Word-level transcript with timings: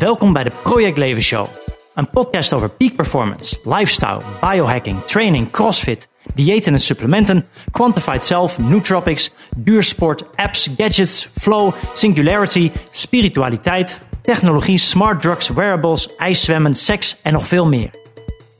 Welkom 0.00 0.32
bij 0.32 0.44
de 0.44 0.50
Project 0.62 0.96
Leven 0.96 1.22
Show. 1.22 1.46
Een 1.94 2.10
podcast 2.10 2.52
over 2.52 2.68
peak 2.70 2.96
performance, 2.96 3.56
lifestyle, 3.64 4.20
biohacking, 4.40 5.02
training, 5.02 5.50
crossfit, 5.50 6.08
diëten 6.34 6.72
en 6.72 6.80
supplementen, 6.80 7.44
quantified 7.70 8.24
self, 8.24 8.58
nootropics, 8.58 9.30
duursport, 9.56 10.24
apps, 10.36 10.70
gadgets, 10.76 11.28
flow, 11.38 11.72
singularity, 11.94 12.70
spiritualiteit, 12.90 14.00
technologie, 14.22 14.78
smart 14.78 15.22
drugs, 15.22 15.48
wearables, 15.48 16.16
ijszwemmen, 16.16 16.74
seks 16.74 17.20
en 17.22 17.32
nog 17.32 17.46
veel 17.46 17.66
meer. 17.66 17.99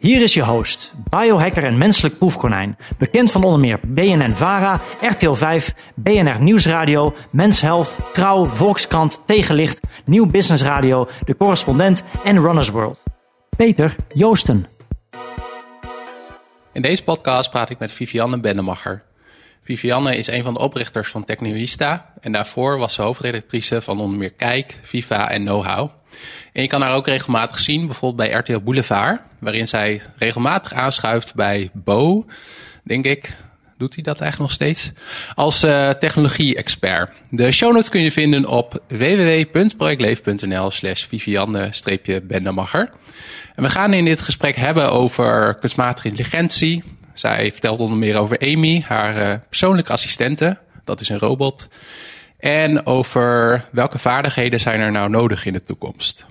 Hier 0.01 0.23
is 0.23 0.35
je 0.35 0.45
host, 0.45 0.93
biohacker 1.11 1.65
en 1.65 1.79
menselijk 1.79 2.19
proefkonijn. 2.19 2.77
Bekend 2.99 3.31
van 3.31 3.45
onder 3.45 3.61
meer 3.61 3.81
BNN 3.87 4.33
Vara, 4.33 4.81
RTL 5.01 5.33
5, 5.33 5.75
BNR 5.95 6.43
Nieuwsradio, 6.43 7.15
Mens 7.31 7.61
Health, 7.61 7.99
Trouw, 8.13 8.45
Volkskrant, 8.45 9.23
Tegenlicht, 9.27 9.81
Nieuw 10.05 10.27
Business 10.27 10.63
Radio, 10.63 11.09
De 11.25 11.37
Correspondent 11.37 12.05
en 12.25 12.41
Runners 12.41 12.69
World. 12.69 13.03
Peter 13.57 13.97
Joosten. 14.15 14.67
In 16.73 16.83
deze 16.83 17.05
podcast 17.05 17.51
praat 17.51 17.71
ik 17.71 17.79
met 17.79 17.93
Vivianne 17.93 18.41
Bendemacher. 18.41 19.03
Vivianne 19.63 20.17
is 20.17 20.27
een 20.27 20.43
van 20.43 20.55
de 20.55 20.61
oprichters 20.61 21.11
van 21.11 21.25
Technologista 21.25 22.13
en 22.21 22.33
daarvoor 22.33 22.79
was 22.79 22.95
ze 22.95 23.03
hoofdredactrice 23.03 23.81
van 23.81 24.01
onder 24.01 24.19
meer 24.19 24.33
Kijk, 24.33 24.79
Viva 24.83 25.31
en 25.31 25.45
Know-how. 25.45 26.00
En 26.53 26.63
je 26.63 26.69
kan 26.69 26.83
haar 26.83 26.95
ook 26.95 27.07
regelmatig 27.07 27.59
zien, 27.59 27.87
bijvoorbeeld 27.87 28.31
bij 28.31 28.39
RTL 28.39 28.59
Boulevard, 28.59 29.21
waarin 29.39 29.69
zij 29.69 30.01
regelmatig 30.17 30.73
aanschuift 30.73 31.35
bij 31.35 31.71
Bo, 31.73 32.27
denk 32.83 33.05
ik. 33.05 33.37
Doet 33.79 33.95
hij 33.95 34.03
dat 34.03 34.21
eigenlijk 34.21 34.51
nog 34.51 34.61
steeds? 34.61 34.93
Als 35.35 35.65
uh, 35.65 35.89
technologie-expert. 35.89 37.13
De 37.31 37.51
show 37.51 37.73
notes 37.73 37.89
kun 37.89 38.01
je 38.01 38.13
vinden 38.13 38.47
op 38.47 38.83
www.projectleven.nl 38.89 40.71
slash 40.71 41.05
Vivianne-Bendemacher. 41.05 42.91
En 43.55 43.63
we 43.63 43.71
gaan 43.71 43.93
in 43.93 44.05
dit 44.05 44.21
gesprek 44.21 44.57
hebben 44.57 44.93
over 44.93 45.55
kunstmatige 45.55 46.09
intelligentie. 46.09 46.85
Zij 47.15 47.53
vertelt 47.53 47.81
onder 47.81 47.99
meer 47.99 48.17
over 48.17 48.39
Amy, 48.39 48.85
haar 48.87 49.31
uh, 49.31 49.35
persoonlijke 49.49 49.93
assistente. 49.93 50.59
Dat 50.85 51.01
is 51.01 51.09
een 51.09 51.19
robot. 51.19 51.69
En 52.41 52.87
over 52.87 53.65
welke 53.73 53.99
vaardigheden 53.99 54.61
zijn 54.61 54.81
er 54.81 54.93
nou 54.93 55.11
nodig 55.11 55.47
in 55.47 55.53
de 55.53 55.63
toekomst. 55.63 56.27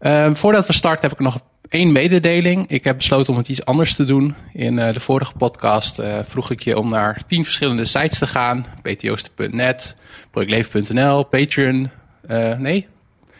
Uh, 0.00 0.34
voordat 0.34 0.66
we 0.66 0.72
starten 0.72 1.08
heb 1.08 1.18
ik 1.18 1.24
nog 1.24 1.38
één 1.68 1.92
mededeling. 1.92 2.68
Ik 2.68 2.84
heb 2.84 2.96
besloten 2.96 3.32
om 3.32 3.38
het 3.38 3.48
iets 3.48 3.64
anders 3.64 3.94
te 3.94 4.04
doen. 4.04 4.34
In 4.52 4.78
uh, 4.78 4.92
de 4.92 5.00
vorige 5.00 5.32
podcast 5.32 5.98
uh, 5.98 6.18
vroeg 6.24 6.50
ik 6.50 6.60
je 6.60 6.78
om 6.78 6.88
naar 6.88 7.22
tien 7.26 7.44
verschillende 7.44 7.84
sites 7.84 8.18
te 8.18 8.26
gaan. 8.26 8.66
ptjoosten.net, 8.82 9.96
projectleven.nl, 10.30 11.24
Patreon. 11.24 11.90
Uh, 12.30 12.58
nee? 12.58 12.86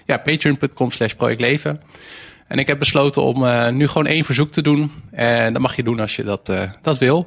Ja, 0.04 0.18
patreon.com 0.18 0.90
slash 0.90 1.12
projectleven. 1.12 1.80
En 2.48 2.58
ik 2.58 2.66
heb 2.66 2.78
besloten 2.78 3.22
om 3.22 3.74
nu 3.76 3.88
gewoon 3.88 4.06
één 4.06 4.24
verzoek 4.24 4.50
te 4.50 4.62
doen. 4.62 4.92
En 5.10 5.52
dat 5.52 5.62
mag 5.62 5.76
je 5.76 5.82
doen 5.82 6.00
als 6.00 6.16
je 6.16 6.24
dat, 6.24 6.52
dat 6.82 6.98
wil. 6.98 7.26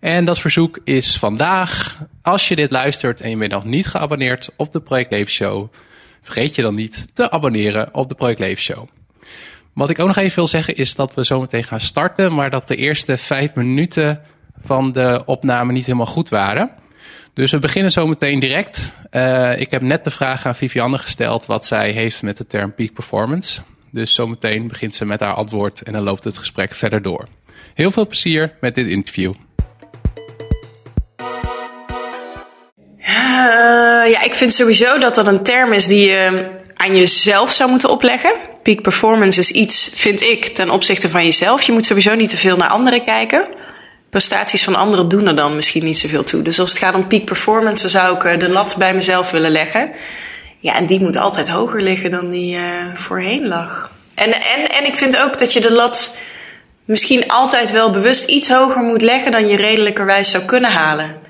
En 0.00 0.24
dat 0.24 0.38
verzoek 0.38 0.78
is 0.84 1.16
vandaag, 1.16 1.98
als 2.22 2.48
je 2.48 2.56
dit 2.56 2.70
luistert 2.70 3.20
en 3.20 3.30
je 3.30 3.36
bent 3.36 3.52
nog 3.52 3.64
niet 3.64 3.86
geabonneerd 3.86 4.50
op 4.56 4.72
de 4.72 4.80
Project 4.80 5.10
Leven 5.10 5.32
Show, 5.32 5.72
vergeet 6.22 6.54
je 6.54 6.62
dan 6.62 6.74
niet 6.74 7.06
te 7.14 7.30
abonneren 7.30 7.94
op 7.94 8.08
de 8.08 8.14
Project 8.14 8.38
Leven 8.38 8.62
Show. 8.62 8.88
Wat 9.72 9.90
ik 9.90 9.98
ook 9.98 10.06
nog 10.06 10.16
even 10.16 10.36
wil 10.36 10.46
zeggen 10.46 10.76
is 10.76 10.94
dat 10.94 11.14
we 11.14 11.24
zometeen 11.24 11.64
gaan 11.64 11.80
starten, 11.80 12.34
maar 12.34 12.50
dat 12.50 12.68
de 12.68 12.76
eerste 12.76 13.16
vijf 13.16 13.54
minuten 13.54 14.20
van 14.60 14.92
de 14.92 15.22
opname 15.26 15.72
niet 15.72 15.86
helemaal 15.86 16.06
goed 16.06 16.28
waren. 16.28 16.70
Dus 17.34 17.50
we 17.50 17.58
beginnen 17.58 17.92
zometeen 17.92 18.40
direct. 18.40 18.92
Uh, 19.10 19.60
ik 19.60 19.70
heb 19.70 19.82
net 19.82 20.04
de 20.04 20.10
vraag 20.10 20.46
aan 20.46 20.54
Vivianne 20.54 20.98
gesteld 20.98 21.46
wat 21.46 21.66
zij 21.66 21.90
heeft 21.90 22.22
met 22.22 22.36
de 22.36 22.46
term 22.46 22.74
peak 22.74 22.92
performance. 22.92 23.60
Dus 23.90 24.14
zometeen 24.14 24.68
begint 24.68 24.94
ze 24.94 25.04
met 25.04 25.20
haar 25.20 25.34
antwoord 25.34 25.82
en 25.82 25.92
dan 25.92 26.02
loopt 26.02 26.24
het 26.24 26.38
gesprek 26.38 26.74
verder 26.74 27.02
door. 27.02 27.28
Heel 27.74 27.90
veel 27.90 28.06
plezier 28.06 28.52
met 28.60 28.74
dit 28.74 28.86
interview. 28.86 29.32
Ja, 34.06 34.22
ik 34.22 34.34
vind 34.34 34.54
sowieso 34.54 34.98
dat 34.98 35.14
dat 35.14 35.26
een 35.26 35.42
term 35.42 35.72
is 35.72 35.86
die 35.86 36.08
je 36.08 36.50
aan 36.74 36.96
jezelf 36.96 37.52
zou 37.52 37.70
moeten 37.70 37.90
opleggen. 37.90 38.32
Peak 38.62 38.82
performance 38.82 39.40
is 39.40 39.50
iets, 39.50 39.90
vind 39.94 40.20
ik, 40.20 40.46
ten 40.46 40.70
opzichte 40.70 41.10
van 41.10 41.24
jezelf. 41.24 41.62
Je 41.62 41.72
moet 41.72 41.86
sowieso 41.86 42.14
niet 42.14 42.30
te 42.30 42.36
veel 42.36 42.56
naar 42.56 42.68
anderen 42.68 43.04
kijken. 43.04 43.46
Prestaties 44.10 44.64
van 44.64 44.74
anderen 44.74 45.08
doen 45.08 45.26
er 45.26 45.36
dan 45.36 45.56
misschien 45.56 45.84
niet 45.84 45.98
zoveel 45.98 46.24
toe. 46.24 46.42
Dus 46.42 46.60
als 46.60 46.70
het 46.70 46.78
gaat 46.78 46.94
om 46.94 47.06
peak 47.06 47.24
performance, 47.24 47.82
dan 47.82 47.90
zou 47.90 48.16
ik 48.16 48.24
eh, 48.24 48.38
de 48.38 48.48
lat 48.48 48.74
bij 48.78 48.94
mezelf 48.94 49.30
willen 49.30 49.50
leggen. 49.50 49.90
Ja, 50.58 50.74
en 50.74 50.86
die 50.86 51.00
moet 51.00 51.16
altijd 51.16 51.48
hoger 51.48 51.82
liggen 51.82 52.10
dan 52.10 52.30
die 52.30 52.54
uh, 52.54 52.60
voorheen 52.94 53.46
lag. 53.46 53.90
En, 54.14 54.32
en, 54.32 54.70
en 54.70 54.86
ik 54.86 54.96
vind 54.96 55.16
ook 55.16 55.38
dat 55.38 55.52
je 55.52 55.60
de 55.60 55.72
lat 55.72 56.16
misschien 56.84 57.28
altijd 57.28 57.70
wel 57.70 57.90
bewust 57.90 58.24
iets 58.24 58.48
hoger 58.48 58.82
moet 58.82 59.02
leggen 59.02 59.32
dan 59.32 59.48
je 59.48 59.56
redelijkerwijs 59.56 60.30
zou 60.30 60.44
kunnen 60.44 60.70
halen 60.70 61.27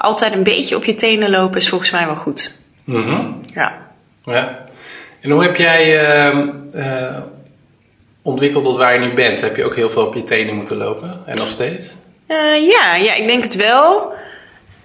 altijd 0.00 0.32
een 0.34 0.42
beetje 0.42 0.76
op 0.76 0.84
je 0.84 0.94
tenen 0.94 1.30
lopen 1.30 1.58
is 1.58 1.68
volgens 1.68 1.90
mij 1.90 2.06
wel 2.06 2.16
goed. 2.16 2.58
Mm 2.84 3.02
-hmm. 3.02 3.40
Ja. 3.54 3.92
ja. 4.24 4.64
En 5.20 5.30
hoe 5.30 5.42
heb 5.42 5.56
jij 5.56 6.02
uh, 6.32 6.46
uh, 6.74 7.16
ontwikkeld 8.22 8.64
tot 8.64 8.76
waar 8.76 8.94
je 8.94 9.00
nu 9.00 9.14
bent? 9.14 9.40
Heb 9.40 9.56
je 9.56 9.64
ook 9.64 9.76
heel 9.76 9.90
veel 9.90 10.06
op 10.06 10.14
je 10.14 10.22
tenen 10.22 10.54
moeten 10.54 10.76
lopen 10.76 11.22
en 11.26 11.36
nog 11.36 11.50
steeds? 11.50 11.94
Uh, 12.28 12.68
ja, 12.68 12.94
ja, 12.94 13.14
ik 13.14 13.26
denk 13.26 13.42
het 13.42 13.54
wel. 13.54 14.12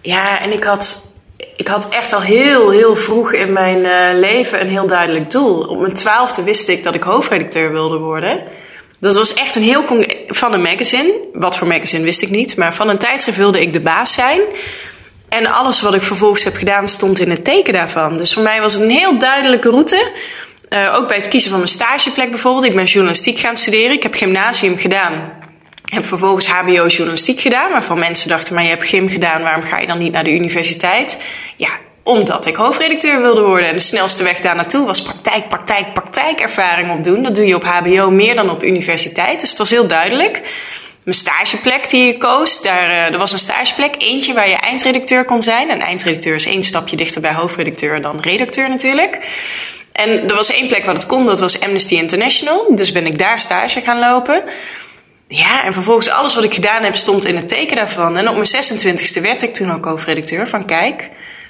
Ja, 0.02 0.42
en 0.42 0.52
ik 0.52 0.64
had, 0.64 1.12
ik 1.56 1.68
had 1.68 1.90
echt 1.90 2.14
al 2.14 2.22
heel, 2.22 2.70
heel 2.70 2.96
vroeg 2.96 3.34
in 3.34 3.54
mijn 3.54 3.78
uh, 3.78 4.20
leven 4.20 4.62
een 4.62 4.68
heel 4.68 4.88
duidelijk 4.88 5.32
doel. 5.32 5.62
Op 5.62 5.80
mijn 5.80 5.94
twaalfde 5.94 6.44
wist 6.44 6.68
ik 6.68 6.84
dat 6.84 6.96
ik 6.96 7.04
hoofdredacteur 7.04 7.72
wilde 7.72 7.98
worden. 7.98 8.44
Dat 9.00 9.16
was 9.16 9.34
echt 9.34 9.56
een 9.56 9.64
heel 9.64 9.84
van 10.28 10.54
een 10.54 10.62
magazine. 10.62 11.14
Wat 11.34 11.58
voor 11.58 11.68
magazine 11.68 12.04
wist 12.04 12.22
ik 12.22 12.30
niet. 12.30 12.58
Maar 12.58 12.74
van 12.74 12.90
een 12.90 12.98
tijdschrift 12.98 13.38
wilde 13.38 13.62
ik 13.62 13.74
de 13.74 13.82
baas 13.82 14.14
zijn. 14.14 14.42
En 15.30 15.46
alles 15.46 15.82
wat 15.82 15.96
ik 15.96 16.04
vervolgens 16.04 16.44
heb 16.44 16.56
gedaan 16.56 16.88
stond 16.88 17.20
in 17.20 17.30
het 17.30 17.44
teken 17.44 17.74
daarvan. 17.74 18.18
Dus 18.18 18.34
voor 18.34 18.44
mij 18.44 18.62
was 18.62 18.74
het 18.74 18.82
een 18.82 18.90
heel 18.90 19.18
duidelijke 19.18 19.70
route. 19.70 20.12
Uh, 20.70 20.96
ook 20.96 21.08
bij 21.08 21.18
het 21.18 21.28
kiezen 21.28 21.50
van 21.50 21.60
mijn 21.60 21.72
stageplek 21.72 22.30
bijvoorbeeld. 22.30 22.66
Ik 22.66 22.76
ben 22.76 22.86
journalistiek 22.86 23.40
gaan 23.40 23.58
studeren. 23.58 23.92
Ik 23.92 24.04
heb 24.04 24.14
gymnasium 24.14 24.78
gedaan. 24.78 25.34
Heb 25.86 26.06
vervolgens 26.06 26.48
HBO 26.48 26.88
journalistiek 26.88 27.40
gedaan. 27.40 27.72
Waarvan 27.72 28.00
mensen 28.00 28.30
dachten, 28.30 28.54
maar 28.54 28.64
je 28.64 28.70
hebt 28.70 28.88
gym 28.88 29.10
gedaan. 29.10 29.42
Waarom 29.42 29.64
ga 29.64 29.80
je 29.80 29.88
dan 29.88 29.98
niet 29.98 30.12
naar 30.12 30.24
de 30.24 30.34
universiteit? 30.34 31.26
Ja, 31.58 31.80
omdat 32.04 32.46
ik 32.46 32.56
hoofdredacteur 32.56 33.22
wilde 33.22 33.42
worden. 33.42 33.68
En 33.70 33.74
de 33.74 33.80
snelste 33.80 34.24
weg 34.24 34.40
daar 34.40 34.56
naartoe 34.56 34.86
was 34.86 35.02
praktijk, 35.02 35.48
praktijk, 35.48 35.94
praktijkervaring 35.94 36.92
opdoen. 36.92 37.24
Dat 37.24 37.36
doe 37.36 37.48
je 37.48 37.56
op 37.56 37.64
HBO 37.64 38.10
meer 38.10 38.36
dan 38.36 38.50
op 38.50 38.64
universiteit. 38.64 39.40
Dus 39.40 39.50
het 39.50 39.58
was 39.58 39.70
heel 39.70 39.88
duidelijk 39.88 40.42
mijn 41.06 41.18
stageplek 41.18 41.90
die 41.90 42.08
ik 42.08 42.20
koos. 42.20 42.62
Daar, 42.62 42.90
uh, 42.90 43.14
er 43.14 43.18
was 43.18 43.32
een 43.32 43.40
stageplek, 43.40 43.96
eentje 43.98 44.34
waar 44.34 44.50
je 44.50 44.56
eindredacteur 44.56 45.26
kon 45.26 45.42
zijn. 45.42 45.70
En 45.70 45.80
eindredacteur 45.80 46.36
is 46.36 46.46
één 46.46 46.64
stapje 46.64 46.96
dichter 46.96 47.22
bij 47.22 47.34
hoofdredacteur 47.34 48.02
dan 48.02 48.20
redacteur 48.20 48.70
natuurlijk. 48.70 49.20
En 49.92 50.30
er 50.30 50.36
was 50.36 50.50
één 50.50 50.68
plek 50.68 50.86
waar 50.86 50.94
het 50.94 51.06
kon, 51.06 51.26
dat 51.26 51.40
was 51.40 51.60
Amnesty 51.60 51.96
International. 51.96 52.76
Dus 52.76 52.92
ben 52.92 53.06
ik 53.06 53.18
daar 53.18 53.40
stage 53.40 53.82
gaan 53.82 54.00
lopen. 54.00 54.44
Ja, 55.28 55.64
en 55.64 55.74
vervolgens 55.74 56.10
alles 56.10 56.36
wat 56.36 56.44
ik 56.44 56.54
gedaan 56.54 56.84
heb 56.84 56.96
stond 56.96 57.26
in 57.26 57.36
het 57.36 57.48
teken 57.48 57.76
daarvan. 57.76 58.18
En 58.18 58.30
op 58.30 58.36
mijn 58.36 58.48
26e 58.48 59.22
werd 59.22 59.42
ik 59.42 59.54
toen 59.54 59.72
ook 59.72 59.86
hoofdredacteur 59.86 60.48
van 60.48 60.66
Kijk. 60.66 61.10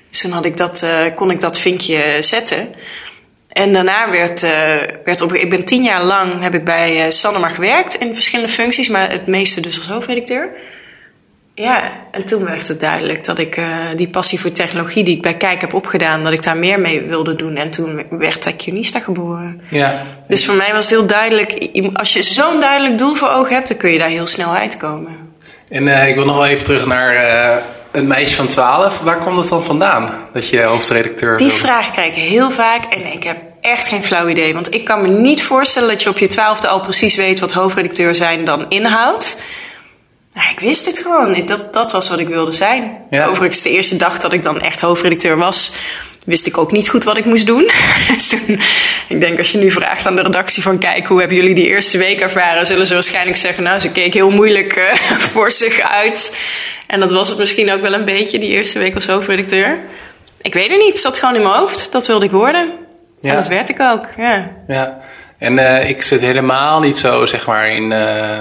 Dus 0.09 0.21
toen 0.21 0.31
had 0.31 0.45
ik 0.45 0.57
dat, 0.57 0.81
uh, 0.83 1.15
kon 1.15 1.31
ik 1.31 1.39
dat 1.39 1.59
vinkje 1.59 2.17
zetten. 2.19 2.75
En 3.55 3.73
daarna 3.73 4.09
werd, 4.09 4.43
uh, 4.43 4.49
werd 5.03 5.21
op, 5.21 5.33
ik 5.33 5.49
ben 5.49 5.65
tien 5.65 5.83
jaar 5.83 6.03
lang 6.03 6.41
heb 6.41 6.53
ik 6.53 6.63
bij 6.63 7.05
uh, 7.05 7.11
Sanoma 7.11 7.49
gewerkt 7.49 7.95
in 7.95 8.13
verschillende 8.13 8.51
functies, 8.51 8.89
maar 8.89 9.11
het 9.11 9.27
meeste 9.27 9.61
dus 9.61 9.77
als 9.77 9.87
hoofdredacteur. 9.87 10.49
Ja, 11.53 11.91
en 12.11 12.25
toen 12.25 12.45
werd 12.45 12.67
het 12.67 12.79
duidelijk 12.79 13.23
dat 13.23 13.39
ik 13.39 13.57
uh, 13.57 13.65
die 13.95 14.07
passie 14.07 14.39
voor 14.39 14.51
technologie 14.51 15.03
die 15.03 15.15
ik 15.15 15.21
bij 15.21 15.37
Kijk 15.37 15.61
heb 15.61 15.73
opgedaan, 15.73 16.23
dat 16.23 16.31
ik 16.31 16.43
daar 16.43 16.57
meer 16.57 16.79
mee 16.79 17.01
wilde 17.01 17.35
doen. 17.35 17.55
En 17.55 17.71
toen 17.71 18.03
werd 18.09 18.41
Techionista 18.41 18.99
geboren. 18.99 19.61
Ja. 19.69 20.01
Dus 20.27 20.45
voor 20.45 20.55
mij 20.55 20.73
was 20.73 20.89
het 20.89 20.99
heel 20.99 21.07
duidelijk, 21.07 21.69
als 21.93 22.13
je 22.13 22.21
zo'n 22.21 22.59
duidelijk 22.59 22.97
doel 22.97 23.15
voor 23.15 23.29
ogen 23.29 23.53
hebt, 23.53 23.67
dan 23.67 23.77
kun 23.77 23.91
je 23.91 23.97
daar 23.97 24.09
heel 24.09 24.27
snel 24.27 24.55
uitkomen. 24.55 25.33
En 25.69 26.07
ik 26.07 26.15
wil 26.15 26.25
nog 26.25 26.35
wel 26.35 26.45
even 26.45 26.65
terug 26.65 26.85
naar 26.85 27.63
een 27.95 28.07
meisje 28.07 28.35
van 28.35 28.47
12, 28.47 28.99
waar 28.99 29.23
komt 29.23 29.37
het 29.37 29.49
dan 29.49 29.63
vandaan 29.63 30.09
dat 30.33 30.49
je 30.49 30.63
hoofdredacteur 30.63 31.37
Die 31.37 31.51
vraag 31.51 31.91
krijg 31.91 32.07
ik 32.07 32.15
heel 32.15 32.51
vaak 32.51 32.93
en 32.93 33.13
ik 33.13 33.23
heb 33.23 33.37
echt 33.61 33.87
geen 33.87 34.03
flauw 34.03 34.27
idee. 34.27 34.53
Want 34.53 34.73
ik 34.73 34.85
kan 34.85 35.01
me 35.01 35.07
niet 35.07 35.43
voorstellen 35.43 35.89
dat 35.89 36.03
je 36.03 36.09
op 36.09 36.17
je 36.17 36.27
twaalfde 36.27 36.67
al 36.67 36.79
precies 36.79 37.15
weet 37.15 37.39
wat 37.39 37.53
hoofdredacteur 37.53 38.15
zijn 38.15 38.45
dan 38.45 38.65
inhoudt. 38.69 39.37
Nou, 40.33 40.49
ik 40.49 40.59
wist 40.59 40.85
het 40.85 40.99
gewoon. 40.99 41.33
Dat, 41.45 41.73
dat 41.73 41.91
was 41.91 42.09
wat 42.09 42.19
ik 42.19 42.27
wilde 42.27 42.51
zijn. 42.51 42.97
Ja. 43.09 43.25
Overigens, 43.25 43.61
de 43.61 43.69
eerste 43.69 43.95
dag 43.95 44.17
dat 44.17 44.33
ik 44.33 44.43
dan 44.43 44.59
echt 44.59 44.79
hoofdredacteur 44.79 45.37
was, 45.37 45.71
wist 46.25 46.47
ik 46.47 46.57
ook 46.57 46.71
niet 46.71 46.89
goed 46.89 47.03
wat 47.03 47.17
ik 47.17 47.25
moest 47.25 47.47
doen. 47.47 47.71
dus 48.13 48.27
toen, 48.27 48.59
ik 49.07 49.19
denk 49.19 49.37
als 49.37 49.51
je 49.51 49.57
nu 49.57 49.71
vraagt 49.71 50.07
aan 50.07 50.15
de 50.15 50.21
redactie 50.21 50.63
van 50.63 50.79
kijk, 50.79 51.05
hoe 51.05 51.19
hebben 51.19 51.37
jullie 51.37 51.55
die 51.55 51.67
eerste 51.67 51.97
week 51.97 52.19
ervaren? 52.19 52.65
Zullen 52.65 52.85
ze 52.85 52.93
waarschijnlijk 52.93 53.37
zeggen, 53.37 53.63
nou, 53.63 53.79
ze 53.79 53.91
keek 53.91 54.13
heel 54.13 54.29
moeilijk 54.29 54.75
uh, 54.75 54.93
voor 55.33 55.51
zich 55.51 55.79
uit. 55.79 56.37
En 56.87 56.99
dat 56.99 57.11
was 57.11 57.29
het 57.29 57.37
misschien 57.37 57.71
ook 57.71 57.81
wel 57.81 57.93
een 57.93 58.05
beetje, 58.05 58.39
die 58.39 58.49
eerste 58.49 58.79
week 58.79 58.95
als 58.95 59.07
hoofdredacteur. 59.07 59.79
Ik 60.41 60.53
weet 60.53 60.69
het 60.69 60.77
niet, 60.77 60.91
het 60.91 60.99
zat 60.99 61.19
gewoon 61.19 61.35
in 61.35 61.41
mijn 61.41 61.53
hoofd. 61.53 61.91
Dat 61.91 62.07
wilde 62.07 62.25
ik 62.25 62.31
worden. 62.31 62.71
Ja. 63.21 63.29
En 63.29 63.35
dat 63.35 63.47
werd 63.47 63.69
ik 63.69 63.79
ook, 63.79 64.05
ja. 64.17 64.51
Ja, 64.67 64.99
en 65.37 65.57
uh, 65.57 65.89
ik 65.89 66.01
zit 66.01 66.21
helemaal 66.21 66.79
niet 66.79 66.97
zo, 66.97 67.25
zeg 67.25 67.47
maar, 67.47 67.69
in... 67.69 67.91
Uh, 67.91 68.39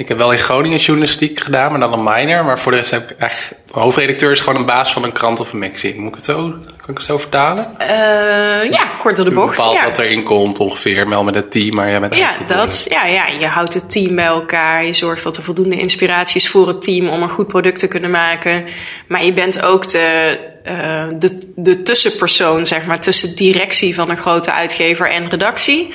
ik 0.00 0.08
heb 0.08 0.18
wel 0.18 0.32
in 0.32 0.38
Groningen 0.38 0.78
journalistiek 0.78 1.40
gedaan, 1.40 1.70
maar 1.70 1.80
dan 1.80 1.92
een 1.92 2.14
minor. 2.14 2.44
Maar 2.44 2.58
voor 2.58 2.72
de 2.72 2.78
rest 2.78 2.90
heb 2.90 3.10
ik 3.10 3.18
echt... 3.18 3.54
Hoofdredacteur 3.70 4.30
is 4.30 4.40
gewoon 4.40 4.58
een 4.60 4.66
baas 4.66 4.92
van 4.92 5.04
een 5.04 5.12
krant 5.12 5.40
of 5.40 5.52
een 5.52 5.58
magazine. 5.58 5.98
Moet 5.98 6.08
ik 6.08 6.14
het 6.14 6.24
zo, 6.24 6.34
kan 6.76 6.88
ik 6.88 6.96
het 6.96 7.04
zo 7.04 7.18
vertalen? 7.18 7.66
Uh, 7.80 8.70
ja, 8.70 8.84
kort 8.98 9.16
door 9.16 9.24
de 9.24 9.30
bocht. 9.30 9.56
Je 9.56 9.62
bepaalt 9.62 9.80
ja. 9.80 9.84
wat 9.84 9.98
erin 9.98 10.22
komt 10.22 10.58
ongeveer, 10.58 11.08
meld 11.08 11.24
met 11.24 11.34
het 11.34 11.50
team, 11.50 11.74
maar 11.74 11.90
jij 11.90 12.00
bent 12.00 12.14
ja, 12.14 12.30
dat, 12.46 12.86
ja, 12.88 13.06
ja, 13.06 13.26
je 13.26 13.46
houdt 13.46 13.74
het 13.74 13.90
team 13.90 14.14
bij 14.14 14.24
elkaar. 14.24 14.86
Je 14.86 14.92
zorgt 14.92 15.22
dat 15.22 15.36
er 15.36 15.42
voldoende 15.42 15.76
inspiratie 15.76 16.40
is 16.40 16.48
voor 16.48 16.68
het 16.68 16.82
team 16.82 17.08
om 17.08 17.22
een 17.22 17.30
goed 17.30 17.46
product 17.46 17.78
te 17.78 17.88
kunnen 17.88 18.10
maken. 18.10 18.64
Maar 19.06 19.24
je 19.24 19.32
bent 19.32 19.62
ook 19.62 19.88
de, 19.88 20.38
uh, 20.68 21.04
de, 21.18 21.52
de 21.56 21.82
tussenpersoon, 21.82 22.66
zeg 22.66 22.86
maar, 22.86 23.00
tussen 23.00 23.36
directie 23.36 23.94
van 23.94 24.10
een 24.10 24.18
grote 24.18 24.52
uitgever 24.52 25.10
en 25.10 25.28
redactie. 25.28 25.94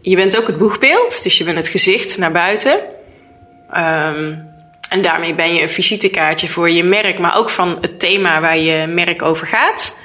Je 0.00 0.16
bent 0.16 0.38
ook 0.38 0.46
het 0.46 0.58
boegbeeld, 0.58 1.22
dus 1.22 1.38
je 1.38 1.44
bent 1.44 1.56
het 1.56 1.68
gezicht 1.68 2.18
naar 2.18 2.32
buiten. 2.32 2.80
Um, 3.74 4.50
en 4.88 5.02
daarmee 5.02 5.34
ben 5.34 5.54
je 5.54 5.62
een 5.62 5.70
visitekaartje 5.70 6.48
voor 6.48 6.70
je 6.70 6.84
merk, 6.84 7.18
maar 7.18 7.36
ook 7.36 7.50
van 7.50 7.78
het 7.80 8.00
thema 8.00 8.40
waar 8.40 8.58
je 8.58 8.86
merk 8.86 9.22
over 9.22 9.46
gaat. 9.46 9.96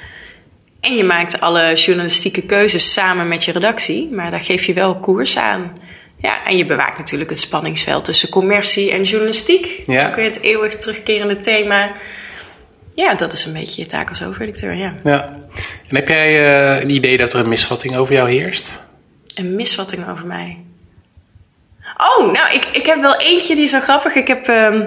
En 0.81 0.95
je 0.95 1.03
maakt 1.03 1.39
alle 1.39 1.73
journalistieke 1.73 2.41
keuzes 2.41 2.93
samen 2.93 3.27
met 3.27 3.43
je 3.45 3.51
redactie, 3.51 4.09
maar 4.11 4.31
daar 4.31 4.39
geef 4.39 4.65
je 4.65 4.73
wel 4.73 4.99
koers 4.99 5.37
aan. 5.37 5.77
Ja, 6.17 6.45
en 6.45 6.57
je 6.57 6.65
bewaakt 6.65 6.97
natuurlijk 6.97 7.29
het 7.29 7.39
spanningsveld 7.39 8.05
tussen 8.05 8.29
commercie 8.29 8.91
en 8.91 9.03
journalistiek. 9.03 9.83
Ja. 9.85 10.07
Ook 10.07 10.15
het 10.15 10.41
eeuwig 10.41 10.75
terugkerende 10.75 11.35
thema. 11.35 11.91
Ja, 12.93 13.13
dat 13.13 13.33
is 13.33 13.45
een 13.45 13.53
beetje 13.53 13.81
je 13.81 13.87
taak 13.87 14.09
als 14.09 14.19
hoofdredacteur, 14.19 14.73
ja. 14.75 14.95
ja. 15.03 15.23
En 15.87 15.95
heb 15.95 16.07
jij 16.07 16.41
uh, 16.75 16.79
het 16.79 16.91
idee 16.91 17.17
dat 17.17 17.33
er 17.33 17.39
een 17.39 17.49
misvatting 17.49 17.95
over 17.95 18.13
jou 18.13 18.29
heerst? 18.29 18.81
Een 19.35 19.55
misvatting 19.55 20.09
over 20.09 20.25
mij? 20.25 20.57
Oh, 21.97 22.31
nou, 22.31 22.53
ik, 22.53 22.65
ik 22.65 22.85
heb 22.85 23.01
wel 23.01 23.19
eentje 23.19 23.55
die 23.55 23.63
is 23.63 23.69
zo 23.69 23.79
grappig. 23.79 24.15
Ik 24.15 24.27
heb, 24.27 24.49
uh, 24.49 24.81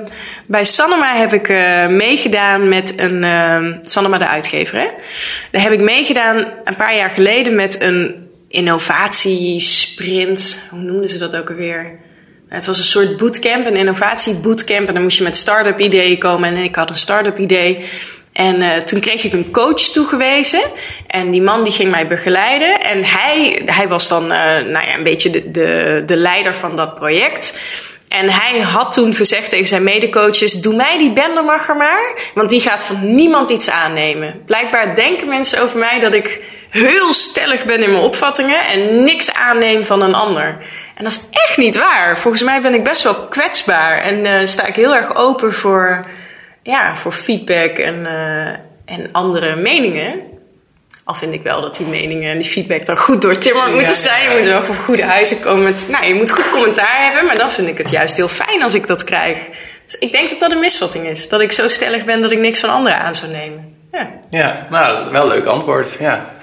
bij 0.47 0.65
Sanoma 0.65 1.15
heb 1.15 1.33
ik 1.33 1.49
uh, 1.49 1.87
meegedaan 1.87 2.69
met 2.69 2.99
een... 2.99 3.23
Uh, 3.23 3.73
Sanoma 3.83 4.19
de 4.19 4.29
uitgever, 4.29 4.79
hè? 4.79 4.89
Daar 5.51 5.63
heb 5.63 5.73
ik 5.73 5.81
meegedaan 5.81 6.37
een 6.65 6.77
paar 6.77 6.97
jaar 6.97 7.11
geleden 7.11 7.55
met 7.55 7.81
een 7.81 8.29
innovatiesprint. 8.49 10.67
Hoe 10.71 10.81
noemden 10.81 11.09
ze 11.09 11.19
dat 11.19 11.37
ook 11.37 11.51
alweer? 11.51 11.99
Het 12.49 12.67
was 12.67 12.79
een 12.79 12.85
soort 12.85 13.17
bootcamp, 13.17 13.67
een 13.67 13.77
innovatiebootcamp. 13.77 14.89
En 14.89 14.95
dan 14.95 15.03
moest 15.03 15.19
je 15.19 15.25
met 15.25 15.37
start-up 15.37 15.81
ideeën 15.81 16.19
komen. 16.19 16.49
En 16.49 16.57
ik 16.57 16.75
had 16.75 16.91
een 16.91 16.99
start-up 16.99 17.39
idee. 17.39 17.85
En 18.41 18.61
uh, 18.63 18.77
toen 18.77 19.01
kreeg 19.01 19.25
ik 19.25 19.33
een 19.33 19.51
coach 19.51 19.81
toegewezen. 19.81 20.63
En 21.07 21.31
die 21.31 21.43
man 21.43 21.65
die 21.65 21.73
ging 21.73 21.91
mij 21.91 22.07
begeleiden. 22.07 22.81
En 22.81 23.05
hij, 23.05 23.63
hij 23.67 23.89
was 23.89 24.09
dan 24.09 24.23
uh, 24.23 24.29
nou 24.49 24.87
ja, 24.87 24.97
een 24.97 25.05
beetje 25.05 25.31
de, 25.31 25.51
de, 25.51 26.03
de 26.07 26.17
leider 26.17 26.57
van 26.57 26.77
dat 26.77 26.95
project. 26.95 27.61
En 28.09 28.29
hij 28.29 28.61
had 28.61 28.93
toen 28.93 29.15
gezegd 29.15 29.51
tegen 29.51 29.67
zijn 29.67 29.83
medecoaches: 29.83 30.53
Doe 30.53 30.75
mij 30.75 30.99
die 30.99 31.13
bendermacher 31.13 31.77
maar, 31.77 32.31
want 32.35 32.49
die 32.49 32.61
gaat 32.61 32.85
van 32.85 33.15
niemand 33.15 33.51
iets 33.51 33.71
aannemen. 33.71 34.43
Blijkbaar 34.47 34.95
denken 34.95 35.29
mensen 35.29 35.63
over 35.63 35.79
mij 35.79 36.01
dat 36.01 36.15
ik 36.15 36.41
heel 36.71 37.13
stellig 37.13 37.65
ben 37.65 37.83
in 37.83 37.91
mijn 37.91 38.03
opvattingen 38.03 38.67
en 38.67 39.05
niks 39.05 39.33
aanneem 39.33 39.85
van 39.85 40.03
een 40.03 40.15
ander. 40.15 40.59
En 40.95 41.05
dat 41.05 41.13
is 41.13 41.21
echt 41.31 41.57
niet 41.57 41.79
waar. 41.79 42.19
Volgens 42.19 42.43
mij 42.43 42.61
ben 42.61 42.75
ik 42.75 42.85
best 42.85 43.03
wel 43.03 43.29
kwetsbaar 43.29 43.99
en 43.99 44.25
uh, 44.25 44.47
sta 44.47 44.67
ik 44.67 44.77
heel 44.77 44.95
erg 44.95 45.15
open 45.15 45.55
voor 45.55 46.07
ja, 46.71 46.97
voor 46.97 47.13
feedback 47.13 47.79
en, 47.79 48.01
uh, 48.01 48.49
en 48.85 49.09
andere 49.13 49.57
meningen. 49.57 50.21
Al 51.05 51.15
vind 51.15 51.35
ik 51.35 51.43
wel 51.43 51.61
dat 51.61 51.77
die 51.77 51.87
meningen 51.87 52.31
en 52.31 52.39
die 52.39 52.51
feedback 52.51 52.87
dan 52.87 52.97
goed 52.97 53.23
doortimmerd 53.23 53.69
ja, 53.69 53.75
moeten 53.75 53.95
zijn. 53.95 54.31
Je 54.31 54.37
moet 54.39 54.49
wel 54.49 54.63
voor 54.63 54.75
goede 54.75 55.05
huizen 55.05 55.41
komen 55.41 55.63
met... 55.63 55.87
Nou, 55.89 56.07
je 56.07 56.15
moet 56.15 56.31
goed 56.31 56.49
commentaar 56.49 57.05
hebben, 57.05 57.25
maar 57.25 57.39
dan 57.39 57.51
vind 57.51 57.69
ik 57.69 57.79
het 57.79 57.91
juist 57.91 58.17
heel 58.17 58.29
fijn 58.29 58.63
als 58.63 58.75
ik 58.75 58.87
dat 58.87 59.05
krijg. 59.05 59.39
Dus 59.85 59.99
ik 59.99 60.13
denk 60.13 60.31
dat 60.31 60.39
dat 60.39 60.53
een 60.53 60.61
misvatting 60.61 61.07
is. 61.07 61.29
Dat 61.29 61.41
ik 61.41 61.53
zo 61.53 61.69
stellig 61.69 62.05
ben 62.05 62.21
dat 62.21 62.33
ik 62.33 62.39
niks 62.39 62.61
van 62.61 62.71
anderen 62.71 62.99
aan 62.99 63.15
zou 63.15 63.33
nemen. 63.33 63.75
Ja, 63.93 64.11
ja 64.31 64.67
nou, 64.71 65.11
wel 65.11 65.23
een 65.23 65.29
leuk 65.29 65.47
antwoord, 65.47 65.97
ja. 66.01 66.35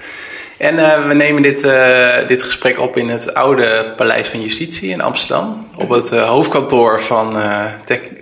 En 0.58 0.74
uh, 0.74 1.06
we 1.06 1.14
nemen 1.14 1.42
dit, 1.42 1.64
uh, 1.64 2.26
dit 2.26 2.42
gesprek 2.42 2.80
op 2.80 2.96
in 2.96 3.08
het 3.08 3.34
oude 3.34 3.92
Paleis 3.96 4.28
van 4.28 4.40
Justitie 4.42 4.90
in 4.90 5.00
Amsterdam. 5.00 5.68
Op 5.76 5.88
het 5.88 6.12
uh, 6.12 6.28
hoofdkantoor 6.28 7.02
van 7.02 7.36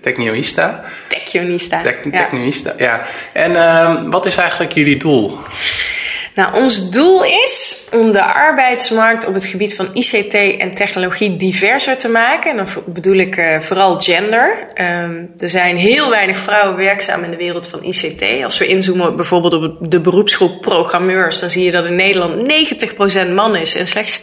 Technionista. 0.00 0.84
Technionista. 1.08 1.80
Tec 1.80 2.02
Technionista, 2.02 2.74
ja. 2.78 3.02
En 3.32 3.56
ehm, 3.56 4.10
wat 4.10 4.26
is 4.26 4.36
eigenlijk 4.36 4.72
jullie 4.72 4.96
doel? 4.96 5.38
Nou, 6.36 6.54
ons 6.54 6.90
doel 6.90 7.24
is 7.24 7.86
om 7.92 8.12
de 8.12 8.24
arbeidsmarkt 8.24 9.26
op 9.26 9.34
het 9.34 9.44
gebied 9.44 9.74
van 9.74 9.90
ICT 9.92 10.34
en 10.34 10.74
technologie 10.74 11.36
diverser 11.36 11.98
te 11.98 12.08
maken. 12.08 12.50
En 12.50 12.56
dan 12.56 12.66
bedoel 12.86 13.16
ik 13.16 13.36
uh, 13.36 13.60
vooral 13.60 14.00
gender. 14.00 14.66
Um, 14.80 15.32
er 15.38 15.48
zijn 15.48 15.76
heel 15.76 16.10
weinig 16.10 16.38
vrouwen 16.38 16.76
werkzaam 16.76 17.24
in 17.24 17.30
de 17.30 17.36
wereld 17.36 17.66
van 17.66 17.84
ICT. 17.84 18.42
Als 18.44 18.58
we 18.58 18.66
inzoomen 18.66 19.16
bijvoorbeeld 19.16 19.52
op 19.52 19.90
de 19.90 20.00
beroepsgroep 20.00 20.60
programmeurs, 20.60 21.40
dan 21.40 21.50
zie 21.50 21.64
je 21.64 21.70
dat 21.70 21.84
in 21.84 21.96
Nederland 21.96 22.52
90% 23.28 23.32
man 23.34 23.56
is 23.56 23.74
en 23.74 23.86
slechts 23.86 24.22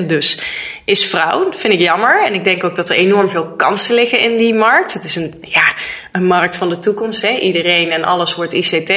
10% 0.00 0.06
dus 0.06 0.38
is 0.84 1.06
vrouw. 1.06 1.44
Dat 1.44 1.56
vind 1.56 1.72
ik 1.72 1.80
jammer. 1.80 2.24
En 2.24 2.34
ik 2.34 2.44
denk 2.44 2.64
ook 2.64 2.76
dat 2.76 2.88
er 2.88 2.96
enorm 2.96 3.30
veel 3.30 3.46
kansen 3.56 3.94
liggen 3.94 4.20
in 4.20 4.36
die 4.36 4.54
markt. 4.54 4.92
Het 4.92 5.04
is 5.04 5.16
een, 5.16 5.34
ja, 5.40 5.74
een 6.14 6.26
markt 6.26 6.56
van 6.56 6.68
de 6.68 6.78
toekomst. 6.78 7.22
Hè? 7.22 7.28
Iedereen 7.28 7.90
en 7.90 8.04
alles 8.04 8.34
wordt 8.34 8.52
ICT. 8.52 8.92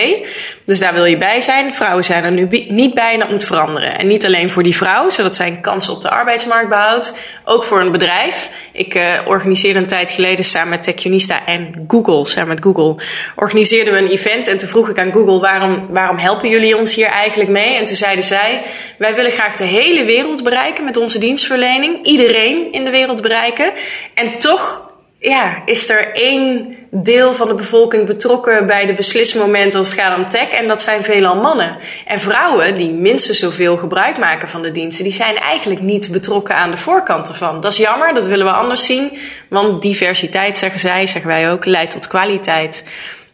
Dus 0.65 0.79
daar 0.79 0.93
wil 0.93 1.05
je 1.05 1.17
bij 1.17 1.41
zijn. 1.41 1.73
Vrouwen 1.73 2.03
zijn 2.03 2.23
er 2.23 2.31
nu 2.31 2.47
niet 2.67 2.93
bij 2.93 3.17
dat 3.17 3.29
moet 3.29 3.43
veranderen. 3.43 3.97
En 3.97 4.07
niet 4.07 4.25
alleen 4.25 4.49
voor 4.49 4.63
die 4.63 4.75
vrouw, 4.75 5.09
zodat 5.09 5.35
zij 5.35 5.47
een 5.47 5.61
kans 5.61 5.89
op 5.89 6.01
de 6.01 6.09
arbeidsmarkt 6.09 6.69
behoudt. 6.69 7.17
Ook 7.43 7.63
voor 7.63 7.81
een 7.81 7.91
bedrijf. 7.91 8.49
Ik 8.71 8.95
uh, 8.95 9.19
organiseerde 9.25 9.79
een 9.79 9.87
tijd 9.87 10.11
geleden 10.11 10.45
samen 10.45 10.69
met 10.69 10.83
Techionista 10.83 11.45
en 11.45 11.85
Google, 11.87 12.25
samen 12.25 12.47
met 12.47 12.63
Google, 12.63 13.03
organiseerden 13.35 13.93
we 13.93 13.99
een 13.99 14.11
event. 14.11 14.47
En 14.47 14.57
toen 14.57 14.69
vroeg 14.69 14.89
ik 14.89 14.99
aan 14.99 15.11
Google, 15.11 15.39
waarom, 15.39 15.85
waarom 15.89 16.17
helpen 16.17 16.49
jullie 16.49 16.77
ons 16.77 16.95
hier 16.95 17.07
eigenlijk 17.07 17.49
mee? 17.49 17.75
En 17.75 17.85
toen 17.85 17.95
zeiden 17.95 18.23
zij, 18.23 18.63
wij 18.97 19.15
willen 19.15 19.31
graag 19.31 19.55
de 19.55 19.63
hele 19.63 20.05
wereld 20.05 20.43
bereiken 20.43 20.83
met 20.83 20.97
onze 20.97 21.19
dienstverlening. 21.19 22.05
Iedereen 22.05 22.71
in 22.71 22.83
de 22.83 22.91
wereld 22.91 23.21
bereiken. 23.21 23.71
En 24.13 24.39
toch 24.39 24.87
ja, 25.19 25.61
is 25.65 25.89
er 25.89 26.11
één 26.13 26.75
deel 26.91 27.33
van 27.33 27.47
de 27.47 27.53
bevolking 27.53 28.05
betrokken 28.05 28.65
bij 28.65 28.85
de 28.85 28.93
beslismomenten 28.93 29.79
als 29.79 29.91
het 29.91 29.99
gaat 29.99 30.17
om 30.17 30.29
tech. 30.29 30.49
En 30.49 30.67
dat 30.67 30.81
zijn 30.81 31.03
veelal 31.03 31.35
mannen. 31.35 31.77
En 32.05 32.19
vrouwen, 32.19 32.77
die 32.77 32.91
minstens 32.91 33.39
zoveel 33.39 33.77
gebruik 33.77 34.17
maken 34.17 34.50
van 34.50 34.62
de 34.62 34.71
diensten, 34.71 35.03
die 35.03 35.13
zijn 35.13 35.38
eigenlijk 35.38 35.81
niet 35.81 36.12
betrokken 36.12 36.55
aan 36.55 36.71
de 36.71 36.77
voorkant 36.77 37.27
ervan. 37.27 37.62
Dat 37.62 37.71
is 37.71 37.77
jammer, 37.77 38.13
dat 38.13 38.27
willen 38.27 38.45
we 38.45 38.51
anders 38.51 38.86
zien. 38.86 39.17
Want 39.50 39.81
diversiteit, 39.81 40.57
zeggen 40.57 40.79
zij, 40.79 41.07
zeggen 41.07 41.29
wij 41.29 41.51
ook, 41.51 41.65
leidt 41.65 41.91
tot 41.91 42.07
kwaliteit. 42.07 42.83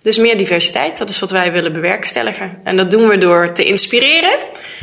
Dus 0.03 0.17
meer 0.17 0.37
diversiteit, 0.37 0.97
dat 0.97 1.09
is 1.09 1.19
wat 1.19 1.31
wij 1.31 1.51
willen 1.51 1.73
bewerkstelligen. 1.73 2.59
En 2.63 2.77
dat 2.77 2.91
doen 2.91 3.07
we 3.07 3.17
door 3.17 3.51
te 3.51 3.63
inspireren, 3.63 4.37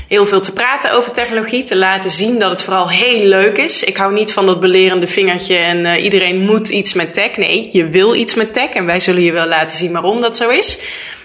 heel 0.09 0.27
veel 0.27 0.41
te 0.41 0.53
praten 0.53 0.93
over 0.93 1.13
technologie, 1.13 1.63
te 1.63 1.77
laten 1.77 2.11
zien 2.11 2.39
dat 2.39 2.51
het 2.51 2.63
vooral 2.63 2.91
heel 2.91 3.25
leuk 3.25 3.59
is. 3.59 3.85
Ik 3.85 3.97
hou 3.97 4.13
niet 4.13 4.33
van 4.33 4.47
dat 4.47 4.61
belerende 4.61 5.09
vingertje 5.09 5.57
en 5.57 5.79
uh, 5.79 6.03
iedereen 6.03 6.41
moet 6.41 6.69
iets 6.69 6.93
met 6.93 7.15
tech. 7.15 7.37
Nee, 7.37 7.69
je 7.73 7.89
wil 7.89 8.15
iets 8.15 8.35
met 8.35 8.53
tech 8.53 8.71
en 8.71 8.87
wij 8.87 9.01
zullen 9.01 9.23
je 9.23 9.33
wel 9.33 9.47
laten 9.47 9.77
zien 9.77 9.93
waarom 9.93 10.21
dat 10.21 10.37
zo 10.37 10.49
is. 10.49 10.79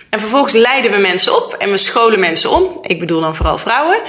En 0.10 0.20
vervolgens 0.20 0.54
leiden 0.54 0.92
we 0.92 0.98
mensen 0.98 1.36
op 1.36 1.54
en 1.54 1.72
we 1.72 1.78
scholen 1.78 2.20
mensen 2.20 2.50
om. 2.50 2.78
Ik 2.82 3.00
bedoel 3.00 3.22
dan 3.22 3.36
vooral 3.36 3.58
vrouwen. 3.58 4.02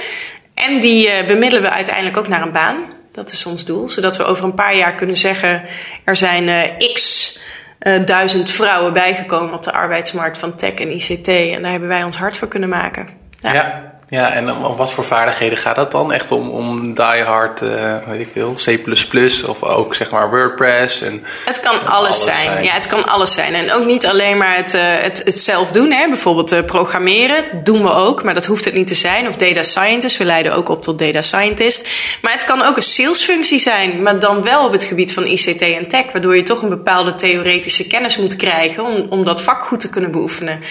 En 0.53 0.79
die 0.79 1.07
uh, 1.07 1.27
bemiddelen 1.27 1.61
we 1.61 1.69
uiteindelijk 1.69 2.17
ook 2.17 2.27
naar 2.27 2.41
een 2.41 2.51
baan. 2.51 2.93
Dat 3.11 3.31
is 3.31 3.45
ons 3.45 3.65
doel, 3.65 3.87
zodat 3.87 4.17
we 4.17 4.23
over 4.23 4.43
een 4.43 4.53
paar 4.53 4.75
jaar 4.75 4.95
kunnen 4.95 5.17
zeggen: 5.17 5.63
er 6.03 6.15
zijn 6.15 6.47
uh, 6.47 6.93
x 6.93 7.35
uh, 7.79 8.05
duizend 8.05 8.51
vrouwen 8.51 8.93
bijgekomen 8.93 9.53
op 9.53 9.63
de 9.63 9.71
arbeidsmarkt 9.71 10.37
van 10.37 10.55
tech 10.55 10.73
en 10.73 10.91
ICT. 10.91 11.27
En 11.27 11.61
daar 11.61 11.71
hebben 11.71 11.89
wij 11.89 12.03
ons 12.03 12.17
hard 12.17 12.37
voor 12.37 12.47
kunnen 12.47 12.69
maken. 12.69 13.09
Ja, 13.39 13.96
ja 14.09 14.31
en 14.31 14.53
om 14.53 14.75
wat 14.75 14.91
voor 14.91 15.03
vaardigheden 15.03 15.57
gaat 15.57 15.75
dat 15.75 15.91
dan? 15.91 16.11
Echt 16.11 16.31
om, 16.31 16.49
om 16.49 16.93
die 16.93 17.23
hard, 17.23 17.61
uh, 17.61 17.95
weet 18.07 18.19
ik 18.19 18.29
veel, 18.33 18.53
C++ 18.53 19.49
of 19.49 19.63
ook 19.63 19.95
zeg 19.95 20.11
maar 20.11 20.29
WordPress? 20.29 21.01
En, 21.01 21.23
het 21.45 21.59
kan 21.59 21.85
alles, 21.85 21.89
alles 21.89 22.23
zijn. 22.23 22.35
zijn. 22.35 22.63
Ja, 22.63 22.71
het 22.71 22.87
kan 22.87 23.07
alles 23.07 23.33
zijn. 23.33 23.53
En 23.53 23.71
ook 23.71 23.85
niet 23.85 24.05
alleen 24.05 24.37
maar 24.37 24.55
het, 24.55 24.73
uh, 24.73 24.81
het, 24.83 25.21
het 25.23 25.37
zelf 25.37 25.71
doen. 25.71 25.91
Hè? 25.91 26.07
Bijvoorbeeld 26.07 26.53
uh, 26.53 26.63
programmeren 26.65 27.63
doen 27.63 27.81
we 27.83 27.89
ook, 27.89 28.23
maar 28.23 28.33
dat 28.33 28.45
hoeft 28.45 28.65
het 28.65 28.73
niet 28.73 28.87
te 28.87 28.95
zijn. 28.95 29.27
Of 29.27 29.35
data 29.35 29.63
scientist, 29.63 30.17
we 30.17 30.25
leiden 30.25 30.55
ook 30.55 30.69
op 30.69 30.81
tot 30.83 30.99
data 30.99 31.21
scientist. 31.21 31.87
Maar 32.21 32.31
het 32.31 32.43
kan 32.43 32.61
ook 32.61 32.75
een 32.75 32.83
salesfunctie 32.83 33.59
zijn, 33.59 34.01
maar 34.01 34.19
dan 34.19 34.43
wel 34.43 34.65
op 34.65 34.71
het 34.71 34.83
gebied 34.83 35.13
van 35.13 35.25
ICT 35.25 35.61
en 35.61 35.87
tech. 35.87 36.11
Waardoor 36.11 36.35
je 36.35 36.43
toch 36.43 36.61
een 36.61 36.69
bepaalde 36.69 37.15
theoretische 37.15 37.87
kennis 37.87 38.17
moet 38.17 38.35
krijgen 38.35 38.85
om, 38.85 39.05
om 39.09 39.25
dat 39.25 39.41
vak 39.41 39.63
goed 39.63 39.79
te 39.79 39.89
kunnen 39.89 40.11
beoefenen. 40.11 40.61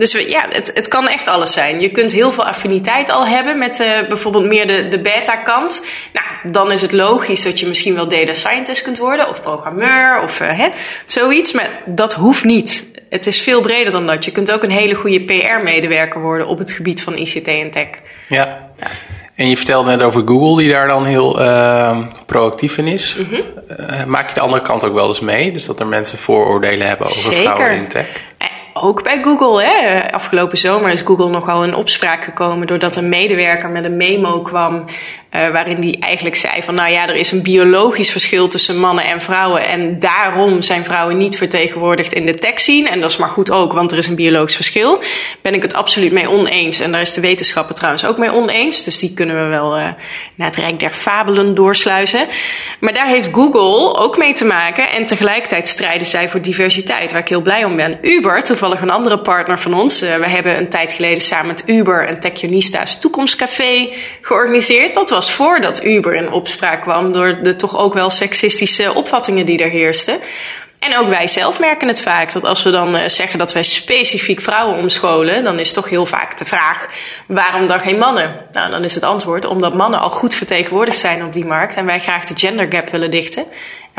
Dus 0.00 0.12
we, 0.12 0.28
ja, 0.28 0.44
het, 0.48 0.70
het 0.74 0.88
kan 0.88 1.08
echt 1.08 1.26
alles 1.26 1.52
zijn. 1.52 1.80
Je 1.80 1.90
kunt 1.90 2.12
heel 2.12 2.32
veel 2.32 2.44
affiniteit 2.44 3.10
al 3.10 3.26
hebben 3.26 3.58
met 3.58 3.80
uh, 3.80 4.08
bijvoorbeeld 4.08 4.44
meer 4.44 4.66
de, 4.66 4.88
de 4.88 5.00
beta-kant. 5.00 5.86
Nou, 6.12 6.52
dan 6.52 6.72
is 6.72 6.80
het 6.80 6.92
logisch 6.92 7.42
dat 7.42 7.60
je 7.60 7.66
misschien 7.66 7.94
wel 7.94 8.08
data 8.08 8.34
scientist 8.34 8.82
kunt 8.82 8.98
worden, 8.98 9.28
of 9.28 9.42
programmeur, 9.42 10.22
of 10.22 10.40
uh, 10.40 10.58
hè, 10.58 10.68
zoiets. 11.06 11.52
Maar 11.52 11.70
dat 11.86 12.12
hoeft 12.12 12.44
niet. 12.44 12.86
het 13.10 13.26
is 13.26 13.40
veel 13.40 13.60
breder 13.60 13.92
dan 13.92 14.06
dat. 14.06 14.24
Je 14.24 14.30
kunt 14.30 14.52
ook 14.52 14.62
een 14.62 14.70
hele 14.70 14.94
goede 14.94 15.24
PR-medewerker 15.24 16.20
worden 16.20 16.46
op 16.46 16.58
het 16.58 16.72
gebied 16.72 17.02
van 17.02 17.16
ICT 17.16 17.48
en 17.48 17.70
tech. 17.70 17.88
Ja. 18.28 18.68
En 19.34 19.48
je 19.48 19.56
vertelde 19.56 19.90
net 19.90 20.02
over 20.02 20.22
Google, 20.26 20.62
die 20.62 20.72
daar 20.72 20.88
dan 20.88 21.04
heel 21.04 21.40
uh, 21.40 21.98
proactief 22.26 22.78
in 22.78 22.86
is. 22.86 23.16
Mhm. 23.18 23.34
Uh, 23.34 24.04
maak 24.04 24.28
je 24.28 24.34
de 24.34 24.40
andere 24.40 24.62
kant 24.62 24.84
ook 24.84 24.94
wel 24.94 25.08
eens 25.08 25.20
mee? 25.20 25.52
Dus 25.52 25.64
dat 25.64 25.80
er 25.80 25.86
mensen 25.86 26.18
vooroordelen 26.18 26.88
hebben 26.88 27.06
over 27.06 27.34
Zeker. 27.34 27.52
vrouwen 27.52 27.76
in 27.76 27.88
tech? 27.88 28.28
Ook 28.82 29.02
bij 29.02 29.22
Google. 29.22 29.62
Hè. 29.62 30.12
Afgelopen 30.12 30.58
zomer 30.58 30.90
is 30.90 31.00
Google 31.00 31.28
nogal 31.28 31.64
in 31.64 31.74
opspraak 31.74 32.24
gekomen 32.24 32.66
doordat 32.66 32.96
een 32.96 33.08
medewerker 33.08 33.70
met 33.70 33.84
een 33.84 33.96
memo 33.96 34.40
kwam. 34.40 34.84
Eh, 35.30 35.50
waarin 35.50 35.80
die 35.80 35.98
eigenlijk 36.00 36.36
zei 36.36 36.62
van 36.62 36.74
nou 36.74 36.90
ja, 36.90 37.08
er 37.08 37.14
is 37.14 37.32
een 37.32 37.42
biologisch 37.42 38.10
verschil 38.10 38.48
tussen 38.48 38.78
mannen 38.78 39.04
en 39.04 39.20
vrouwen. 39.20 39.66
En 39.66 39.98
daarom 39.98 40.62
zijn 40.62 40.84
vrouwen 40.84 41.16
niet 41.16 41.36
vertegenwoordigd 41.36 42.12
in 42.12 42.26
de 42.26 42.34
tech 42.34 42.60
scene. 42.60 42.88
En 42.88 43.00
dat 43.00 43.10
is 43.10 43.16
maar 43.16 43.28
goed 43.28 43.50
ook, 43.50 43.72
want 43.72 43.92
er 43.92 43.98
is 43.98 44.06
een 44.06 44.14
biologisch 44.14 44.54
verschil. 44.54 45.02
Ben 45.42 45.54
ik 45.54 45.62
het 45.62 45.74
absoluut 45.74 46.12
mee 46.12 46.28
oneens. 46.30 46.80
En 46.80 46.92
daar 46.92 47.00
is 47.00 47.12
de 47.12 47.20
wetenschapper 47.20 47.74
trouwens 47.74 48.04
ook 48.04 48.18
mee 48.18 48.32
oneens. 48.32 48.82
Dus 48.82 48.98
die 48.98 49.14
kunnen 49.14 49.42
we 49.42 49.48
wel 49.48 49.76
eh, 49.76 49.82
naar 50.34 50.48
het 50.48 50.56
Rijk 50.56 50.80
der 50.80 50.92
Fabelen 50.92 51.54
doorsluizen. 51.54 52.26
Maar 52.80 52.92
daar 52.92 53.08
heeft 53.08 53.28
Google 53.32 53.94
ook 53.98 54.18
mee 54.18 54.32
te 54.32 54.44
maken. 54.44 54.90
En 54.90 55.06
tegelijkertijd 55.06 55.68
strijden 55.68 56.06
zij 56.06 56.28
voor 56.28 56.42
diversiteit, 56.42 57.12
waar 57.12 57.20
ik 57.20 57.28
heel 57.28 57.42
blij 57.42 57.64
om 57.64 57.76
ben. 57.76 57.98
Uber, 58.02 58.42
toevallig 58.42 58.80
een 58.80 58.90
andere 58.90 59.18
partner 59.18 59.58
van 59.60 59.74
ons. 59.74 60.00
eh, 60.00 60.16
we 60.16 60.28
hebben 60.28 60.58
een 60.58 60.68
tijd 60.68 60.92
geleden 60.92 61.20
samen 61.20 61.46
met 61.46 61.62
Uber 61.66 62.08
een 62.08 62.20
Techunista's 62.20 63.00
toekomstcafé 63.00 63.88
georganiseerd. 64.20 64.94
Dat 64.94 65.10
was 65.10 65.19
voordat 65.28 65.84
Uber 65.84 66.14
in 66.14 66.32
opspraak 66.32 66.82
kwam 66.82 67.12
door 67.12 67.42
de 67.42 67.56
toch 67.56 67.78
ook 67.78 67.94
wel 67.94 68.10
seksistische 68.10 68.94
opvattingen 68.94 69.46
die 69.46 69.62
er 69.62 69.70
heersten. 69.70 70.20
En 70.80 70.96
ook 70.98 71.08
wij 71.08 71.26
zelf 71.26 71.60
merken 71.60 71.88
het 71.88 72.02
vaak. 72.02 72.32
Dat 72.32 72.44
als 72.44 72.62
we 72.62 72.70
dan 72.70 72.96
eh, 72.96 73.08
zeggen 73.08 73.38
dat 73.38 73.52
wij 73.52 73.62
specifiek 73.62 74.40
vrouwen 74.40 74.78
omscholen, 74.78 75.44
dan 75.44 75.58
is 75.58 75.72
toch 75.72 75.88
heel 75.88 76.06
vaak 76.06 76.38
de 76.38 76.44
vraag: 76.44 76.88
waarom 77.26 77.66
dan 77.66 77.80
geen 77.80 77.98
mannen? 77.98 78.36
Nou, 78.52 78.70
dan 78.70 78.84
is 78.84 78.94
het 78.94 79.04
antwoord 79.04 79.44
omdat 79.44 79.74
mannen 79.74 80.00
al 80.00 80.10
goed 80.10 80.34
vertegenwoordigd 80.34 80.98
zijn 80.98 81.24
op 81.24 81.32
die 81.32 81.44
markt 81.44 81.76
en 81.76 81.86
wij 81.86 82.00
graag 82.00 82.24
de 82.24 82.36
gender 82.36 82.66
gap 82.72 82.90
willen 82.90 83.10
dichten. 83.10 83.44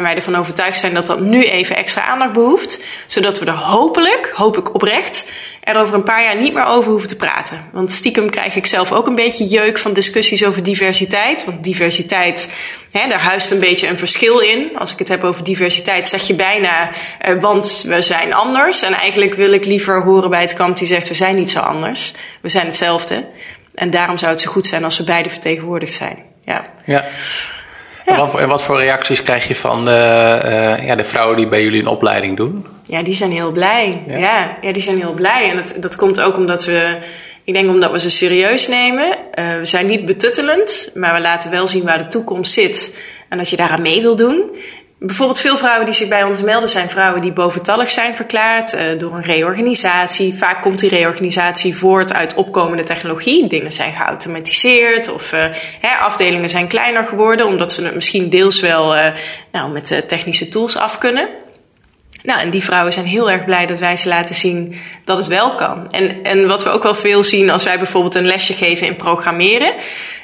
En 0.01 0.07
wij 0.07 0.15
ervan 0.15 0.35
overtuigd 0.35 0.79
zijn 0.79 0.93
dat 0.93 1.05
dat 1.05 1.19
nu 1.19 1.43
even 1.43 1.75
extra 1.75 2.01
aandacht 2.01 2.33
behoeft, 2.33 2.83
zodat 3.05 3.39
we 3.39 3.45
er 3.45 3.51
hopelijk, 3.51 4.31
hoop 4.35 4.57
ik 4.57 4.73
oprecht, 4.73 5.31
er 5.63 5.75
over 5.75 5.95
een 5.95 6.03
paar 6.03 6.23
jaar 6.23 6.35
niet 6.35 6.53
meer 6.53 6.65
over 6.65 6.91
hoeven 6.91 7.09
te 7.09 7.15
praten. 7.15 7.65
Want 7.71 7.91
stiekem 7.91 8.29
krijg 8.29 8.55
ik 8.55 8.65
zelf 8.65 8.91
ook 8.91 9.07
een 9.07 9.15
beetje 9.15 9.45
jeuk 9.45 9.77
van 9.77 9.93
discussies 9.93 10.45
over 10.45 10.63
diversiteit. 10.63 11.45
Want 11.45 11.63
diversiteit, 11.63 12.53
hè, 12.91 13.07
daar 13.07 13.19
huist 13.19 13.51
een 13.51 13.59
beetje 13.59 13.87
een 13.87 13.97
verschil 13.97 14.39
in. 14.39 14.77
Als 14.77 14.91
ik 14.91 14.99
het 14.99 15.07
heb 15.07 15.23
over 15.23 15.43
diversiteit, 15.43 16.07
zeg 16.07 16.27
je 16.27 16.35
bijna, 16.35 16.89
eh, 17.19 17.39
want 17.39 17.83
we 17.87 18.01
zijn 18.01 18.33
anders. 18.33 18.81
En 18.81 18.93
eigenlijk 18.93 19.33
wil 19.33 19.51
ik 19.51 19.65
liever 19.65 20.03
horen 20.03 20.29
bij 20.29 20.41
het 20.41 20.53
kamp 20.53 20.77
die 20.77 20.87
zegt, 20.87 21.07
we 21.07 21.13
zijn 21.13 21.35
niet 21.35 21.51
zo 21.51 21.59
anders. 21.59 22.13
We 22.41 22.49
zijn 22.49 22.65
hetzelfde. 22.65 23.25
En 23.75 23.89
daarom 23.89 24.17
zou 24.17 24.31
het 24.31 24.41
zo 24.41 24.51
goed 24.51 24.67
zijn 24.67 24.83
als 24.83 24.97
we 24.97 25.03
beide 25.03 25.29
vertegenwoordigd 25.29 25.93
zijn. 25.93 26.17
Ja. 26.45 26.65
Ja. 26.85 27.05
En, 28.11 28.17
wat, 28.17 28.39
en 28.39 28.47
wat 28.47 28.63
voor 28.63 28.77
reacties 28.77 29.23
krijg 29.23 29.47
je 29.47 29.55
van 29.55 29.85
de, 29.85 29.91
eh, 29.91 30.87
ja, 30.87 30.95
de 30.95 31.03
vrouwen 31.03 31.37
die 31.37 31.47
bij 31.47 31.63
jullie 31.63 31.79
een 31.79 31.87
opleiding 31.87 32.37
doen? 32.37 32.65
Ja, 32.85 33.03
die 33.03 33.13
zijn 33.13 33.31
heel 33.31 33.51
blij. 33.51 34.01
Ja? 34.07 34.17
Ja, 34.17 34.57
ja, 34.61 34.71
die 34.73 34.81
zijn 34.81 34.97
heel 34.97 35.13
blij. 35.13 35.49
En 35.49 35.55
dat, 35.55 35.73
dat 35.77 35.95
komt 35.95 36.21
ook 36.21 36.37
omdat 36.37 36.65
we, 36.65 36.97
ik 37.43 37.53
denk 37.53 37.69
omdat 37.69 37.91
we 37.91 37.99
ze 37.99 38.09
serieus 38.09 38.67
nemen. 38.67 39.17
Eh, 39.31 39.57
we 39.57 39.65
zijn 39.65 39.85
niet 39.85 40.05
betuttelend, 40.05 40.91
maar 40.93 41.13
we 41.13 41.21
laten 41.21 41.51
wel 41.51 41.67
zien 41.67 41.83
waar 41.83 41.97
de 41.97 42.07
toekomst 42.07 42.53
zit. 42.53 42.97
En 43.29 43.37
dat 43.37 43.49
je 43.49 43.55
daaraan 43.55 43.81
mee 43.81 44.01
wil 44.01 44.15
doen. 44.15 44.51
Bijvoorbeeld 45.03 45.39
veel 45.39 45.57
vrouwen 45.57 45.85
die 45.85 45.93
zich 45.93 46.07
bij 46.07 46.23
ons 46.23 46.41
melden 46.41 46.69
zijn 46.69 46.89
vrouwen 46.89 47.21
die 47.21 47.31
boventallig 47.31 47.91
zijn 47.91 48.15
verklaard 48.15 48.73
eh, 48.73 48.83
door 48.97 49.13
een 49.13 49.23
reorganisatie. 49.23 50.37
Vaak 50.37 50.61
komt 50.61 50.79
die 50.79 50.89
reorganisatie 50.89 51.77
voort 51.77 52.13
uit 52.13 52.33
opkomende 52.33 52.83
technologie. 52.83 53.47
Dingen 53.47 53.71
zijn 53.71 53.93
geautomatiseerd 53.93 55.13
of 55.13 55.33
eh, 55.33 55.45
hè, 55.81 55.95
afdelingen 55.95 56.49
zijn 56.49 56.67
kleiner 56.67 57.05
geworden 57.05 57.45
omdat 57.45 57.73
ze 57.73 57.83
het 57.83 57.95
misschien 57.95 58.29
deels 58.29 58.59
wel 58.59 58.95
eh, 58.95 59.13
nou, 59.51 59.71
met 59.71 60.03
technische 60.07 60.49
tools 60.49 60.77
af 60.77 60.97
kunnen. 60.97 61.29
Nou, 62.23 62.39
en 62.39 62.49
die 62.49 62.63
vrouwen 62.63 62.93
zijn 62.93 63.05
heel 63.05 63.31
erg 63.31 63.45
blij 63.45 63.65
dat 63.65 63.79
wij 63.79 63.95
ze 63.95 64.07
laten 64.07 64.35
zien 64.35 64.75
dat 65.05 65.17
het 65.17 65.27
wel 65.27 65.55
kan. 65.55 65.91
En, 65.91 66.23
en 66.23 66.47
wat 66.47 66.63
we 66.63 66.69
ook 66.69 66.83
wel 66.83 66.95
veel 66.95 67.23
zien 67.23 67.49
als 67.49 67.63
wij 67.63 67.77
bijvoorbeeld 67.77 68.15
een 68.15 68.25
lesje 68.25 68.53
geven 68.53 68.87
in 68.87 68.95
programmeren. 68.95 69.73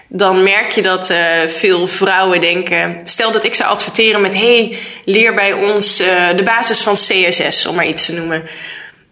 Dan 0.10 0.44
merk 0.44 0.72
je 0.72 0.82
dat 0.82 1.10
uh, 1.10 1.42
veel 1.48 1.88
vrouwen 1.88 2.40
denken. 2.40 3.02
Stel 3.04 3.32
dat 3.32 3.44
ik 3.44 3.56
zou 3.56 3.70
adverteren 3.70 4.22
met: 4.22 4.34
hey, 4.34 4.78
leer 5.06 5.34
bij 5.34 5.54
ons 5.54 6.02
uh, 6.02 6.30
de 6.36 6.44
basis 6.44 6.82
van 6.82 6.94
CSS, 6.94 7.66
om 7.66 7.76
maar 7.76 7.88
iets 7.88 8.06
te 8.06 8.14
noemen. 8.14 8.44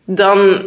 Dan, 0.06 0.64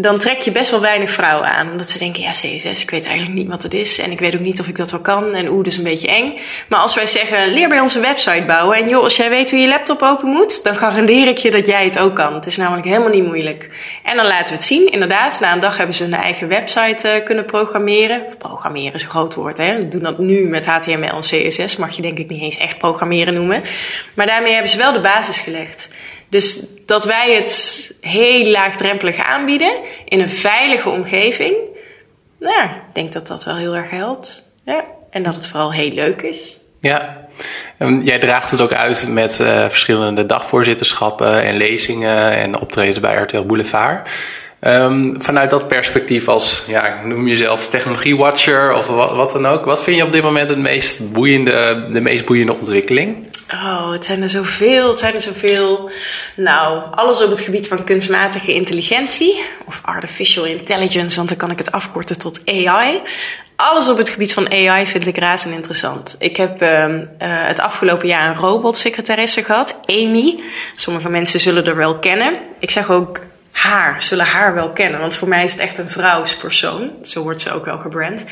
dan 0.00 0.18
trek 0.18 0.40
je 0.40 0.52
best 0.52 0.70
wel 0.70 0.80
weinig 0.80 1.10
vrouwen 1.10 1.48
aan. 1.48 1.70
Omdat 1.70 1.90
ze 1.90 1.98
denken: 1.98 2.22
ja, 2.22 2.30
CSS, 2.30 2.82
ik 2.82 2.90
weet 2.90 3.04
eigenlijk 3.04 3.38
niet 3.38 3.48
wat 3.48 3.62
het 3.62 3.74
is. 3.74 3.98
En 3.98 4.10
ik 4.10 4.18
weet 4.18 4.34
ook 4.34 4.40
niet 4.40 4.60
of 4.60 4.68
ik 4.68 4.76
dat 4.76 4.90
wel 4.90 5.00
kan. 5.00 5.34
En 5.34 5.48
oeh, 5.48 5.56
dat 5.56 5.66
is 5.66 5.76
een 5.76 5.84
beetje 5.84 6.08
eng. 6.08 6.38
Maar 6.68 6.80
als 6.80 6.94
wij 6.94 7.06
zeggen: 7.06 7.52
leer 7.52 7.68
bij 7.68 7.80
ons 7.80 7.94
een 7.94 8.02
website 8.02 8.44
bouwen. 8.46 8.76
En 8.76 8.88
joh, 8.88 9.02
als 9.02 9.16
jij 9.16 9.28
weet 9.28 9.50
hoe 9.50 9.60
je 9.60 9.68
laptop 9.68 10.02
open 10.02 10.28
moet, 10.28 10.64
dan 10.64 10.76
garandeer 10.76 11.28
ik 11.28 11.38
je 11.38 11.50
dat 11.50 11.66
jij 11.66 11.84
het 11.84 11.98
ook 11.98 12.14
kan. 12.14 12.34
Het 12.34 12.46
is 12.46 12.56
namelijk 12.56 12.86
helemaal 12.86 13.08
niet 13.08 13.24
moeilijk. 13.24 13.70
En 14.02 14.16
dan 14.16 14.26
laten 14.26 14.48
we 14.48 14.54
het 14.54 14.64
zien. 14.64 14.92
Inderdaad, 14.92 15.40
na 15.40 15.52
een 15.52 15.60
dag 15.60 15.76
hebben 15.76 15.94
ze 15.94 16.04
een 16.04 16.14
eigen 16.14 16.48
website 16.48 17.08
uh, 17.08 17.24
kunnen 17.24 17.44
programmeren. 17.44 18.22
Programmeren 18.38 18.94
is 18.94 19.02
een 19.02 19.08
groot 19.08 19.34
woord, 19.34 19.56
hè. 19.56 19.76
We 19.76 19.88
doen 19.88 20.02
dat 20.02 20.18
nu 20.18 20.48
met 20.48 20.66
HTML 20.66 20.94
en 20.94 21.20
CSS. 21.20 21.76
Mag 21.76 21.96
je 21.96 22.02
denk 22.02 22.18
ik 22.18 22.28
niet 22.28 22.42
eens 22.42 22.58
echt 22.58 22.78
programmeren 22.78 23.34
noemen. 23.34 23.62
Maar 24.14 24.26
daarmee 24.26 24.52
hebben 24.52 24.70
ze 24.70 24.76
wel 24.76 24.92
de 24.92 25.00
basis 25.00 25.40
gelegd. 25.40 25.90
Dus 26.28 26.64
dat 26.86 27.04
wij 27.04 27.34
het 27.34 27.94
heel 28.00 28.46
laagdrempelig 28.46 29.18
aanbieden 29.18 29.72
in 30.04 30.20
een 30.20 30.30
veilige 30.30 30.88
omgeving. 30.88 31.54
Nou, 32.38 32.70
ik 32.70 32.94
denk 32.94 33.12
dat 33.12 33.26
dat 33.26 33.44
wel 33.44 33.56
heel 33.56 33.76
erg 33.76 33.90
helpt. 33.90 34.46
Ja. 34.64 34.84
En 35.10 35.22
dat 35.22 35.34
het 35.34 35.48
vooral 35.48 35.72
heel 35.72 35.90
leuk 35.90 36.22
is. 36.22 36.58
Ja, 36.80 37.28
jij 38.02 38.18
draagt 38.18 38.50
het 38.50 38.60
ook 38.60 38.72
uit 38.72 39.08
met 39.08 39.38
uh, 39.40 39.68
verschillende 39.68 40.26
dagvoorzitterschappen 40.26 41.42
en 41.42 41.56
lezingen 41.56 42.32
en 42.32 42.60
optredens 42.60 43.00
bij 43.00 43.16
RTL 43.16 43.42
Boulevard. 43.42 44.08
Um, 44.60 45.22
vanuit 45.22 45.50
dat 45.50 45.68
perspectief 45.68 46.28
als, 46.28 46.64
ja, 46.66 47.00
noem 47.04 47.28
jezelf 47.28 47.68
technologiewatcher 47.68 48.72
of 48.72 48.86
wat, 48.86 49.30
dan 49.30 49.46
ook. 49.46 49.64
Wat 49.64 49.82
vind 49.82 49.96
je 49.96 50.04
op 50.04 50.12
dit 50.12 50.22
moment 50.22 50.48
het 50.48 50.58
meest 50.58 51.12
boeiende, 51.12 51.86
de 51.90 52.00
meest 52.00 52.24
boeiende 52.24 52.54
ontwikkeling? 52.54 53.26
Oh, 53.52 53.90
het 53.90 54.04
zijn 54.04 54.22
er 54.22 54.28
zoveel, 54.28 54.88
het 54.88 54.98
zijn 54.98 55.14
er 55.14 55.20
zoveel. 55.20 55.90
Nou, 56.34 56.82
alles 56.90 57.22
op 57.22 57.30
het 57.30 57.40
gebied 57.40 57.68
van 57.68 57.84
kunstmatige 57.84 58.54
intelligentie 58.54 59.44
of 59.66 59.80
artificial 59.82 60.44
intelligence, 60.44 61.16
want 61.16 61.28
dan 61.28 61.38
kan 61.38 61.50
ik 61.50 61.58
het 61.58 61.72
afkorten 61.72 62.18
tot 62.18 62.42
AI. 62.44 63.00
Alles 63.56 63.88
op 63.88 63.98
het 63.98 64.08
gebied 64.08 64.32
van 64.32 64.50
AI 64.50 64.86
vind 64.86 65.06
ik 65.06 65.18
razend 65.18 65.54
interessant. 65.54 66.16
Ik 66.18 66.36
heb 66.36 66.62
uh, 66.62 66.88
uh, 66.88 67.04
het 67.20 67.60
afgelopen 67.60 68.08
jaar 68.08 68.28
een 68.28 68.36
robotsecretaresse 68.36 69.44
gehad, 69.44 69.78
Amy. 69.86 70.40
Sommige 70.76 71.08
mensen 71.08 71.40
zullen 71.40 71.66
er 71.66 71.76
wel 71.76 71.98
kennen. 71.98 72.38
Ik 72.58 72.70
zeg 72.70 72.90
ook 72.90 73.20
haar, 73.58 74.02
zullen 74.02 74.24
haar 74.24 74.54
wel 74.54 74.72
kennen. 74.72 75.00
Want 75.00 75.16
voor 75.16 75.28
mij 75.28 75.44
is 75.44 75.52
het 75.52 75.60
echt 75.60 75.78
een 75.78 75.90
vrouwspersoon. 75.90 76.90
Zo 77.02 77.22
wordt 77.22 77.40
ze 77.40 77.52
ook 77.52 77.64
wel 77.64 77.78
gebrand. 77.78 78.24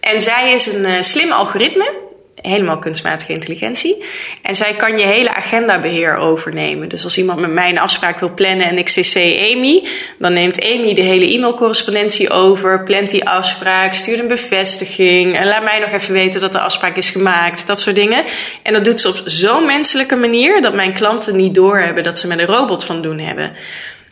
En 0.00 0.20
zij 0.20 0.52
is 0.52 0.66
een 0.66 0.84
uh, 0.84 1.00
slim 1.00 1.32
algoritme. 1.32 2.08
Helemaal 2.34 2.78
kunstmatige 2.78 3.32
intelligentie. 3.32 4.04
En 4.42 4.54
zij 4.54 4.74
kan 4.74 4.96
je 4.96 5.04
hele 5.04 5.34
agendabeheer 5.34 6.16
overnemen. 6.16 6.88
Dus 6.88 7.04
als 7.04 7.18
iemand 7.18 7.40
met 7.40 7.50
mij 7.50 7.70
een 7.70 7.78
afspraak 7.78 8.18
wil 8.20 8.34
plannen 8.34 8.66
en 8.66 8.78
ik 8.78 8.86
cc 8.86 9.16
Amy, 9.16 9.88
dan 10.18 10.32
neemt 10.32 10.64
Amy 10.64 10.94
de 10.94 11.00
hele 11.00 11.32
e-mailcorrespondentie 11.32 12.30
over, 12.30 12.82
plant 12.82 13.10
die 13.10 13.28
afspraak, 13.28 13.94
stuurt 13.94 14.18
een 14.18 14.28
bevestiging 14.28 15.36
en 15.36 15.46
laat 15.46 15.62
mij 15.62 15.78
nog 15.78 15.90
even 15.90 16.12
weten 16.12 16.40
dat 16.40 16.52
de 16.52 16.60
afspraak 16.60 16.96
is 16.96 17.10
gemaakt. 17.10 17.66
Dat 17.66 17.80
soort 17.80 17.96
dingen. 17.96 18.24
En 18.62 18.72
dat 18.72 18.84
doet 18.84 19.00
ze 19.00 19.08
op 19.08 19.22
zo'n 19.24 19.66
menselijke 19.66 20.16
manier 20.16 20.60
dat 20.60 20.74
mijn 20.74 20.94
klanten 20.94 21.36
niet 21.36 21.54
doorhebben 21.54 22.04
dat 22.04 22.18
ze 22.18 22.26
met 22.26 22.38
een 22.38 22.46
robot 22.46 22.84
van 22.84 23.02
doen 23.02 23.18
hebben. 23.18 23.52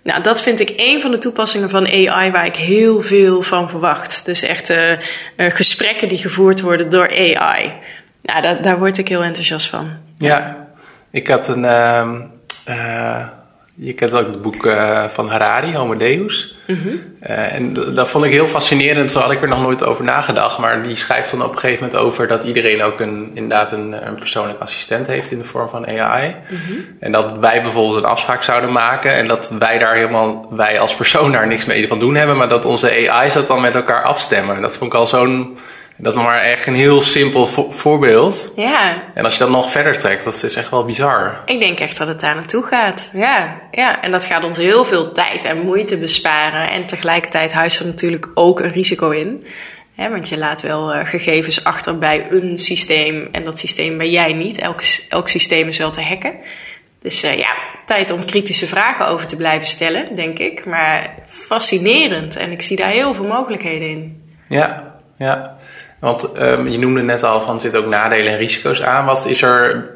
Nou, 0.09 0.23
dat 0.23 0.43
vind 0.43 0.61
ik 0.61 0.73
een 0.77 1.01
van 1.01 1.11
de 1.11 1.19
toepassingen 1.19 1.71
van 1.71 1.87
AI 1.87 2.31
waar 2.31 2.47
ik 2.47 2.57
heel 2.57 3.03
veel 3.03 3.43
van 3.43 3.69
verwacht. 3.69 4.25
Dus 4.25 4.43
echt 4.43 4.71
uh, 4.71 4.91
uh, 4.91 4.97
gesprekken 5.37 6.09
die 6.09 6.19
gevoerd 6.19 6.61
worden 6.61 6.89
door 6.89 7.09
AI. 7.09 7.73
Nou, 8.23 8.61
daar, 8.63 8.79
word 8.79 8.99
ik 8.99 9.09
heel 9.09 9.23
enthousiast 9.23 9.67
van. 9.67 9.91
Ja, 10.17 10.69
ik 11.11 11.29
had 11.29 11.49
een. 11.49 11.65
Uh, 11.65 12.15
uh, 12.69 13.27
je 13.81 13.93
kent 13.93 14.13
ook 14.13 14.27
het 14.27 14.43
boek 14.43 14.65
uh, 14.65 15.05
van 15.05 15.29
Harari, 15.29 15.77
Homo 15.77 15.97
Deus. 15.97 16.57
Mm 16.67 16.79
-hmm. 16.83 17.15
uh, 17.23 17.55
en 17.55 17.73
dat 17.73 18.09
vond 18.09 18.25
ik 18.25 18.31
heel 18.31 18.47
fascinerend. 18.47 19.13
Zo 19.13 19.21
had 19.21 19.31
ik 19.31 19.43
er 19.43 19.49
nog 19.49 19.63
nooit 19.63 19.85
over 19.85 20.05
nagedacht. 20.05 20.59
Maar 20.59 20.83
die 20.83 20.97
schrijft 20.97 21.31
dan 21.31 21.43
op 21.43 21.53
een 21.53 21.59
gegeven 21.59 21.85
moment 21.85 22.03
over 22.05 22.27
dat 22.27 22.43
iedereen 22.43 22.83
ook 22.83 23.01
een, 23.01 23.31
inderdaad 23.35 23.73
een, 23.73 24.07
een 24.07 24.15
persoonlijk 24.15 24.61
assistent 24.61 25.07
heeft 25.07 25.31
in 25.31 25.39
de 25.39 25.45
vorm 25.45 25.69
van 25.69 25.87
AI. 25.87 26.29
Mm 26.29 26.59
-hmm. 26.67 26.97
En 27.01 27.13
dat 27.13 27.39
wij 27.39 27.63
bijvoorbeeld 27.63 27.97
een 27.97 28.11
afspraak 28.11 28.43
zouden 28.43 28.73
maken. 28.73 29.13
En 29.13 29.25
dat 29.25 29.55
wij 29.59 29.79
daar 29.79 29.95
helemaal, 29.95 30.49
wij 30.51 30.81
als 30.81 30.95
persoon 30.95 31.33
daar 31.33 31.47
niks 31.47 31.65
mee 31.65 31.89
van 31.89 31.99
doen 31.99 32.15
hebben. 32.15 32.37
Maar 32.37 32.49
dat 32.49 32.65
onze 32.65 33.11
AI's 33.11 33.33
dat 33.33 33.47
dan 33.47 33.61
met 33.61 33.75
elkaar 33.75 34.03
afstemmen. 34.03 34.57
En 34.57 34.63
dat 34.63 34.77
vond 34.77 34.93
ik 34.93 34.99
al 34.99 35.07
zo'n 35.07 35.57
Dat 36.01 36.13
is 36.13 36.19
nog 36.19 36.29
maar 36.29 36.41
echt 36.43 36.67
een 36.67 36.75
heel 36.75 37.01
simpel 37.01 37.47
vo- 37.47 37.71
voorbeeld. 37.71 38.53
Ja, 38.57 38.93
En 39.15 39.25
als 39.25 39.33
je 39.33 39.39
dat 39.39 39.49
nog 39.51 39.71
verder 39.71 39.99
trekt, 39.99 40.25
dat 40.25 40.43
is 40.43 40.55
echt 40.57 40.71
wel 40.71 40.85
bizar. 40.85 41.43
ik 41.47 41.61
denk 41.61 41.79
echt 41.79 41.97
dat 41.99 42.09
het 42.09 42.21
daar 42.21 42.35
naartoe 42.35 42.63
gaat. 42.63 43.11
Ja, 43.15 43.61
ja, 43.71 44.03
en 44.03 44.11
dat 44.11 44.25
gaat 44.25 44.45
ons 44.45 44.57
heel 44.57 44.85
veel 44.85 45.13
tijd 45.13 45.45
en 45.45 45.59
moeite 45.61 45.97
besparen. 45.99 46.71
En 46.71 46.87
tegelijkertijd 46.87 47.53
huist 47.53 47.81
er 47.81 47.87
natuurlijk 47.87 48.29
ook 48.35 48.61
een 48.61 48.73
risico 48.73 49.11
in. 49.11 49.47
Hè, 49.95 50.11
want 50.11 50.29
je 50.29 50.39
laat 50.39 50.63
wel 50.63 50.93
eh, 50.95 51.07
gegevens 51.07 51.65
achter 51.65 51.99
bij 51.99 52.27
een 52.31 52.59
systeem 52.59 53.29
en 53.33 53.45
dat 53.45 53.59
systeem 53.59 53.99
ben 53.99 54.11
jij 54.11 54.33
niet. 54.33 54.59
Elk, 54.59 54.81
elk 55.09 55.29
systeem 55.29 55.69
is 55.69 55.79
wel 55.79 55.91
te 55.91 56.03
hacken. 56.03 56.35
Dus 57.03 57.23
eh, 57.23 57.37
ja, 57.39 57.57
tijd 57.87 58.11
om 58.11 58.25
kritische 58.25 58.67
vragen 58.67 59.07
over 59.09 59.27
te 59.27 59.37
blijven 59.37 59.67
stellen, 59.67 60.17
denk 60.17 60.39
ik. 60.39 60.65
Maar 60.67 61.15
fascinerend 61.27 62.37
en 62.37 62.51
ik 62.51 62.63
zie 62.63 62.77
daar 62.77 62.91
heel 62.91 63.15
veel 63.15 63.27
mogelijkheden 63.27 63.89
in. 63.89 64.23
Ja, 64.49 64.95
ja. 65.19 65.57
Want 66.01 66.33
ehm, 66.33 66.69
je 66.69 66.79
noemde 66.79 67.03
net 67.03 67.23
al 67.23 67.41
van 67.41 67.61
zitten 67.61 67.81
ook 67.81 67.87
nadelen 67.87 68.33
en 68.33 68.39
risico's 68.39 68.83
aan. 68.83 69.05
Wat 69.05 69.27
is 69.27 69.43
er. 69.43 69.91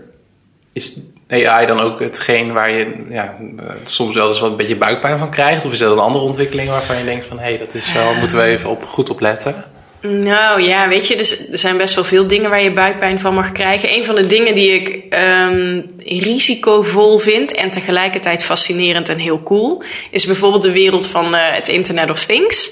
Is 0.73 0.97
AI 1.28 1.66
dan 1.66 1.80
ook 1.80 2.00
hetgeen 2.00 2.52
waar 2.52 2.71
je 2.71 3.06
ja, 3.09 3.37
soms 3.85 4.14
wel 4.14 4.28
eens 4.28 4.40
wat 4.40 4.50
een 4.50 4.56
beetje 4.56 4.76
buikpijn 4.76 5.18
van 5.18 5.30
krijgt? 5.30 5.64
Of 5.64 5.73
is 5.73 5.78
dat 5.78 5.92
een 5.92 5.99
andere 5.99 6.25
ontwikkeling 6.25 6.68
waarvan 6.68 6.99
je 6.99 7.04
denkt 7.04 7.25
van 7.25 7.38
hé, 7.38 7.44
hey, 7.44 7.59
dat 7.59 7.75
is 7.75 7.92
wel, 7.92 8.14
moeten 8.14 8.37
we 8.37 8.42
even 8.42 8.71
op, 8.71 8.85
goed 8.87 9.11
op 9.11 9.21
letten? 9.21 9.64
Nou 10.09 10.62
ja, 10.62 10.88
weet 10.88 11.06
je, 11.09 11.16
dus, 11.16 11.49
er 11.49 11.59
zijn 11.59 11.76
best 11.76 11.94
wel 11.94 12.04
veel 12.04 12.26
dingen 12.26 12.50
waar 12.50 12.62
je 12.62 12.73
buikpijn 12.73 13.21
van 13.21 13.35
mag 13.35 13.52
krijgen. 13.52 13.94
Een 13.94 14.04
van 14.04 14.14
de 14.14 14.26
dingen 14.26 14.54
die 14.54 14.71
ik 14.71 15.04
ehm, 15.09 15.80
risicovol 16.04 17.18
vind 17.18 17.54
en 17.54 17.71
tegelijkertijd 17.71 18.44
fascinerend 18.44 19.09
en 19.09 19.18
heel 19.18 19.42
cool, 19.42 19.82
is 20.11 20.26
bijvoorbeeld 20.26 20.62
de 20.62 20.73
wereld 20.73 21.06
van 21.06 21.35
eh, 21.35 21.54
het 21.54 21.68
Internet 21.68 22.11
of 22.11 22.25
Things. 22.25 22.71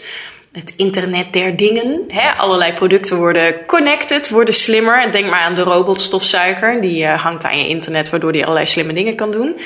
Het 0.53 0.73
internet 0.77 1.33
der 1.33 1.57
dingen. 1.57 2.05
Hè? 2.09 2.31
Allerlei 2.37 2.73
producten 2.73 3.17
worden 3.17 3.67
connected, 3.67 4.29
worden 4.29 4.55
slimmer. 4.55 5.13
Denk 5.13 5.31
maar 5.31 5.41
aan 5.41 5.55
de 5.55 5.63
robotstofzuiger. 5.63 6.81
Die 6.81 7.05
eh, 7.05 7.23
hangt 7.23 7.45
aan 7.45 7.59
je 7.59 7.69
internet, 7.69 8.11
waardoor 8.11 8.33
die 8.33 8.43
allerlei 8.43 8.67
slimme 8.67 8.93
dingen 8.93 9.15
kan 9.15 9.31
doen. 9.31 9.61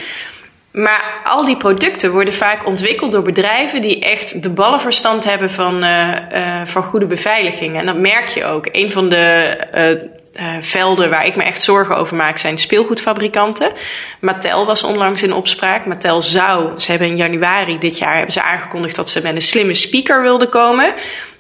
Maar 0.73 1.21
al 1.25 1.45
die 1.45 1.57
producten 1.57 2.13
worden 2.13 2.35
vaak 2.35 2.67
ontwikkeld 2.67 3.13
door 3.13 3.23
bedrijven 3.23 3.83
die 3.83 4.01
echt 4.01 4.43
de 4.43 4.51
ballenverstand 4.51 5.25
hebben 5.25 5.51
van, 5.51 5.83
eh, 5.83 6.61
eh, 6.61 6.67
van 6.67 6.83
goede 6.83 7.07
beveiliging. 7.07 7.79
En 7.79 7.87
dat 7.87 7.97
merk 7.97 8.29
je 8.29 8.45
ook. 8.45 8.69
Een 8.73 8.91
van 8.91 9.09
de 9.09 10.09
eh, 10.35 10.55
velden 10.61 11.11
waar 11.11 11.27
ik 11.27 11.37
me 11.37 11.43
echt 11.43 11.63
zorgen 11.63 11.97
over 11.97 12.17
maak 12.17 12.39
zijn 12.39 12.59
speelgoedfabrikanten. 12.59 13.73
Mattel 14.21 14.67
was 14.67 14.83
onlangs 14.83 15.23
in 15.23 15.33
opspraak. 15.33 15.87
Mattel 15.87 16.23
zou, 16.23 16.81
ze 16.81 16.91
hebben 16.91 17.09
in 17.09 17.17
januari 17.17 17.79
dit 17.79 17.99
jaar 17.99 18.15
hebben 18.15 18.33
ze 18.33 18.43
aangekondigd 18.43 18.97
dat 18.97 19.11
ze 19.11 19.23
met 19.23 19.35
een 19.35 19.43
slimme 19.43 19.75
speaker 19.75 20.23
wilden 20.23 20.49
komen. 20.49 20.95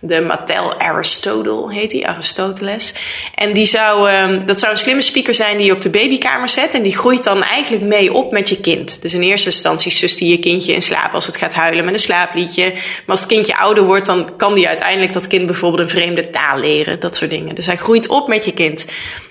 De 0.07 0.21
Mattel 0.21 0.81
Aristotle 0.81 1.73
heet 1.73 1.91
die, 1.91 2.07
Aristoteles. 2.07 2.95
En 3.35 3.53
die 3.53 3.65
zou, 3.65 4.11
ehm, 4.11 4.47
dat 4.47 4.61
zou 4.61 4.73
een 4.73 4.79
slimme 4.79 5.03
speaker 5.03 5.35
zijn 5.35 5.57
die 5.57 5.67
je 5.67 5.73
op 5.73 5.81
de 5.81 5.91
babykamer 5.91 6.49
zet. 6.49 6.75
En 6.75 6.83
die 6.83 6.97
groeit 6.97 7.25
dan 7.25 7.43
eigenlijk 7.43 7.85
mee 7.85 8.13
op 8.13 8.33
met 8.33 8.49
je 8.49 8.61
kind. 8.61 9.03
Dus 9.03 9.15
in 9.15 9.23
eerste 9.23 9.49
instantie 9.49 9.91
sust 9.91 10.19
hij 10.19 10.29
je 10.29 10.39
kindje 10.39 10.73
in 10.73 10.83
slaap 10.83 11.15
als 11.15 11.27
het 11.27 11.37
gaat 11.37 11.55
huilen 11.55 11.85
met 11.85 11.95
een 11.95 12.01
slaapliedje. 12.01 12.71
Maar 12.73 13.03
als 13.07 13.21
het 13.21 13.29
kindje 13.29 13.57
ouder 13.57 13.85
wordt, 13.85 14.07
dan 14.07 14.37
kan 14.37 14.55
die 14.55 14.69
uiteindelijk 14.69 15.13
dat 15.13 15.27
kind 15.27 15.47
bijvoorbeeld 15.47 15.83
een 15.83 15.89
vreemde 15.89 16.31
taal 16.31 16.59
leren. 16.59 17.01
Dat 17.01 17.17
soort 17.17 17.31
dingen. 17.31 17.55
Dus 17.55 17.67
hij 17.67 17.77
groeit 17.77 18.09
op 18.09 18.29
met 18.29 18.45
je 18.45 18.53
kind. 18.53 18.87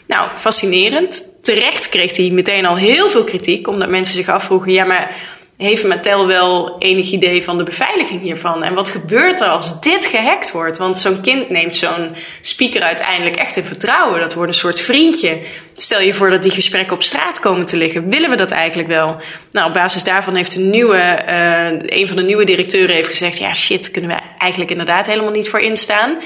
Nou, 0.07 0.29
fascinerend. 0.35 1.31
Terecht 1.41 1.89
kreeg 1.89 2.17
hij 2.17 2.29
meteen 2.29 2.65
al 2.65 2.75
heel 2.75 3.09
veel 3.09 3.23
kritiek, 3.23 3.67
omdat 3.67 3.89
mensen 3.89 4.15
zich 4.15 4.29
afvroegen: 4.29 4.71
ja, 4.71 4.85
maar 4.85 5.15
heeft 5.63 5.87
Mattel 5.87 6.27
wel 6.27 6.75
enig 6.79 7.11
idee 7.11 7.43
van 7.43 7.57
de 7.57 7.63
beveiliging 7.63 8.21
hiervan? 8.21 8.63
En 8.63 8.73
wat 8.73 8.89
gebeurt 8.89 9.41
er 9.41 9.47
als 9.47 9.81
dit 9.81 10.05
gehackt 10.05 10.51
wordt? 10.51 10.77
Want 10.77 10.99
zo'n 10.99 11.21
kind 11.21 11.49
neemt 11.49 11.75
zo'n 11.75 12.15
speaker 12.41 12.81
uiteindelijk 12.81 13.35
echt 13.35 13.55
in 13.55 13.65
vertrouwen. 13.65 14.19
Dat 14.19 14.33
wordt 14.33 14.49
een 14.49 14.57
soort 14.57 14.81
vriendje. 14.81 15.41
Stel 15.75 16.01
je 16.01 16.13
voor 16.13 16.29
dat 16.29 16.41
die 16.41 16.51
gesprekken 16.51 16.95
op 16.95 17.03
straat 17.03 17.39
komen 17.39 17.65
te 17.65 17.77
liggen. 17.77 18.09
Willen 18.09 18.29
we 18.29 18.35
dat 18.35 18.51
eigenlijk 18.51 18.89
wel? 18.89 19.17
Nou, 19.51 19.67
op 19.67 19.73
basis 19.73 20.03
daarvan 20.03 20.35
heeft 20.35 20.55
een 20.55 20.69
nieuwe, 20.69 21.23
uh, 21.27 21.99
een 21.99 22.07
van 22.07 22.15
de 22.15 22.23
nieuwe 22.23 22.45
directeuren 22.45 22.95
heeft 22.95 23.09
gezegd: 23.09 23.37
ja, 23.37 23.53
shit, 23.53 23.91
kunnen 23.91 24.11
we 24.11 24.17
eigenlijk 24.37 24.71
inderdaad 24.71 25.05
helemaal 25.05 25.31
niet 25.31 25.49
voor 25.49 25.59
instaan. 25.59 26.17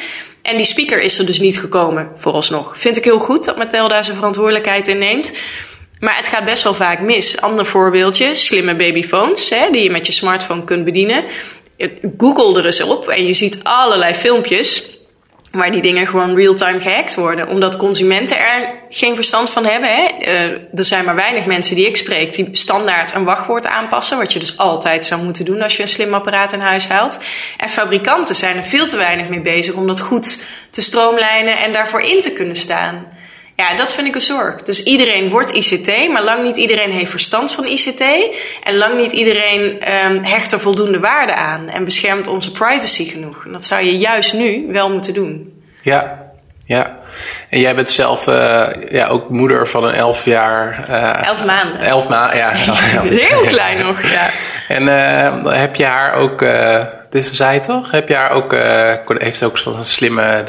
En 0.41 0.57
die 0.57 0.65
speaker 0.65 1.01
is 1.01 1.19
er 1.19 1.25
dus 1.25 1.39
niet 1.39 1.59
gekomen, 1.59 2.11
vooralsnog. 2.15 2.77
Vind 2.77 2.97
ik 2.97 3.03
heel 3.03 3.19
goed 3.19 3.45
dat 3.45 3.57
Mattel 3.57 3.87
daar 3.87 4.03
zijn 4.03 4.15
verantwoordelijkheid 4.15 4.87
in 4.87 4.97
neemt. 4.97 5.31
Maar 5.99 6.17
het 6.17 6.27
gaat 6.27 6.45
best 6.45 6.63
wel 6.63 6.73
vaak 6.73 6.99
mis. 6.99 7.41
Ander 7.41 7.65
voorbeeldje, 7.65 8.35
slimme 8.35 8.75
babyphones, 8.75 9.49
hè, 9.49 9.69
die 9.71 9.83
je 9.83 9.91
met 9.91 10.05
je 10.05 10.11
smartphone 10.11 10.63
kunt 10.63 10.85
bedienen. 10.85 11.25
Google 12.17 12.59
er 12.59 12.65
eens 12.65 12.81
op 12.81 13.07
en 13.07 13.25
je 13.25 13.33
ziet 13.33 13.59
allerlei 13.63 14.13
filmpjes 14.13 14.97
waar 15.51 15.71
die 15.71 15.81
dingen 15.81 16.07
gewoon 16.07 16.35
real-time 16.35 16.79
gehackt 16.79 17.15
worden. 17.15 17.47
Omdat 17.47 17.77
consumenten 17.77 18.39
er 18.39 18.73
geen 18.89 19.15
verstand 19.15 19.49
van 19.49 19.65
hebben. 19.65 19.89
Hè. 19.89 20.07
Uh, 20.21 20.51
er 20.51 20.85
zijn 20.85 21.05
maar 21.05 21.15
weinig 21.15 21.45
mensen 21.45 21.75
die 21.75 21.87
ik 21.87 21.97
spreek 21.97 22.33
die 22.33 22.49
standaard 22.51 23.13
een 23.13 23.23
wachtwoord 23.23 23.67
aanpassen. 23.67 24.17
Wat 24.17 24.33
je 24.33 24.39
dus 24.39 24.57
altijd 24.57 25.05
zou 25.05 25.23
moeten 25.23 25.45
doen 25.45 25.61
als 25.61 25.75
je 25.75 25.81
een 25.81 25.87
slim 25.87 26.13
apparaat 26.13 26.53
in 26.53 26.59
huis 26.59 26.87
haalt. 26.87 27.19
En 27.57 27.69
fabrikanten 27.69 28.35
zijn 28.35 28.57
er 28.57 28.63
veel 28.63 28.87
te 28.87 28.97
weinig 28.97 29.29
mee 29.29 29.41
bezig 29.41 29.73
om 29.73 29.87
dat 29.87 29.99
goed 29.99 30.43
te 30.69 30.81
stroomlijnen 30.81 31.57
en 31.57 31.73
daarvoor 31.73 32.01
in 32.01 32.21
te 32.21 32.31
kunnen 32.31 32.55
staan. 32.55 33.07
Ja, 33.57 33.75
dat 33.75 33.93
vind 33.93 34.07
ik 34.07 34.15
een 34.15 34.21
zorg. 34.21 34.63
Dus 34.63 34.83
iedereen 34.83 35.29
wordt 35.29 35.51
ICT, 35.51 36.09
maar 36.09 36.23
lang 36.23 36.43
niet 36.43 36.57
iedereen 36.57 36.91
heeft 36.91 37.11
verstand 37.11 37.51
van 37.51 37.65
ICT. 37.65 38.03
En 38.63 38.77
lang 38.77 38.97
niet 38.97 39.11
iedereen 39.11 39.61
um, 39.61 40.23
hecht 40.23 40.51
er 40.51 40.59
voldoende 40.59 40.99
waarde 40.99 41.35
aan 41.35 41.69
en 41.69 41.85
beschermt 41.85 42.27
onze 42.27 42.51
privacy 42.51 43.05
genoeg. 43.05 43.45
En 43.45 43.51
dat 43.51 43.65
zou 43.65 43.83
je 43.83 43.97
juist 43.97 44.33
nu 44.33 44.65
wel 44.69 44.91
moeten 44.91 45.13
doen. 45.13 45.63
Ja, 45.81 46.31
ja. 46.65 46.97
En 47.49 47.59
jij 47.59 47.75
bent 47.75 47.89
zelf 47.89 48.27
uh, 48.27 48.67
ja, 48.89 49.07
ook 49.07 49.29
moeder 49.29 49.67
van 49.67 49.83
een 49.83 49.93
elf 49.93 50.25
jaar... 50.25 50.85
Uh, 50.89 51.23
elf 51.23 51.45
maanden. 51.45 51.79
Elf 51.79 52.07
maanden, 52.07 52.37
ja. 52.43 52.51
Heel 53.03 53.41
klein 53.41 53.85
nog, 53.85 54.01
ja. 54.11 54.29
En 54.67 54.83
uh, 54.83 55.53
heb 55.53 55.75
je 55.75 55.85
haar 55.85 56.13
ook... 56.13 56.41
het 56.41 57.15
is 57.15 57.29
een 57.29 57.35
zij 57.35 57.59
toch? 57.59 57.91
Heb 57.91 58.07
je 58.07 58.15
haar 58.15 58.31
ook... 58.31 58.53
heeft 59.17 59.37
ze 59.37 59.45
ook 59.45 59.57
zo'n 59.57 59.85
slimme 59.85 60.43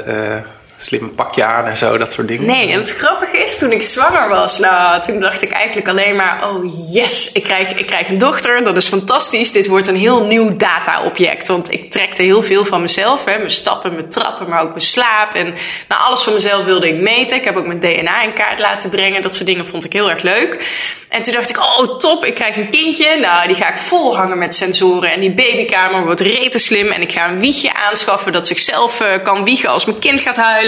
slim 0.81 1.14
pakje 1.14 1.45
aan 1.45 1.67
en 1.67 1.77
zo, 1.77 1.99
dat 1.99 2.12
soort 2.12 2.29
dingen. 2.29 2.47
Nee, 2.47 2.73
en 2.73 2.79
het 2.79 2.91
grappige 2.91 3.37
is, 3.37 3.59
toen 3.59 3.73
ik 3.73 3.83
zwanger 3.83 4.29
was, 4.29 4.59
nou, 4.59 5.03
toen 5.03 5.21
dacht 5.21 5.43
ik 5.43 5.51
eigenlijk 5.53 5.88
alleen 5.88 6.17
maar, 6.17 6.49
oh 6.51 6.73
yes, 6.93 7.33
ik 7.33 7.43
krijg, 7.43 7.75
ik 7.75 7.87
krijg 7.87 8.09
een 8.09 8.19
dochter, 8.19 8.64
dat 8.64 8.77
is 8.77 8.88
fantastisch. 8.88 9.53
Dit 9.53 9.67
wordt 9.67 9.87
een 9.87 9.97
heel 9.97 10.25
nieuw 10.25 10.57
data-object, 10.57 11.49
want 11.49 11.73
ik 11.73 11.91
trekte 11.91 12.23
heel 12.23 12.43
veel 12.43 12.64
van 12.64 12.81
mezelf, 12.81 13.25
hè, 13.25 13.37
mijn 13.37 13.51
stappen, 13.51 13.93
mijn 13.93 14.09
trappen, 14.09 14.49
maar 14.49 14.62
ook 14.62 14.69
mijn 14.69 14.81
slaap. 14.81 15.35
En 15.35 15.55
nou, 15.88 16.03
alles 16.03 16.23
van 16.23 16.33
mezelf 16.33 16.64
wilde 16.64 16.88
ik 16.88 17.01
meten. 17.01 17.37
Ik 17.37 17.45
heb 17.45 17.57
ook 17.57 17.67
mijn 17.67 17.81
DNA 17.81 18.23
in 18.23 18.33
kaart 18.33 18.59
laten 18.61 18.91
brengen, 18.91 19.23
dat 19.23 19.35
soort 19.35 19.47
dingen 19.47 19.67
vond 19.67 19.85
ik 19.85 19.93
heel 19.93 20.11
erg 20.11 20.23
leuk. 20.23 20.67
En 21.09 21.23
toen 21.23 21.33
dacht 21.33 21.51
ik, 21.51 21.59
oh 21.59 21.99
top, 21.99 22.25
ik 22.25 22.35
krijg 22.35 22.57
een 22.57 22.71
kindje, 22.71 23.17
nou, 23.21 23.47
die 23.47 23.57
ga 23.57 23.69
ik 23.73 23.79
vol 23.79 24.17
hangen 24.17 24.38
met 24.38 24.55
sensoren. 24.55 25.11
En 25.11 25.21
die 25.21 25.35
babykamer 25.35 26.05
wordt 26.05 26.21
rete 26.21 26.59
slim 26.59 26.87
en 26.87 27.01
ik 27.01 27.12
ga 27.12 27.29
een 27.29 27.38
wiegje 27.38 27.75
aanschaffen 27.75 28.33
dat 28.33 28.47
zichzelf 28.47 29.01
uh, 29.01 29.09
kan 29.23 29.45
wiegen 29.45 29.69
als 29.71 29.85
mijn 29.85 29.99
kind 29.99 30.21
gaat 30.21 30.37
huilen. 30.37 30.67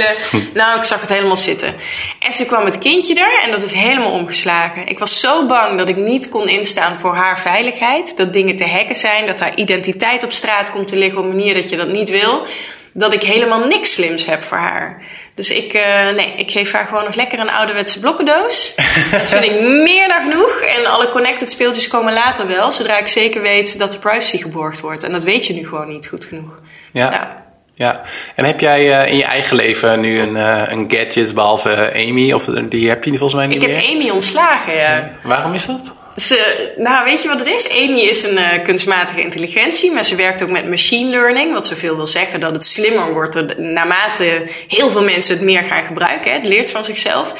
Nou, 0.54 0.78
ik 0.78 0.84
zag 0.84 1.00
het 1.00 1.10
helemaal 1.10 1.36
zitten. 1.36 1.74
En 2.18 2.32
toen 2.32 2.46
kwam 2.46 2.64
het 2.64 2.78
kindje 2.78 3.14
er 3.14 3.42
en 3.42 3.50
dat 3.50 3.62
is 3.62 3.72
helemaal 3.72 4.12
omgeslagen. 4.12 4.86
Ik 4.86 4.98
was 4.98 5.20
zo 5.20 5.46
bang 5.46 5.78
dat 5.78 5.88
ik 5.88 5.96
niet 5.96 6.28
kon 6.28 6.48
instaan 6.48 6.98
voor 6.98 7.14
haar 7.14 7.40
veiligheid. 7.40 8.16
Dat 8.16 8.32
dingen 8.32 8.56
te 8.56 8.68
hacken 8.68 8.96
zijn, 8.96 9.26
dat 9.26 9.40
haar 9.40 9.54
identiteit 9.54 10.24
op 10.24 10.32
straat 10.32 10.70
komt 10.70 10.88
te 10.88 10.96
liggen 10.96 11.18
op 11.18 11.24
een 11.24 11.36
manier 11.36 11.54
dat 11.54 11.68
je 11.68 11.76
dat 11.76 11.88
niet 11.88 12.10
wil. 12.10 12.46
Dat 12.92 13.12
ik 13.12 13.22
helemaal 13.22 13.66
niks 13.66 13.92
slims 13.92 14.26
heb 14.26 14.42
voor 14.44 14.58
haar. 14.58 15.02
Dus 15.34 15.50
ik, 15.50 15.74
uh, 15.74 16.10
nee, 16.10 16.34
ik 16.36 16.50
geef 16.50 16.72
haar 16.72 16.86
gewoon 16.86 17.04
nog 17.04 17.14
lekker 17.14 17.38
een 17.38 17.50
ouderwetse 17.50 18.00
blokkendoos. 18.00 18.74
dat 19.10 19.28
vind 19.28 19.44
ik 19.44 19.60
meer 19.60 20.08
dan 20.08 20.20
genoeg. 20.30 20.60
En 20.60 20.86
alle 20.86 21.08
connected 21.08 21.50
speeltjes 21.50 21.88
komen 21.88 22.12
later 22.12 22.46
wel. 22.46 22.72
Zodra 22.72 22.98
ik 22.98 23.08
zeker 23.08 23.42
weet 23.42 23.78
dat 23.78 23.92
de 23.92 23.98
privacy 23.98 24.38
geborgd 24.38 24.80
wordt. 24.80 25.02
En 25.02 25.12
dat 25.12 25.22
weet 25.22 25.46
je 25.46 25.52
nu 25.52 25.66
gewoon 25.66 25.88
niet 25.88 26.08
goed 26.08 26.24
genoeg. 26.24 26.58
Ja. 26.92 27.10
ja. 27.10 27.39
Ja, 27.80 28.00
en 28.34 28.44
heb 28.44 28.60
jij 28.60 29.02
uh, 29.02 29.10
in 29.10 29.16
je 29.16 29.24
eigen 29.24 29.56
leven 29.56 30.00
nu 30.00 30.20
een, 30.20 30.36
uh, 30.36 30.62
een 30.66 30.84
gadget 30.88 31.34
behalve 31.34 31.92
Amy? 31.94 32.32
Of 32.32 32.44
die 32.44 32.88
heb 32.88 33.04
je 33.04 33.10
volgens 33.10 33.34
mij 33.34 33.46
niet 33.46 33.62
ik 33.62 33.68
meer? 33.68 33.76
Ik 33.76 33.84
heb 33.84 33.94
Amy 33.94 34.10
ontslagen, 34.10 34.74
ja. 34.74 34.96
ja. 34.96 35.10
Waarom 35.22 35.54
is 35.54 35.66
dat? 35.66 35.94
Ze, 36.16 36.72
nou, 36.76 37.04
weet 37.04 37.22
je 37.22 37.28
wat 37.28 37.38
het 37.38 37.48
is? 37.48 37.70
Amy 37.70 38.00
is 38.00 38.22
een 38.22 38.38
uh, 38.38 38.62
kunstmatige 38.62 39.20
intelligentie, 39.20 39.92
maar 39.92 40.04
ze 40.04 40.14
werkt 40.14 40.42
ook 40.42 40.50
met 40.50 40.68
machine 40.68 41.10
learning. 41.10 41.52
Wat 41.52 41.66
zoveel 41.66 41.96
wil 41.96 42.06
zeggen 42.06 42.40
dat 42.40 42.54
het 42.54 42.64
slimmer 42.64 43.12
wordt 43.12 43.58
naarmate 43.58 44.48
heel 44.68 44.90
veel 44.90 45.04
mensen 45.04 45.34
het 45.34 45.44
meer 45.44 45.62
gaan 45.62 45.84
gebruiken. 45.84 46.30
Hè. 46.30 46.36
Het 46.36 46.46
leert 46.46 46.70
van 46.70 46.84
zichzelf. 46.84 47.34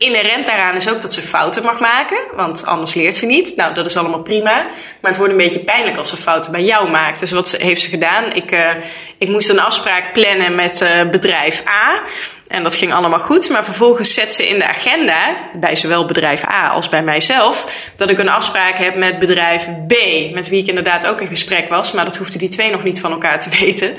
Inherent 0.00 0.46
daaraan 0.46 0.74
is 0.74 0.88
ook 0.88 1.00
dat 1.00 1.14
ze 1.14 1.22
fouten 1.22 1.62
mag 1.62 1.80
maken, 1.80 2.18
want 2.34 2.66
anders 2.66 2.94
leert 2.94 3.16
ze 3.16 3.26
niet. 3.26 3.56
Nou, 3.56 3.74
dat 3.74 3.86
is 3.86 3.96
allemaal 3.96 4.22
prima. 4.22 4.66
Maar 5.00 5.10
het 5.10 5.16
wordt 5.16 5.32
een 5.32 5.38
beetje 5.38 5.58
pijnlijk 5.58 5.96
als 5.96 6.08
ze 6.08 6.16
fouten 6.16 6.52
bij 6.52 6.64
jou 6.64 6.90
maakt. 6.90 7.20
Dus 7.20 7.30
wat 7.30 7.50
heeft 7.50 7.80
ze 7.80 7.88
gedaan? 7.88 8.32
Ik, 8.32 8.52
uh, 8.52 8.70
ik 9.18 9.28
moest 9.28 9.48
een 9.48 9.60
afspraak 9.60 10.12
plannen 10.12 10.54
met 10.54 10.80
uh, 10.82 11.10
bedrijf 11.10 11.62
A. 11.68 12.02
En 12.48 12.62
dat 12.62 12.74
ging 12.74 12.92
allemaal 12.92 13.18
goed. 13.18 13.48
Maar 13.48 13.64
vervolgens 13.64 14.14
zet 14.14 14.34
ze 14.34 14.48
in 14.48 14.58
de 14.58 14.66
agenda, 14.66 15.36
bij 15.54 15.76
zowel 15.76 16.06
bedrijf 16.06 16.44
A 16.44 16.68
als 16.68 16.88
bij 16.88 17.02
mijzelf, 17.02 17.72
dat 17.96 18.10
ik 18.10 18.18
een 18.18 18.28
afspraak 18.28 18.78
heb 18.78 18.96
met 18.96 19.18
bedrijf 19.18 19.68
B. 19.86 19.94
Met 20.32 20.48
wie 20.48 20.60
ik 20.60 20.68
inderdaad 20.68 21.06
ook 21.06 21.20
in 21.20 21.28
gesprek 21.28 21.68
was. 21.68 21.92
Maar 21.92 22.04
dat 22.04 22.16
hoefden 22.16 22.38
die 22.38 22.48
twee 22.48 22.70
nog 22.70 22.82
niet 22.82 23.00
van 23.00 23.10
elkaar 23.10 23.40
te 23.40 23.50
weten. 23.60 23.96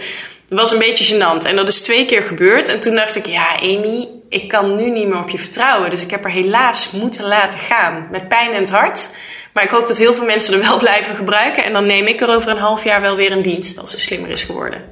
Dat 0.52 0.60
was 0.60 0.72
een 0.72 0.80
beetje 0.80 1.16
gênant. 1.16 1.46
En 1.46 1.56
dat 1.56 1.68
is 1.68 1.82
twee 1.82 2.06
keer 2.06 2.24
gebeurd. 2.24 2.70
En 2.70 2.80
toen 2.80 2.96
dacht 2.96 3.16
ik, 3.16 3.26
ja, 3.26 3.60
Amy, 3.62 4.08
ik 4.30 4.48
kan 4.48 4.76
nu 4.76 4.90
niet 4.90 5.08
meer 5.08 5.20
op 5.20 5.30
je 5.30 5.38
vertrouwen. 5.38 5.90
Dus 5.90 6.04
ik 6.04 6.10
heb 6.10 6.24
er 6.24 6.32
helaas 6.32 6.92
moeten 6.92 7.28
laten 7.28 7.60
gaan. 7.60 8.08
Met 8.12 8.28
pijn 8.28 8.54
in 8.54 8.62
het 8.62 8.70
hart. 8.70 9.10
Maar 9.54 9.64
ik 9.64 9.70
hoop 9.70 9.88
dat 9.88 9.98
heel 9.98 10.14
veel 10.14 10.26
mensen 10.26 10.54
er 10.54 10.68
wel 10.68 10.78
blijven 10.88 11.16
gebruiken. 11.16 11.64
En 11.64 11.74
dan 11.74 11.86
neem 11.86 12.08
ik 12.08 12.22
er 12.22 12.36
over 12.36 12.52
een 12.52 12.58
half 12.58 12.84
jaar 12.84 13.02
wel 13.02 13.16
weer 13.16 13.32
een 13.32 13.42
dienst 13.42 13.80
als 13.80 13.92
ze 13.92 14.00
slimmer 14.00 14.30
is 14.30 14.44
geworden. 14.44 14.84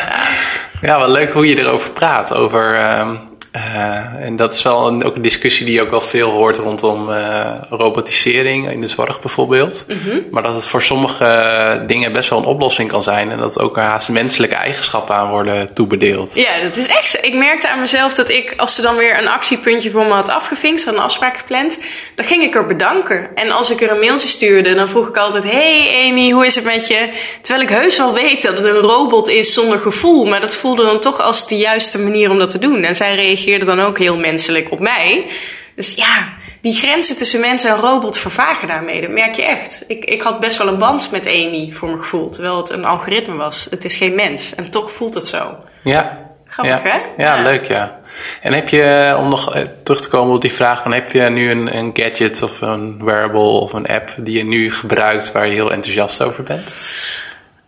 ja, 0.80 0.98
wel 0.98 1.10
leuk 1.10 1.32
hoe 1.32 1.46
je 1.46 1.58
erover 1.58 1.90
praat. 1.90 2.34
Over 2.34 2.74
ehm, 2.74 3.16
uh, 3.58 4.24
en 4.26 4.36
dat 4.36 4.54
is 4.54 4.62
wel 4.62 4.86
een, 4.86 5.04
ook 5.04 5.14
een 5.14 5.22
discussie 5.22 5.66
die 5.66 5.74
je 5.74 5.82
ook 5.82 5.90
wel 5.90 6.00
veel 6.00 6.30
hoort 6.30 6.56
rondom 6.56 7.10
uh, 7.10 7.54
robotisering 7.70 8.70
in 8.70 8.80
de 8.80 8.86
zorg 8.86 9.20
bijvoorbeeld. 9.20 9.84
Mm 9.88 9.96
-hmm. 10.04 10.24
Maar 10.30 10.42
dat 10.42 10.54
het 10.54 10.66
voor 10.66 10.82
sommige 10.82 11.84
dingen 11.86 12.12
best 12.12 12.30
wel 12.30 12.38
een 12.38 12.44
oplossing 12.44 12.88
kan 12.90 13.02
zijn. 13.02 13.30
En 13.30 13.38
dat 13.38 13.58
ook 13.58 13.76
haast 13.76 14.08
menselijke 14.08 14.54
eigenschappen 14.54 15.14
aan 15.14 15.30
worden 15.30 15.74
toebedeeld. 15.74 16.34
Ja, 16.34 16.62
dat 16.62 16.76
is 16.76 16.86
echt 16.86 17.10
zo. 17.10 17.18
Ik 17.20 17.34
merkte 17.34 17.68
aan 17.68 17.80
mezelf 17.80 18.14
dat 18.14 18.28
ik, 18.28 18.54
als 18.56 18.74
ze 18.74 18.82
dan 18.82 18.96
weer 18.96 19.18
een 19.18 19.28
actiepuntje 19.28 19.90
voor 19.90 20.06
me 20.06 20.12
had 20.12 20.28
afgevinkt, 20.28 20.84
had 20.84 20.94
een 20.94 21.00
afspraak 21.00 21.36
gepland, 21.36 21.78
dan 22.14 22.26
ging 22.26 22.42
ik 22.42 22.54
er 22.54 22.66
bedanken. 22.66 23.28
En 23.34 23.50
als 23.50 23.70
ik 23.70 23.82
er 23.82 23.90
een 23.90 24.00
mailtje 24.00 24.28
stuurde, 24.28 24.74
dan 24.74 24.88
vroeg 24.88 25.08
ik 25.08 25.16
altijd: 25.16 25.44
Hey 25.44 26.06
Amy, 26.08 26.30
hoe 26.30 26.46
is 26.46 26.54
het 26.54 26.64
met 26.64 26.86
je? 26.86 27.10
Terwijl 27.40 27.66
ik 27.66 27.74
heus 27.74 27.96
wel 27.96 28.12
weet 28.12 28.42
dat 28.42 28.58
het 28.58 28.66
een 28.66 28.80
robot 28.80 29.28
is 29.28 29.52
zonder 29.52 29.78
gevoel. 29.78 30.24
Maar 30.24 30.40
dat 30.40 30.56
voelde 30.56 30.84
dan 30.84 31.00
toch 31.00 31.20
als 31.20 31.48
de 31.48 31.56
juiste 31.56 31.98
manier 31.98 32.30
om 32.30 32.38
dat 32.38 32.50
te 32.50 32.58
doen. 32.58 32.82
En 32.82 32.96
zij 32.96 33.14
reageerde 33.14 33.47
dan 33.56 33.80
ook 33.80 33.98
heel 33.98 34.16
menselijk 34.16 34.70
op 34.70 34.80
mij. 34.80 35.26
Dus 35.74 35.94
ja, 35.94 36.28
die 36.60 36.74
grenzen 36.74 37.16
tussen 37.16 37.40
mens 37.40 37.64
en 37.64 37.76
robot 37.76 38.18
vervagen 38.18 38.68
daarmee. 38.68 39.00
Dat 39.00 39.10
merk 39.10 39.34
je 39.34 39.44
echt. 39.44 39.84
Ik, 39.86 40.04
ik 40.04 40.22
had 40.22 40.40
best 40.40 40.58
wel 40.58 40.68
een 40.68 40.78
band 40.78 41.10
met 41.10 41.26
Amy 41.26 41.70
voor 41.72 41.88
mijn 41.88 42.00
gevoel. 42.00 42.30
Terwijl 42.30 42.56
het 42.56 42.70
een 42.70 42.84
algoritme 42.84 43.34
was. 43.34 43.66
Het 43.70 43.84
is 43.84 43.96
geen 43.96 44.14
mens. 44.14 44.54
En 44.54 44.70
toch 44.70 44.92
voelt 44.92 45.14
het 45.14 45.26
zo. 45.26 45.56
Ja. 45.82 46.26
Grappig, 46.46 46.82
ja. 46.82 46.90
hè? 46.90 47.22
Ja, 47.22 47.36
ja, 47.36 47.42
leuk, 47.42 47.68
ja. 47.68 48.00
En 48.42 48.52
heb 48.52 48.68
je, 48.68 49.14
om 49.18 49.28
nog 49.28 49.54
eh, 49.54 49.64
terug 49.82 50.00
te 50.00 50.08
komen 50.08 50.34
op 50.34 50.40
die 50.40 50.52
vraag 50.52 50.82
van... 50.82 50.92
heb 50.92 51.12
je 51.12 51.20
nu 51.20 51.50
een, 51.50 51.76
een 51.76 51.90
gadget 51.92 52.42
of 52.42 52.60
een 52.60 53.04
wearable 53.04 53.40
of 53.40 53.72
een 53.72 53.86
app 53.86 54.14
die 54.16 54.36
je 54.36 54.44
nu 54.44 54.72
gebruikt... 54.74 55.32
waar 55.32 55.46
je 55.46 55.52
heel 55.52 55.72
enthousiast 55.72 56.22
over 56.22 56.42
bent? 56.42 56.66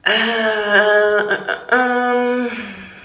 Uh, 0.04 0.14
uh, 1.16 1.38
uh, 1.72 2.50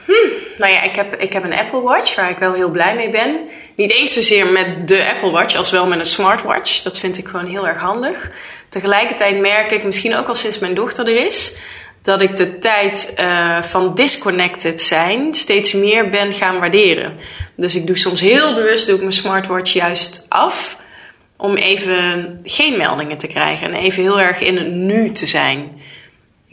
hm. 0.05 0.44
Nou 0.57 0.71
ja, 0.71 0.81
ik 0.81 0.95
heb, 0.95 1.15
ik 1.15 1.33
heb 1.33 1.43
een 1.43 1.53
Apple 1.53 1.81
Watch 1.81 2.15
waar 2.15 2.29
ik 2.29 2.37
wel 2.37 2.53
heel 2.53 2.69
blij 2.69 2.95
mee 2.95 3.09
ben. 3.09 3.39
Niet 3.75 3.91
eens 3.91 4.13
zozeer 4.13 4.47
met 4.47 4.87
de 4.87 5.09
Apple 5.09 5.31
Watch 5.31 5.55
als 5.55 5.71
wel 5.71 5.87
met 5.87 5.99
een 5.99 6.05
smartwatch. 6.05 6.81
Dat 6.81 6.97
vind 6.97 7.17
ik 7.17 7.27
gewoon 7.27 7.47
heel 7.47 7.67
erg 7.67 7.77
handig. 7.77 8.31
Tegelijkertijd 8.69 9.39
merk 9.39 9.71
ik, 9.71 9.83
misschien 9.83 10.15
ook 10.15 10.27
al 10.27 10.35
sinds 10.35 10.59
mijn 10.59 10.75
dochter 10.75 11.07
er 11.07 11.25
is, 11.25 11.55
dat 12.01 12.21
ik 12.21 12.35
de 12.35 12.59
tijd 12.59 13.13
uh, 13.19 13.61
van 13.61 13.95
disconnected 13.95 14.81
zijn 14.81 15.33
steeds 15.33 15.73
meer 15.73 16.09
ben 16.09 16.33
gaan 16.33 16.59
waarderen. 16.59 17.17
Dus 17.55 17.75
ik 17.75 17.87
doe 17.87 17.97
soms 17.97 18.21
heel 18.21 18.53
bewust 18.53 18.85
doe 18.85 18.95
ik 18.95 19.01
mijn 19.01 19.13
smartwatch 19.13 19.73
juist 19.73 20.25
af 20.29 20.77
om 21.37 21.55
even 21.55 22.39
geen 22.43 22.77
meldingen 22.77 23.17
te 23.17 23.27
krijgen 23.27 23.67
en 23.67 23.73
even 23.73 24.01
heel 24.01 24.19
erg 24.19 24.39
in 24.39 24.57
het 24.57 24.71
nu 24.71 25.11
te 25.11 25.25
zijn. 25.25 25.81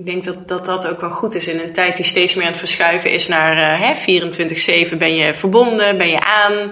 Ik 0.03 0.09
denk 0.09 0.25
dat, 0.25 0.49
dat 0.49 0.65
dat 0.65 0.87
ook 0.87 1.01
wel 1.01 1.11
goed 1.11 1.35
is 1.35 1.49
in 1.49 1.61
een 1.61 1.73
tijd 1.73 1.97
die 1.97 2.05
steeds 2.05 2.35
meer 2.35 2.45
aan 2.45 2.51
het 2.51 2.59
verschuiven 2.59 3.11
is 3.11 3.29
naar 3.29 3.81
uh, 3.81 4.91
24-7 4.93 4.97
ben 4.97 5.15
je 5.15 5.35
verbonden, 5.35 5.99
ben 5.99 6.09
je 6.09 6.21
aan. 6.21 6.71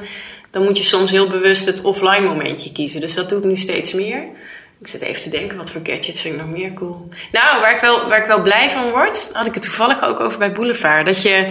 Dan 0.50 0.62
moet 0.62 0.76
je 0.76 0.84
soms 0.84 1.10
heel 1.10 1.28
bewust 1.28 1.66
het 1.66 1.82
offline 1.82 2.20
momentje 2.20 2.72
kiezen. 2.72 3.00
Dus 3.00 3.14
dat 3.14 3.28
doe 3.28 3.38
ik 3.38 3.44
nu 3.44 3.56
steeds 3.56 3.92
meer. 3.92 4.24
Ik 4.80 4.86
zit 4.86 5.00
even 5.00 5.22
te 5.22 5.28
denken, 5.28 5.56
wat 5.56 5.70
voor 5.70 5.80
gadgets 5.84 6.20
vind 6.20 6.34
ik 6.34 6.40
nog 6.40 6.50
meer 6.50 6.72
cool? 6.72 7.08
Nou, 7.32 7.60
waar 7.60 7.74
ik 7.74 7.80
wel, 7.80 8.08
waar 8.08 8.18
ik 8.18 8.26
wel 8.26 8.42
blij 8.42 8.70
van 8.70 8.90
word, 8.90 9.30
had 9.32 9.46
ik 9.46 9.54
het 9.54 9.62
toevallig 9.62 10.02
ook 10.02 10.20
over 10.20 10.38
bij 10.38 10.52
Boulevard. 10.52 11.06
Dat 11.06 11.22
je 11.22 11.46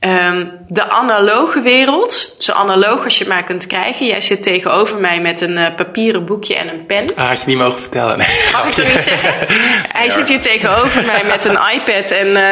um, 0.00 0.50
de 0.68 0.90
analoge 0.90 1.60
wereld, 1.60 2.34
zo 2.38 2.52
analoog 2.52 3.04
als 3.04 3.18
je 3.18 3.24
het 3.24 3.32
maar 3.32 3.44
kunt 3.44 3.66
krijgen. 3.66 4.06
Jij 4.06 4.20
zit 4.20 4.42
tegenover 4.42 5.00
mij 5.00 5.20
met 5.20 5.40
een 5.40 5.56
uh, 5.56 5.74
papieren 5.76 6.24
boekje 6.24 6.54
en 6.54 6.68
een 6.68 6.86
pen. 6.86 7.14
Ah, 7.16 7.28
had 7.28 7.40
je 7.40 7.46
niet 7.46 7.56
mogen 7.56 7.80
vertellen. 7.80 8.18
Nee, 8.18 8.26
Mag 8.52 8.66
ik 8.66 8.72
toch 8.72 8.92
niet 8.92 9.02
zeggen? 9.02 9.32
Hij 9.98 10.04
ja. 10.04 10.10
zit 10.10 10.28
hier 10.28 10.40
tegenover 10.40 11.04
mij 11.04 11.22
met 11.26 11.44
een 11.44 11.58
iPad 11.74 12.10
en 12.10 12.26
uh, 12.26 12.48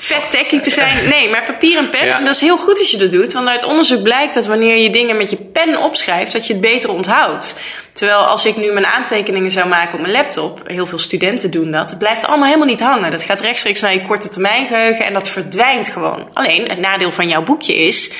vet 0.00 0.30
techie 0.30 0.60
te 0.60 0.70
zijn. 0.70 0.88
Nee, 1.10 1.28
maar 1.28 1.44
papier 1.44 1.78
en 1.78 1.90
pen. 1.90 2.06
Ja. 2.06 2.18
En 2.18 2.24
dat 2.24 2.34
is 2.34 2.40
heel 2.40 2.56
goed 2.56 2.78
als 2.78 2.90
je 2.90 2.96
dat 2.96 3.10
doet. 3.10 3.32
Want 3.32 3.48
uit 3.48 3.64
onderzoek 3.64 4.02
blijkt 4.02 4.34
dat 4.34 4.46
wanneer 4.46 4.76
je 4.76 4.90
dingen 4.90 5.16
met 5.16 5.30
je 5.30 5.36
pen 5.36 5.82
opschrijft, 5.82 6.32
dat 6.32 6.46
je 6.46 6.52
het 6.52 6.62
beter 6.62 6.90
onthoudt. 6.90 7.60
Terwijl 7.92 8.18
als 8.18 8.46
ik 8.46 8.56
nu 8.56 8.72
mijn 8.72 8.86
aantekeningen 8.86 9.50
zou 9.50 9.68
maken 9.68 9.94
op 9.94 10.00
mijn 10.00 10.12
laptop, 10.12 10.62
heel 10.66 10.86
veel 10.86 10.98
studenten 10.98 11.50
doen 11.50 11.70
dat, 11.70 11.90
het 11.90 11.98
blijft 11.98 12.24
allemaal 12.24 12.46
helemaal 12.46 12.66
niet 12.66 12.80
hangen. 12.80 13.10
Dat 13.10 13.22
gaat 13.22 13.40
rechtstreeks 13.40 13.80
naar 13.80 13.92
je 13.92 14.02
korte 14.02 14.28
termijn 14.28 14.66
geheugen 14.66 15.04
en 15.04 15.12
dat 15.12 15.30
verdwijnt 15.30 15.88
gewoon. 15.88 16.28
Alleen, 16.32 16.68
het 16.68 16.78
nadeel 16.78 17.12
van 17.12 17.28
jouw 17.28 17.42
boekje 17.42 17.74
is, 17.74 18.10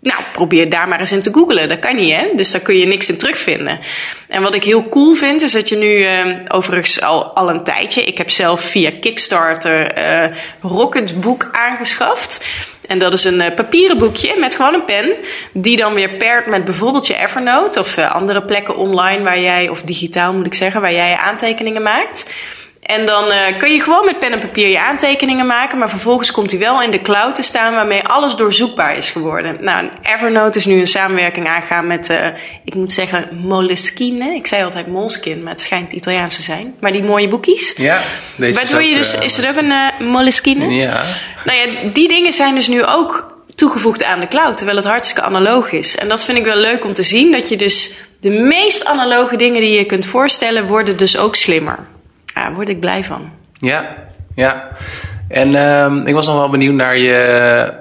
nou, 0.00 0.22
probeer 0.32 0.68
daar 0.68 0.88
maar 0.88 1.00
eens 1.00 1.12
in 1.12 1.22
te 1.22 1.32
googlen. 1.32 1.68
Dat 1.68 1.78
kan 1.78 1.96
niet, 1.96 2.14
hè? 2.14 2.28
Dus 2.34 2.50
daar 2.50 2.60
kun 2.60 2.76
je 2.76 2.86
niks 2.86 3.08
in 3.08 3.18
terugvinden. 3.18 3.80
En 4.28 4.42
wat 4.42 4.54
ik 4.54 4.64
heel 4.64 4.88
cool 4.88 5.14
vind, 5.14 5.42
is 5.42 5.52
dat 5.52 5.68
je 5.68 5.76
nu, 5.76 5.98
uh, 5.98 6.10
overigens 6.48 7.00
al, 7.00 7.24
al 7.24 7.50
een 7.50 7.64
tijdje, 7.64 8.04
ik 8.04 8.18
heb 8.18 8.30
zelf 8.30 8.60
via 8.60 8.90
Kickstarter 9.00 9.98
uh, 9.98 10.36
Rocket 10.60 11.20
Boek 11.20 11.48
aangeschaft. 11.52 12.44
En 12.86 12.98
dat 12.98 13.12
is 13.12 13.24
een 13.24 13.40
uh, 13.40 13.54
papieren 13.54 13.98
boekje 13.98 14.34
met 14.38 14.54
gewoon 14.54 14.74
een 14.74 14.84
pen, 14.84 15.12
die 15.52 15.76
dan 15.76 15.94
weer 15.94 16.10
pairt 16.10 16.46
met 16.46 16.64
bijvoorbeeld 16.64 17.06
je 17.06 17.16
Evernote 17.16 17.80
of 17.80 17.96
uh, 17.96 18.14
andere 18.14 18.42
plekken 18.42 18.76
online 18.76 19.22
waar 19.22 19.40
jij, 19.40 19.68
of 19.68 19.82
digitaal 19.82 20.32
moet 20.32 20.46
ik 20.46 20.54
zeggen, 20.54 20.80
waar 20.80 20.92
jij 20.92 21.10
je 21.10 21.18
aantekeningen 21.18 21.82
maakt. 21.82 22.34
En 22.90 23.06
dan 23.06 23.24
uh, 23.28 23.58
kun 23.58 23.72
je 23.72 23.80
gewoon 23.80 24.04
met 24.04 24.18
pen 24.18 24.32
en 24.32 24.38
papier 24.38 24.68
je 24.68 24.80
aantekeningen 24.80 25.46
maken, 25.46 25.78
maar 25.78 25.90
vervolgens 25.90 26.30
komt 26.30 26.50
hij 26.50 26.60
wel 26.60 26.82
in 26.82 26.90
de 26.90 27.00
cloud 27.00 27.34
te 27.34 27.42
staan 27.42 27.74
waarmee 27.74 28.04
alles 28.04 28.36
doorzoekbaar 28.36 28.96
is 28.96 29.10
geworden. 29.10 29.56
Nou, 29.60 29.88
Evernote 30.02 30.58
is 30.58 30.64
nu 30.66 30.80
een 30.80 30.86
samenwerking 30.86 31.46
aangegaan 31.46 31.86
met, 31.86 32.10
uh, 32.10 32.26
ik 32.64 32.74
moet 32.74 32.92
zeggen, 32.92 33.28
Moleskine. 33.42 34.34
Ik 34.34 34.46
zei 34.46 34.64
altijd 34.64 34.86
Moleskine, 34.86 35.42
maar 35.42 35.52
het 35.52 35.62
schijnt 35.62 35.92
Italiaans 35.92 36.36
te 36.36 36.42
zijn. 36.42 36.74
Maar 36.80 36.92
die 36.92 37.02
mooie 37.02 37.28
boekjes. 37.28 37.74
Ja, 37.76 38.02
deze 38.36 38.60
Waardoor 38.60 38.82
je 38.82 38.94
dus, 38.94 39.14
uh, 39.14 39.22
is 39.22 39.38
er 39.38 39.48
ook 39.48 39.56
een 39.56 40.06
Moleskine? 40.06 40.68
Ja. 40.68 41.02
Nou 41.44 41.58
ja, 41.58 41.90
die 41.92 42.08
dingen 42.08 42.32
zijn 42.32 42.54
dus 42.54 42.68
nu 42.68 42.84
ook 42.84 43.36
toegevoegd 43.54 44.04
aan 44.04 44.20
de 44.20 44.28
cloud, 44.28 44.56
terwijl 44.56 44.76
het 44.76 44.86
hartstikke 44.86 45.22
analoog 45.22 45.72
is. 45.72 45.96
En 45.96 46.08
dat 46.08 46.24
vind 46.24 46.38
ik 46.38 46.44
wel 46.44 46.56
leuk 46.56 46.84
om 46.84 46.94
te 46.94 47.02
zien, 47.02 47.32
dat 47.32 47.48
je 47.48 47.56
dus 47.56 47.94
de 48.20 48.30
meest 48.30 48.84
analoge 48.84 49.36
dingen 49.36 49.60
die 49.60 49.78
je 49.78 49.84
kunt 49.84 50.06
voorstellen, 50.06 50.66
worden 50.66 50.96
dus 50.96 51.16
ook 51.16 51.36
slimmer. 51.36 51.78
Daar 52.34 52.54
word 52.54 52.68
ik 52.68 52.80
blij 52.80 53.04
van. 53.04 53.30
Ja, 53.52 53.96
ja. 54.34 54.68
En 55.28 55.48
uh, 55.48 56.06
ik 56.06 56.14
was 56.14 56.26
nog 56.26 56.36
wel 56.36 56.50
benieuwd 56.50 56.74
naar 56.74 56.98
je, 56.98 57.72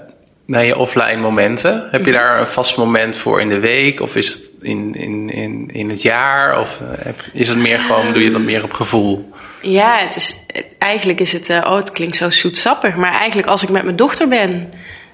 naar 0.46 0.66
je 0.66 0.78
offline 0.78 1.22
momenten. 1.22 1.88
Heb 1.92 2.06
je 2.06 2.12
daar 2.12 2.40
een 2.40 2.48
vast 2.48 2.78
moment 2.78 3.18
voor 3.18 3.42
in 3.42 3.50
de 3.50 3.60
week? 3.60 4.02
Of 4.02 4.16
is 4.16 4.28
het 4.28 4.50
in, 4.62 4.96
in, 4.96 5.30
in, 5.30 5.70
in 5.74 5.90
het 5.90 6.02
jaar? 6.02 6.60
Of 6.60 6.82
heb, 7.00 7.24
is 7.34 7.50
het 7.50 7.58
meer 7.58 7.80
gewoon, 7.80 8.14
doe 8.14 8.24
je 8.24 8.32
dat 8.32 8.42
meer 8.42 8.64
op 8.64 8.74
gevoel? 8.74 9.32
Ja, 9.62 9.98
het 9.98 10.16
is, 10.16 10.46
eigenlijk 10.78 11.20
is 11.20 11.34
het, 11.34 11.50
uh, 11.50 11.58
oh 11.58 11.76
het 11.76 11.92
klinkt 11.92 12.16
zo 12.16 12.30
zoetsappig. 12.30 12.96
Maar 12.96 13.14
eigenlijk 13.14 13.48
als 13.48 13.64
ik 13.64 13.70
met 13.70 13.84
mijn 13.84 13.96
dochter 13.96 14.28
ben, 14.28 14.74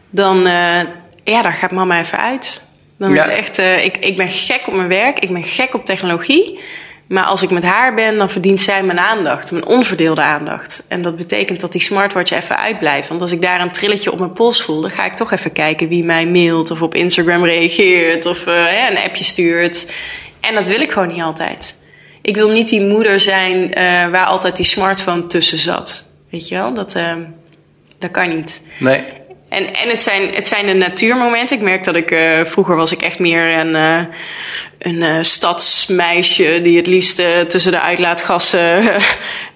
dan, 0.09 0.37
uh, 0.37 0.79
ja, 1.23 1.41
dan 1.41 1.53
gaat 1.53 1.71
mama 1.71 1.99
even 1.99 2.19
uit. 2.19 2.61
Dan 2.97 3.13
ja. 3.13 3.23
is 3.23 3.35
echt, 3.35 3.59
uh, 3.59 3.85
ik, 3.85 3.97
ik 3.97 4.17
ben 4.17 4.29
gek 4.29 4.61
op 4.67 4.73
mijn 4.73 4.87
werk, 4.87 5.19
ik 5.19 5.33
ben 5.33 5.43
gek 5.43 5.73
op 5.73 5.85
technologie. 5.85 6.59
Maar 7.07 7.23
als 7.23 7.41
ik 7.41 7.49
met 7.49 7.63
haar 7.63 7.93
ben, 7.93 8.17
dan 8.17 8.29
verdient 8.29 8.61
zij 8.61 8.83
mijn 8.83 8.99
aandacht, 8.99 9.51
mijn 9.51 9.65
onverdeelde 9.65 10.21
aandacht. 10.21 10.83
En 10.87 11.01
dat 11.01 11.15
betekent 11.15 11.59
dat 11.59 11.71
die 11.71 11.81
smartwatch 11.81 12.31
even 12.31 12.57
uitblijft. 12.57 13.07
Want 13.07 13.21
als 13.21 13.31
ik 13.31 13.41
daar 13.41 13.61
een 13.61 13.71
trilletje 13.71 14.11
op 14.11 14.19
mijn 14.19 14.33
pols 14.33 14.63
voel, 14.63 14.81
dan 14.81 14.89
ga 14.89 15.05
ik 15.05 15.13
toch 15.13 15.31
even 15.31 15.51
kijken 15.51 15.87
wie 15.87 16.03
mij 16.03 16.27
mailt 16.27 16.71
of 16.71 16.81
op 16.81 16.95
Instagram 16.95 17.45
reageert 17.45 18.25
of 18.25 18.47
uh, 18.47 18.89
een 18.89 18.97
appje 18.97 19.23
stuurt. 19.23 19.93
En 20.39 20.55
dat 20.55 20.67
wil 20.67 20.81
ik 20.81 20.91
gewoon 20.91 21.07
niet 21.07 21.21
altijd. 21.21 21.75
Ik 22.21 22.35
wil 22.35 22.49
niet 22.49 22.69
die 22.69 22.81
moeder 22.81 23.19
zijn 23.19 23.57
uh, 23.57 23.73
waar 24.07 24.25
altijd 24.25 24.55
die 24.55 24.65
smartphone 24.65 25.27
tussen 25.27 25.57
zat. 25.57 26.05
Weet 26.29 26.47
je 26.47 26.55
wel, 26.55 26.73
dat, 26.73 26.95
uh, 26.95 27.13
dat 27.99 28.11
kan 28.11 28.35
niet. 28.35 28.61
Nee. 28.79 29.03
En, 29.55 29.73
en 29.73 29.89
het, 29.89 30.03
zijn, 30.03 30.33
het 30.33 30.47
zijn 30.47 30.65
de 30.65 30.73
natuurmomenten. 30.73 31.55
Ik 31.55 31.61
merk 31.61 31.83
dat 31.83 31.95
ik 31.95 32.11
uh, 32.11 32.43
vroeger 32.43 32.75
was 32.75 32.91
ik 32.91 33.01
echt 33.01 33.19
meer 33.19 33.57
een, 33.57 33.75
uh, 33.75 34.05
een 34.79 35.01
uh, 35.01 35.17
stadsmeisje 35.21 36.59
die 36.63 36.77
het 36.77 36.87
liefst 36.87 37.15
tussen 37.47 37.71
de 37.71 37.81
uitlaatgassen 37.81 38.83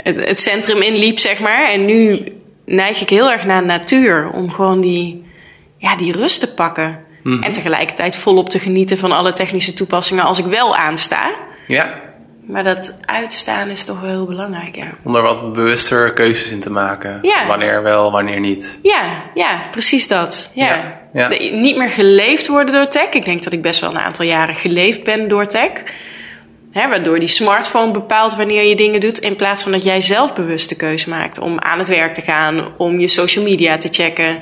het, 0.03 0.25
het, 0.25 0.41
centrum 0.41 0.81
inliep, 0.81 1.19
zeg 1.19 1.39
maar. 1.39 1.69
En 1.69 1.85
nu 1.85 2.23
neig 2.65 3.01
ik 3.01 3.09
heel 3.09 3.31
erg 3.31 3.45
naar 3.45 3.65
natuur 3.65 4.29
om 4.31 4.51
gewoon 4.51 4.81
die, 4.81 5.25
ja, 5.77 5.95
die 5.95 6.12
rust 6.12 6.39
te 6.39 6.53
pakken. 6.53 6.99
Mm-hmm. 7.23 7.43
En 7.43 7.51
tegelijkertijd 7.51 8.15
volop 8.15 8.49
te 8.49 8.59
genieten 8.59 8.97
van 8.97 9.12
alle 9.12 9.33
technische 9.33 9.73
toepassingen 9.73 10.23
als 10.23 10.39
ik 10.39 10.45
wel 10.45 10.75
aansta. 10.75 11.31
Ja. 11.67 12.08
Maar 12.49 12.63
dat 12.63 12.95
uitstaan 13.05 13.69
is 13.69 13.83
toch 13.83 13.99
wel 14.01 14.09
heel 14.09 14.25
belangrijk, 14.25 14.75
ja. 14.75 14.88
Om 15.03 15.15
er 15.15 15.21
wat 15.21 15.53
bewuster 15.53 16.13
keuzes 16.13 16.51
in 16.51 16.59
te 16.59 16.69
maken. 16.71 17.19
Ja. 17.21 17.47
Wanneer 17.47 17.83
wel, 17.83 18.12
wanneer 18.12 18.39
niet. 18.39 18.79
Ja, 18.81 19.03
ja 19.33 19.62
precies 19.71 20.07
dat. 20.07 20.51
Ja. 20.53 20.65
Ja, 20.65 20.99
ja. 21.13 21.29
De- 21.29 21.49
niet 21.53 21.77
meer 21.77 21.89
geleefd 21.89 22.47
worden 22.47 22.73
door 22.73 22.88
tech. 22.88 23.09
Ik 23.09 23.25
denk 23.25 23.43
dat 23.43 23.53
ik 23.53 23.62
best 23.62 23.79
wel 23.79 23.89
een 23.89 23.99
aantal 23.99 24.25
jaren 24.25 24.55
geleefd 24.55 25.03
ben 25.03 25.27
door 25.27 25.45
tech. 25.45 25.71
Hè, 26.71 26.88
waardoor 26.88 27.19
die 27.19 27.27
smartphone 27.27 27.91
bepaalt 27.91 28.35
wanneer 28.35 28.63
je 28.63 28.75
dingen 28.75 28.99
doet, 28.99 29.19
in 29.19 29.35
plaats 29.35 29.63
van 29.63 29.71
dat 29.71 29.83
jij 29.83 30.01
zelf 30.01 30.33
bewust 30.33 30.69
de 30.69 30.75
keuze 30.75 31.09
maakt 31.09 31.39
om 31.39 31.59
aan 31.59 31.79
het 31.79 31.88
werk 31.88 32.13
te 32.13 32.21
gaan, 32.21 32.67
om 32.77 32.99
je 32.99 33.07
social 33.07 33.43
media 33.43 33.77
te 33.77 33.88
checken. 33.91 34.39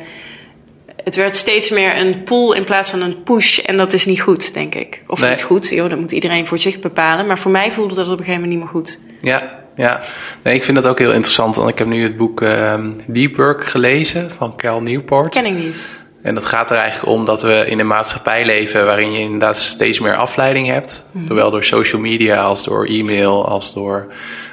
Het 1.07 1.15
werd 1.15 1.35
steeds 1.35 1.69
meer 1.69 1.97
een 1.97 2.23
pull 2.23 2.55
in 2.55 2.63
plaats 2.63 2.89
van 2.89 3.01
een 3.01 3.23
push. 3.23 3.59
En 3.59 3.77
dat 3.77 3.93
is 3.93 4.05
niet 4.05 4.21
goed, 4.21 4.53
denk 4.53 4.75
ik. 4.75 5.03
Of 5.07 5.21
Nee. 5.21 5.29
niet 5.29 5.43
goed, 5.43 5.69
joh, 5.69 5.89
dat 5.89 5.99
moet 5.99 6.11
iedereen 6.11 6.47
voor 6.47 6.59
zich 6.59 6.79
bepalen. 6.79 7.25
Maar 7.27 7.39
voor 7.39 7.51
mij 7.51 7.71
voelde 7.71 7.95
dat 7.95 8.05
op 8.05 8.11
een 8.11 8.25
gegeven 8.25 8.41
moment 8.41 8.51
niet 8.51 8.59
meer 8.59 8.69
goed. 8.81 8.99
Ja, 9.19 9.59
ja. 9.75 10.01
Nee, 10.43 10.55
ik 10.55 10.63
vind 10.63 10.77
dat 10.77 10.87
ook 10.87 10.99
heel 10.99 11.13
interessant. 11.13 11.55
Want 11.55 11.69
ik 11.69 11.77
heb 11.77 11.87
nu 11.87 12.03
het 12.03 12.17
boek 12.17 12.41
ehm 12.41 12.91
Deep 13.05 13.35
Work 13.35 13.65
gelezen 13.65 14.31
van 14.31 14.55
Cal 14.55 14.81
Newport. 14.81 15.33
Ken 15.33 15.45
ik 15.45 15.53
niet. 15.53 15.89
En 16.21 16.33
dat 16.33 16.45
gaat 16.45 16.69
er 16.71 16.77
eigenlijk 16.77 17.11
om 17.11 17.25
dat 17.25 17.41
we 17.41 17.65
in 17.67 17.79
een 17.79 17.87
maatschappij 17.87 18.45
leven 18.45 18.85
waarin 18.85 19.11
je 19.11 19.19
inderdaad 19.19 19.57
steeds 19.57 19.99
meer 19.99 20.15
afleiding 20.15 20.67
hebt. 20.67 21.05
Zowel 21.27 21.51
door 21.51 21.63
social 21.63 22.01
media 22.01 22.41
als 22.41 22.63
door 22.63 22.85
e-mail 22.85 23.47
als 23.47 23.73
door 23.73 24.07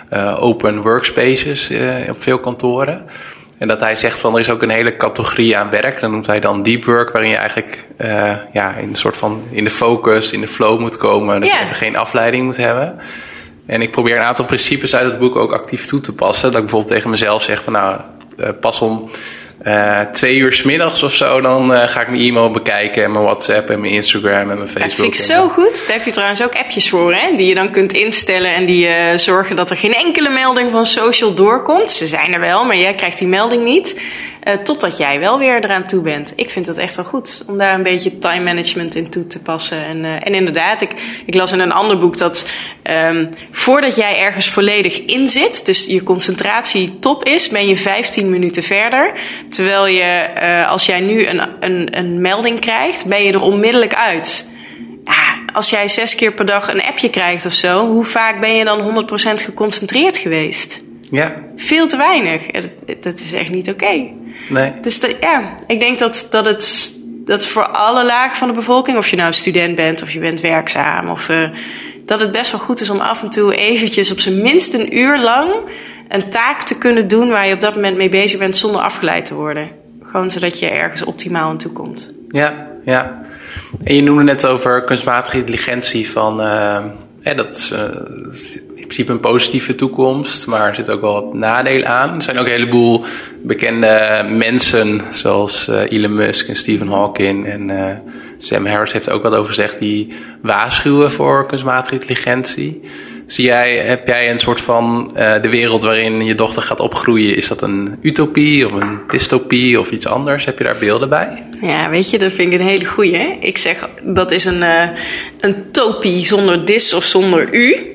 eh, 0.09 0.37
open 0.40 0.83
workspaces 0.83 1.71
eh, 1.71 2.09
op 2.09 2.23
veel 2.23 2.38
kantoren. 2.38 3.05
En 3.64 3.70
dat 3.70 3.81
hij 3.81 3.94
zegt 3.94 4.20
van 4.20 4.35
er 4.35 4.40
is 4.40 4.50
ook 4.50 4.62
een 4.62 4.70
hele 4.70 4.96
categorie 4.96 5.57
aan 5.57 5.70
werk. 5.70 6.00
Dat 6.00 6.11
noemt 6.11 6.27
hij 6.27 6.40
dan 6.40 6.62
deep 6.62 6.85
work, 6.85 7.12
waarin 7.12 7.31
je 7.31 7.37
eigenlijk 7.37 7.87
eh, 7.96 8.33
ja, 8.53 8.74
in 8.74 8.88
een 8.88 8.96
soort 8.96 9.16
van 9.16 9.42
in 9.50 9.64
de 9.64 9.70
focus, 9.70 10.33
in 10.33 10.40
de 10.40 10.48
flow 10.48 10.81
moet 10.81 10.96
komen. 10.96 11.40
Dat 11.40 11.50
je 11.50 11.61
even 11.62 11.74
geen 11.74 11.96
afleiding 11.96 12.44
moet 12.44 12.57
hebben. 12.57 12.98
En 13.66 13.83
ik 13.83 13.90
probeer 13.90 14.16
een 14.16 14.22
aantal 14.22 14.44
principes 14.44 14.96
uit 14.96 15.05
het 15.05 15.18
boek 15.18 15.37
ook 15.37 15.53
actief 15.53 15.87
toe 15.87 16.00
te 16.00 16.14
passen. 16.14 16.46
Dat 16.46 16.55
ik 16.55 16.61
bijvoorbeeld 16.61 16.92
tegen 16.92 17.11
mezelf 17.11 17.42
zeg 17.42 17.62
van 17.62 17.72
nou, 17.72 18.00
eh, 18.38 18.48
pas 18.61 18.81
om 18.81 19.11
eh, 19.64 20.00
twee 20.00 20.37
uur 20.37 20.53
's 20.53 20.62
middags 20.62 21.03
of 21.03 21.14
zo, 21.14 21.40
dan 21.40 21.74
eh, 21.74 21.88
ga 21.88 22.00
ik 22.00 22.11
mijn 22.11 22.22
e-mail 22.22 22.50
bekijken 22.50 23.05
en 23.05 23.12
mijn 23.12 23.24
WhatsApp 23.24 23.70
en 23.70 23.81
mijn 23.81 23.92
Instagram 23.92 24.40
en 24.40 24.46
mijn 24.46 24.59
Dat 24.59 24.68
Facebook. 24.70 24.90
vind 24.92 25.07
ik 25.07 25.14
zo 25.14 25.48
goed. 25.48 25.85
Daar 25.87 25.96
heb 25.96 26.05
je 26.05 26.11
trouwens 26.12 26.42
ook 26.42 26.55
appjes 26.55 26.88
voor, 26.88 27.14
hè? 27.14 27.37
Die 27.37 27.46
je 27.46 27.55
dan 27.55 27.70
kunt 27.70 27.92
instellen 27.92 28.55
en 28.55 28.66
die 28.66 28.87
eh, 28.87 29.18
zorgen 29.18 29.57
dat 29.57 29.70
er 29.70 29.77
geen 29.77 29.94
enkele 29.94 30.29
melding 30.29 30.70
van 30.70 30.87
social 30.87 31.35
doorkomt. 31.35 31.92
Ze 31.92 32.07
zijn 32.07 32.35
er 32.35 32.40
wel, 32.40 32.64
maar 32.64 32.77
jij 32.77 32.94
krijgt 32.94 33.18
die 33.18 33.29
melding 33.29 33.64
niet. 33.64 34.03
Eh, 34.45 34.55
totdat 34.55 34.97
jij 34.97 35.19
wel 35.19 35.39
weer 35.39 35.65
eraan 35.65 35.87
toe 35.87 36.03
bent. 36.03 36.33
Ik 36.37 36.51
vind 36.51 36.67
dat 36.67 36.77
echt 36.77 36.97
wel 36.97 37.05
goed 37.05 37.45
om 37.47 37.59
daar 37.59 37.75
een 37.75 37.83
beetje 37.83 38.19
time 38.19 38.43
management 38.43 38.95
in 38.95 39.11
toe 39.11 39.27
te 39.27 39.41
passen. 39.41 39.85
En, 39.85 40.05
eh, 40.05 40.15
en 40.15 40.35
inderdaad, 40.35 40.81
ik, 40.81 40.91
ik 41.27 41.35
las 41.35 41.53
in 41.53 41.61
een 41.61 41.73
ander 41.73 41.99
boek 41.99 42.19
dat 42.19 42.51
ehm, 42.83 43.27
voordat 43.51 43.97
jij 43.97 44.19
ergens 44.19 44.51
volledig 44.51 45.05
in 45.05 45.29
zit, 45.29 45.67
dus 45.67 45.87
je 45.87 46.03
concentratie 46.03 46.99
top 46.99 47.25
is, 47.25 47.49
ben 47.49 47.67
je 47.67 47.77
15 47.77 48.31
minuten 48.31 48.63
verder. 48.63 49.13
Terwijl 49.49 49.87
je, 49.87 50.03
eh, 50.03 50.71
als 50.71 50.87
jij 50.87 51.01
nu 51.01 51.27
een, 51.27 51.41
een, 51.61 51.99
een 51.99 52.21
melding 52.21 52.61
krijgt, 52.61 53.07
ben 53.07 53.23
je 53.23 53.33
er 53.33 53.43
onmiddellijk 53.43 53.95
uit. 53.95 54.49
Als 55.53 55.71
jij 55.71 55.89
zes 55.89 56.15
keer 56.15 56.33
per 56.33 56.47
dag 56.47 56.73
een 56.73 56.83
appje 56.83 57.11
krijgt 57.11 57.47
of 57.47 57.53
zo, 57.53 57.87
hoe 57.87 58.05
vaak 58.05 58.41
ben 58.41 58.55
je 58.55 58.65
dan 58.65 58.81
100% 58.81 59.43
geconcentreerd 59.43 60.17
geweest? 60.17 60.84
Ja, 61.14 61.35
Veel 61.57 61.87
te 61.87 61.96
weinig. 61.96 62.46
Dat, 62.46 63.03
dat 63.03 63.20
is 63.20 63.33
echt 63.33 63.50
niet 63.50 63.70
oké. 63.70 64.11
nee. 64.48 64.72
Dus 64.81 65.00
dat, 65.00 65.16
ja, 65.20 65.55
ik 65.66 65.81
denk 65.81 65.98
dat, 65.98 66.27
dat 66.31 66.46
het 66.46 66.92
dat 67.24 67.46
voor 67.46 67.66
alle 67.66 68.05
lagen 68.05 68.37
van 68.37 68.48
de 68.48 68.55
bevolking, 68.55 68.98
of 68.98 69.09
je 69.09 69.16
nou 69.16 69.33
student 69.33 69.77
bent 69.77 70.03
of 70.03 70.11
je 70.11 70.18
bent 70.18 70.40
werkzaam, 70.40 71.09
of, 71.09 71.29
eh, 71.29 71.48
dat 72.05 72.20
het 72.20 72.33
best 72.33 72.50
wel 72.50 72.61
goed 72.61 72.81
is 72.81 72.90
om 72.90 73.00
af 73.00 73.22
en 73.22 73.31
toe 73.31 73.55
eventjes 73.55 74.11
op 74.11 74.20
zijn 74.20 74.42
minst 74.42 74.74
een 74.74 74.96
uur 74.98 75.18
lang 75.18 75.50
een 76.09 76.31
taak 76.31 76.62
te 76.62 76.79
kunnen 76.79 77.09
doen 77.09 77.29
waar 77.29 77.46
je 77.46 77.55
op 77.55 77.61
dat 77.61 77.74
moment 77.74 77.96
mee 77.96 78.09
bezig 78.09 78.38
bent 78.38 78.57
zonder 78.57 78.81
afgeleid 78.81 79.24
te 79.24 79.35
worden. 79.35 79.70
Gewoon 80.03 80.31
zodat 80.31 80.59
je 80.59 80.68
ergens 80.68 81.05
optimaal 81.05 81.48
aan 81.48 81.59
toe 81.59 81.72
komt. 81.72 82.12
Ja, 82.29 82.66
ja. 82.85 83.22
En 83.85 83.94
je 83.94 84.03
noemde 84.03 84.22
net 84.22 84.46
over 84.46 84.83
kunstmatige 84.83 85.37
intelligentie 85.37 86.11
van... 86.11 86.40
hè, 87.20 87.35
dat 87.35 87.55
is 87.55 87.70
eh, 87.70 87.81
principe 88.87 89.12
een 89.12 89.20
positieve 89.20 89.75
toekomst, 89.75 90.47
maar 90.47 90.68
er 90.68 90.75
zit 90.75 90.90
ook 90.90 91.01
wel 91.01 91.12
wat 91.12 91.35
nadelen 91.35 91.88
aan. 91.88 92.16
Er 92.16 92.23
zijn 92.23 92.38
ook 92.38 92.47
een 92.47 92.53
heleboel 92.53 93.05
bekende 93.42 94.25
mensen, 94.31 95.01
zoals 95.11 95.68
eh, 95.68 95.90
Elon 95.90 96.14
Musk 96.14 96.49
en 96.49 96.57
Stephen 96.57 96.88
Hawking 96.88 97.47
en 97.47 97.70
eh, 97.70 97.97
Sam 98.38 98.66
Harris 98.66 98.92
heeft 98.92 99.07
er 99.07 99.12
ook 99.12 99.23
wat 99.23 99.35
over 99.35 99.49
gezegd, 99.49 99.79
die 99.79 100.12
waarschuwen 100.42 101.12
voor 101.12 101.47
kunstmatige 101.47 101.94
intelligentie. 101.94 102.81
Zie 103.27 103.44
jij, 103.44 103.77
heb 103.77 104.07
jij 104.07 104.31
een 104.31 104.38
soort 104.38 104.61
van 104.61 105.11
eh, 105.16 105.42
de 105.42 105.49
wereld 105.49 105.83
waarin 105.83 106.25
je 106.25 106.35
dochter 106.35 106.62
gaat 106.62 106.81
opgroeien, 106.81 107.37
is 107.37 107.49
dat 107.49 107.62
een 107.62 107.99
utopie 108.03 108.66
of 108.66 108.73
een 108.73 108.99
dystopie 109.09 109.81
of 109.81 109.90
iets 109.90 110.07
anders? 110.07 110.44
Heb 110.44 110.59
je 110.59 110.64
daar 110.64 110.79
beelden 110.81 111.09
bij? 111.09 111.42
Ja, 111.61 111.90
weet 111.90 112.11
je, 112.11 112.18
dat 112.18 112.33
vind 112.33 112.53
ik 112.53 112.61
een 112.61 112.66
hele 112.66 112.85
goeie. 112.85 113.38
Ik 113.40 113.59
zeg, 113.59 113.88
dat 114.03 114.31
is 114.31 114.44
een, 114.44 114.62
een 115.40 115.70
topie 115.70 116.25
zonder 116.25 116.64
dis 116.64 116.94
of 116.94 117.05
zonder 117.05 117.55
u. 117.55 117.94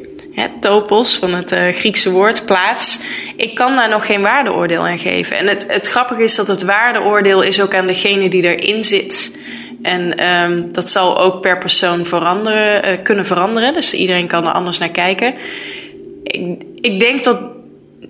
Topos 0.60 1.18
van 1.18 1.34
het 1.34 1.52
eh, 1.52 1.74
Griekse 1.74 2.12
woord, 2.12 2.46
plaats. 2.46 3.00
Ik 3.36 3.56
kan 3.56 3.76
daar 3.76 3.90
nog 3.90 4.06
geen 4.06 4.22
waardeoordeel 4.22 4.88
aan 4.88 5.00
geven. 5.00 5.38
En 5.38 5.48
het, 5.48 5.66
het 5.68 5.88
grappige 5.88 6.24
is 6.24 6.36
dat 6.36 6.48
het 6.48 6.64
waardeoordeel 6.64 7.42
is 7.42 7.62
ook 7.62 7.76
aan 7.76 7.88
degene 7.88 8.30
die 8.30 8.56
erin 8.56 8.84
zit. 8.84 9.38
En 9.82 10.18
ehm, 10.18 10.64
dat 10.72 10.90
zal 10.90 11.20
ook 11.20 11.42
per 11.42 11.58
persoon 11.58 12.06
veranderen, 12.06 12.84
eh, 12.84 12.98
kunnen 13.04 13.26
veranderen. 13.26 13.74
Dus 13.74 13.94
iedereen 13.94 14.28
kan 14.28 14.46
er 14.46 14.52
anders 14.54 14.78
naar 14.78 14.90
kijken. 14.90 15.34
Ik, 16.24 16.62
ik 16.82 17.00
denk 17.00 17.24
dat 17.24 17.42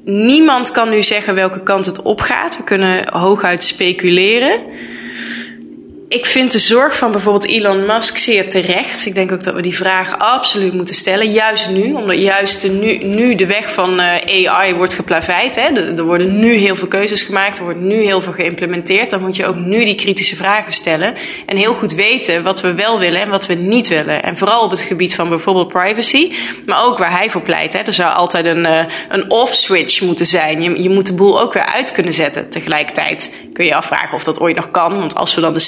niemand 0.04 0.72
kan 0.72 0.90
nu 0.90 1.02
zeggen 1.02 1.36
welke 1.36 1.64
kant 1.64 1.86
het 1.86 2.02
opgaat. 2.02 2.58
We 2.58 2.64
kunnen 2.64 3.10
hooguit 3.14 3.64
speculeren. 3.64 4.62
Ik 6.10 6.26
vind 6.26 6.52
de 6.52 6.60
zorg 6.60 6.98
van 6.98 7.12
bijvoorbeeld 7.12 7.48
Elon 7.48 7.86
Musk 7.86 8.18
zeer 8.18 8.50
terecht. 8.50 9.06
Ik 9.06 9.16
denk 9.16 9.32
ook 9.32 9.44
dat 9.44 9.54
we 9.54 9.62
die 9.62 9.76
vraag 9.76 10.20
absoluut 10.20 10.74
moeten 10.74 10.96
stellen. 10.96 11.32
Juist 11.32 11.70
nu, 11.70 11.94
omdat 11.94 12.18
juist 12.18 12.72
nu, 12.72 12.98
nu 12.98 13.36
de 13.36 13.46
weg 13.46 13.74
van 13.74 14.00
eh, 14.00 14.50
AI 14.50 14.74
wordt 14.74 14.94
geplaveid. 14.94 15.56
Hè. 15.56 15.96
Er, 15.96 16.04
worden 16.04 16.40
nu 16.40 16.54
heel 16.54 16.76
veel 16.76 16.88
keuzes 16.88 17.24
gemaakt, 17.24 17.58
er 17.58 17.64
wordt 17.64 17.80
nu 17.80 17.96
heel 17.96 18.22
veel 18.22 18.34
geïmplementeerd. 18.34 19.10
Dan 19.10 19.22
moet 19.22 19.36
je 19.36 19.46
ook 19.46 19.56
nu 19.56 19.86
die 19.86 19.96
kritische 19.96 20.36
vragen 20.36 20.72
stellen. 20.72 21.14
En 21.46 21.58
heel 21.58 21.74
goed 21.74 21.94
weten 21.94 22.44
wat 22.44 22.62
we 22.62 22.74
wel 22.74 23.00
willen 23.00 23.22
en 23.22 23.30
wat 23.30 23.46
we 23.46 23.54
niet 23.54 23.88
willen. 23.88 24.24
En 24.24 24.38
vooral 24.38 24.64
op 24.64 24.72
het 24.72 24.82
gebied 24.82 25.16
van 25.16 25.30
bijvoorbeeld 25.30 25.68
privacy. 25.68 26.32
Maar 26.66 26.84
ook 26.84 26.98
waar 26.98 27.12
hij 27.12 27.30
voor 27.30 27.42
pleit. 27.42 27.74
Hè. 27.74 27.80
Er 27.80 27.94
zou 27.94 28.14
altijd 28.14 28.46
een, 28.46 28.66
eh, 28.66 28.86
een 29.10 29.30
off-switch 29.30 30.02
moeten 30.02 30.26
zijn. 30.26 30.62
Je, 30.62 30.82
je 30.82 30.90
moet 30.90 31.06
de 31.06 31.14
boel 31.14 31.42
ook 31.42 31.54
weer 31.54 31.66
uit 31.66 31.92
kunnen 31.92 32.14
zetten. 32.14 32.50
Tegelijkertijd 32.50 33.32
kun 33.54 33.66
je 33.66 33.76
afvragen 33.76 34.14
of 34.14 34.24
dat 34.24 34.40
ooit 34.40 34.56
nog 34.56 34.72
kan. 34.72 35.00
Want 35.00 35.16
als 35.16 35.36
we 35.36 35.42
dan 35.42 35.54
de 35.54 35.60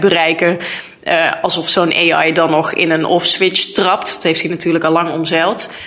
bereiken, 0.00 0.58
eh, 1.02 1.32
alsof 1.42 1.68
zo'n 1.68 1.92
AI 1.92 2.32
dan 2.32 2.50
nog 2.50 2.72
in 2.72 2.90
een 2.90 3.04
off-switch 3.04 3.64
trapt. 3.64 4.14
Dat 4.14 4.22
heeft 4.22 4.40
hij 4.40 4.50
natuurlijk 4.50 4.84
al 4.84 4.92
lang 4.92 5.10
omzeild. 5.10 5.78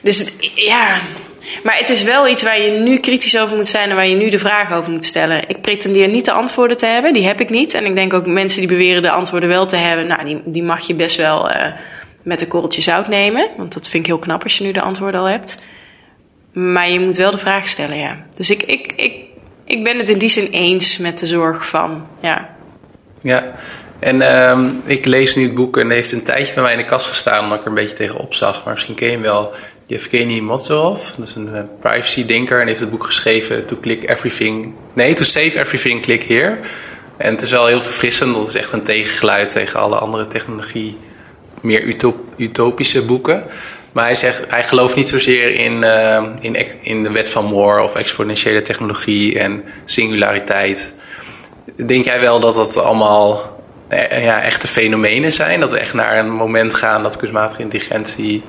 Dus 0.00 0.18
het, 0.18 0.32
ja. 0.54 0.86
Maar 1.62 1.76
het 1.76 1.88
is 1.88 2.02
wel 2.02 2.28
iets 2.28 2.42
waar 2.42 2.62
je 2.62 2.70
nu 2.70 2.98
kritisch 2.98 3.38
over 3.38 3.56
moet 3.56 3.68
zijn 3.68 3.90
en 3.90 3.96
waar 3.96 4.06
je 4.06 4.14
nu 4.14 4.28
de 4.28 4.38
vragen 4.38 4.76
over 4.76 4.92
moet 4.92 5.04
stellen. 5.04 5.48
Ik 5.48 5.60
pretendeer 5.60 6.08
niet 6.08 6.24
de 6.24 6.32
antwoorden 6.32 6.76
te 6.76 6.86
hebben, 6.86 7.12
die 7.12 7.26
heb 7.26 7.40
ik 7.40 7.50
niet. 7.50 7.74
En 7.74 7.84
ik 7.84 7.94
denk 7.94 8.12
ook 8.12 8.26
mensen 8.26 8.60
die 8.60 8.68
beweren 8.68 9.02
de 9.02 9.10
antwoorden 9.10 9.48
wel 9.48 9.66
te 9.66 9.76
hebben, 9.76 10.06
nou, 10.06 10.24
die, 10.24 10.40
die 10.44 10.62
mag 10.62 10.86
je 10.86 10.94
best 10.94 11.16
wel 11.16 11.50
eh, 11.50 11.72
met 12.22 12.40
een 12.40 12.48
korreltje 12.48 12.82
zout 12.82 13.08
nemen. 13.08 13.48
Want 13.56 13.74
dat 13.74 13.88
vind 13.88 14.02
ik 14.02 14.10
heel 14.10 14.18
knap 14.18 14.42
als 14.42 14.58
je 14.58 14.64
nu 14.64 14.72
de 14.72 14.80
antwoorden 14.80 15.20
al 15.20 15.26
hebt. 15.26 15.62
Maar 16.52 16.90
je 16.90 17.00
moet 17.00 17.16
wel 17.16 17.30
de 17.30 17.38
vraag 17.38 17.68
stellen, 17.68 17.98
ja. 17.98 18.16
Dus 18.36 18.50
ik, 18.50 18.62
ik, 18.62 18.92
ik, 18.96 19.14
ik 19.64 19.84
ben 19.84 19.98
het 19.98 20.08
in 20.08 20.18
die 20.18 20.28
zin 20.28 20.50
eens 20.50 20.98
met 20.98 21.18
de 21.18 21.26
zorg 21.26 21.68
van, 21.68 22.06
ja. 22.20 22.56
Ja, 23.22 23.52
en 23.98 24.22
ehm, 24.22 24.70
ik 24.84 25.04
lees 25.04 25.34
nu 25.34 25.42
het 25.42 25.54
boek 25.54 25.76
en 25.76 25.90
heeft 25.90 26.12
een 26.12 26.22
tijdje 26.22 26.54
bij 26.54 26.62
mij 26.62 26.72
in 26.72 26.78
de 26.78 26.84
kast 26.84 27.06
gestaan 27.06 27.42
omdat 27.44 27.58
ik 27.58 27.64
er 27.64 27.68
een 27.68 27.74
beetje 27.74 27.94
tegenop 27.96 28.34
zag. 28.34 28.64
Maar 28.64 28.72
misschien 28.72 28.94
ken 28.94 29.06
je 29.06 29.12
hem 29.12 29.22
wel, 29.22 29.52
Yevgeny 29.86 30.40
Mozarov. 30.40 31.10
Dat 31.10 31.28
is 31.28 31.34
een 31.34 31.54
eh, 31.54 31.62
privacy-denker 31.80 32.60
en 32.60 32.66
heeft 32.66 32.80
het 32.80 32.90
boek 32.90 33.04
geschreven 33.04 33.66
To 33.66 33.78
Click 33.80 34.10
Everything... 34.10 34.74
Nee, 34.92 35.14
To 35.14 35.24
Save 35.24 35.58
Everything, 35.58 36.02
Click 36.02 36.22
Here. 36.22 36.58
En 37.16 37.30
het 37.32 37.42
is 37.42 37.50
wel 37.50 37.66
heel 37.66 37.80
verfrissend, 37.80 38.34
dat 38.34 38.48
is 38.48 38.54
echt 38.54 38.72
een 38.72 38.82
tegengeluid 38.82 39.50
tegen 39.50 39.80
alle 39.80 39.96
andere 39.96 40.26
technologie, 40.26 40.98
meer 41.60 41.82
utop- 41.82 42.24
utopische 42.36 43.04
boeken. 43.04 43.44
Maar 43.92 44.04
hij, 44.04 44.14
zegt, 44.14 44.42
hij 44.48 44.64
gelooft 44.64 44.96
niet 44.96 45.08
zozeer 45.08 45.54
in, 45.54 45.84
eh, 45.84 46.24
in, 46.40 46.56
ex- 46.56 46.76
in 46.80 47.02
de 47.02 47.12
wet 47.12 47.28
van 47.28 47.44
Moore 47.44 47.82
of 47.82 47.94
exponentiële 47.94 48.62
technologie 48.62 49.38
en 49.38 49.64
singulariteit. 49.84 50.94
Denk 51.86 52.04
jij 52.04 52.20
wel 52.20 52.40
dat 52.40 52.54
dat 52.54 52.76
allemaal 52.76 53.40
eh, 53.88 54.24
ja, 54.24 54.42
echte 54.42 54.66
fenomenen 54.66 55.32
zijn? 55.32 55.60
Dat 55.60 55.70
we 55.70 55.78
echt 55.78 55.94
naar 55.94 56.18
een 56.18 56.30
moment 56.30 56.74
gaan 56.74 57.02
dat 57.02 57.16
kunstmatige 57.16 57.62
intelligentie 57.62 58.42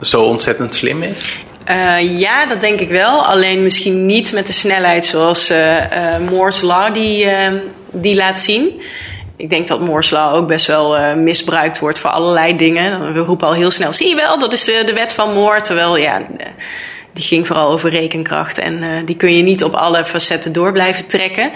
zo 0.00 0.22
ontzettend 0.22 0.74
slim 0.74 1.02
is? 1.02 1.40
Eh, 1.64 2.18
ja, 2.18 2.46
dat 2.46 2.60
denk 2.60 2.80
ik 2.80 2.88
wel. 2.88 3.26
Alleen 3.26 3.62
misschien 3.62 4.06
niet 4.06 4.32
met 4.32 4.46
de 4.46 4.52
snelheid 4.52 5.06
zoals 5.06 5.50
eh 5.50 6.18
Moore's 6.30 6.60
Law 6.60 6.94
die, 6.94 7.28
die 7.92 8.14
laat 8.14 8.40
zien. 8.40 8.80
Ik 9.36 9.50
denk 9.50 9.66
dat 9.66 9.80
Moore's 9.80 10.10
Law 10.10 10.34
ook 10.34 10.46
best 10.46 10.66
wel 10.66 11.16
misbruikt 11.16 11.78
wordt 11.78 11.98
voor 11.98 12.10
allerlei 12.10 12.56
dingen. 12.56 13.12
We 13.12 13.20
roepen 13.20 13.46
al 13.46 13.54
heel 13.54 13.70
snel, 13.70 13.92
zie 13.92 14.08
je 14.08 14.14
wel, 14.14 14.38
dat 14.38 14.52
is 14.52 14.64
de, 14.64 14.82
de 14.86 14.92
wet 14.92 15.14
van 15.14 15.32
Moore. 15.32 15.60
Terwijl, 15.60 15.96
ja, 15.96 16.26
die 17.16 17.24
ging 17.24 17.46
vooral 17.46 17.70
over 17.70 17.90
rekenkracht. 17.90 18.58
En 18.58 18.82
eh, 18.82 18.88
die 19.04 19.16
kun 19.16 19.36
je 19.36 19.42
niet 19.42 19.64
op 19.64 19.74
alle 19.74 20.04
facetten 20.04 20.52
door 20.52 20.72
blijven 20.72 21.06
trekken. 21.06 21.50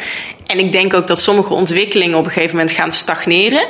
En 0.47 0.59
ik 0.59 0.73
denk 0.73 0.95
ook 0.95 1.07
dat 1.07 1.21
sommige 1.21 1.55
ontwikkelingen 1.55 2.19
op 2.19 2.25
een 2.25 2.31
gegeven 2.31 2.57
moment 2.57 2.75
gaan 2.75 2.93
stagneren. 2.93 3.69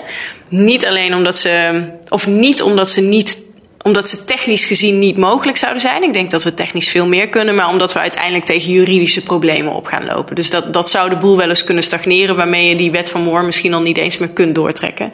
Niet 0.49 0.87
alleen 0.87 1.15
omdat 1.15 1.39
ze, 1.39 1.85
of 2.09 2.27
niet 2.27 2.63
omdat 2.63 2.91
ze 2.91 3.01
niet 3.01 3.39
omdat 3.83 4.09
ze 4.09 4.25
technisch 4.25 4.65
gezien 4.65 4.99
niet 4.99 5.17
mogelijk 5.17 5.57
zouden 5.57 5.81
zijn. 5.81 6.03
Ik 6.03 6.13
denk 6.13 6.31
dat 6.31 6.43
we 6.43 6.55
technisch 6.55 6.89
veel 6.89 7.07
meer 7.07 7.29
kunnen, 7.29 7.55
maar 7.55 7.69
omdat 7.69 7.93
we 7.93 7.99
uiteindelijk 7.99 8.45
tegen 8.45 8.73
juridische 8.73 9.23
problemen 9.23 9.73
op 9.73 9.87
gaan 9.87 10.05
lopen. 10.05 10.35
Dus 10.35 10.51
dat, 10.51 10.73
dat 10.73 10.91
zou 10.91 11.09
de 11.09 11.17
boel 11.17 11.37
wel 11.37 11.49
eens 11.49 11.65
kunnen 11.65 11.85
stagneren, 11.85 12.37
waarmee 12.37 12.69
je 12.69 12.77
die 12.77 12.91
wet 12.91 13.11
van 13.11 13.23
Moore 13.23 13.45
misschien 13.45 13.75
al 13.75 13.83
niet 13.83 13.97
eens 13.97 14.19
meer 14.19 14.31
kunt 14.31 14.55
doortrekken. 14.55 15.13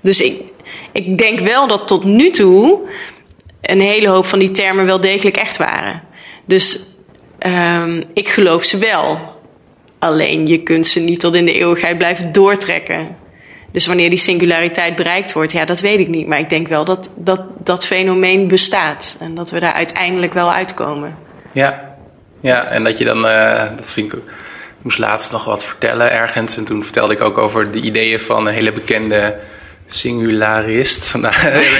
Dus 0.00 0.20
ik, 0.20 0.40
ik 0.92 1.18
denk 1.18 1.38
wel 1.38 1.66
dat 1.66 1.86
tot 1.86 2.04
nu 2.04 2.30
toe 2.30 2.80
een 3.60 3.80
hele 3.80 4.08
hoop 4.08 4.26
van 4.26 4.38
die 4.38 4.50
termen 4.50 4.86
wel 4.86 5.00
degelijk 5.00 5.36
echt 5.36 5.56
waren. 5.56 6.02
Dus 6.44 6.80
um, 7.46 8.02
ik 8.12 8.28
geloof 8.28 8.64
ze 8.64 8.78
wel. 8.78 9.32
Alleen 9.98 10.46
je 10.46 10.62
kunt 10.62 10.86
ze 10.86 11.00
niet 11.00 11.20
tot 11.20 11.34
in 11.34 11.44
de 11.44 11.52
eeuwigheid 11.52 11.98
blijven 11.98 12.32
doortrekken. 12.32 13.16
Dus 13.72 13.86
wanneer 13.86 14.08
die 14.08 14.18
singulariteit 14.18 14.96
bereikt 14.96 15.32
wordt, 15.32 15.52
ja, 15.52 15.64
dat 15.64 15.80
weet 15.80 15.98
ik 15.98 16.08
niet. 16.08 16.26
Maar 16.26 16.38
ik 16.38 16.48
denk 16.48 16.68
wel 16.68 16.84
dat 16.84 17.10
dat, 17.16 17.40
dat 17.58 17.86
fenomeen 17.86 18.48
bestaat. 18.48 19.16
En 19.20 19.34
dat 19.34 19.50
we 19.50 19.60
daar 19.60 19.72
uiteindelijk 19.72 20.32
wel 20.32 20.52
uitkomen. 20.52 21.16
Ja, 21.52 21.96
ja 22.40 22.64
en 22.64 22.84
dat 22.84 22.98
je 22.98 23.04
dan, 23.04 23.26
uh, 23.26 23.76
dat 23.76 23.92
vind 23.92 24.12
ik. 24.12 24.18
Ik 24.84 24.90
moest 24.90 24.98
laatst 24.98 25.32
nog 25.32 25.44
wat 25.44 25.64
vertellen 25.64 26.12
ergens. 26.12 26.56
En 26.56 26.64
toen 26.64 26.84
vertelde 26.84 27.12
ik 27.12 27.20
ook 27.20 27.38
over 27.38 27.70
de 27.70 27.80
ideeën 27.80 28.20
van 28.20 28.46
een 28.46 28.54
hele 28.54 28.72
bekende 28.72 29.38
singularist. 29.86 31.12
Nou, 31.24 31.34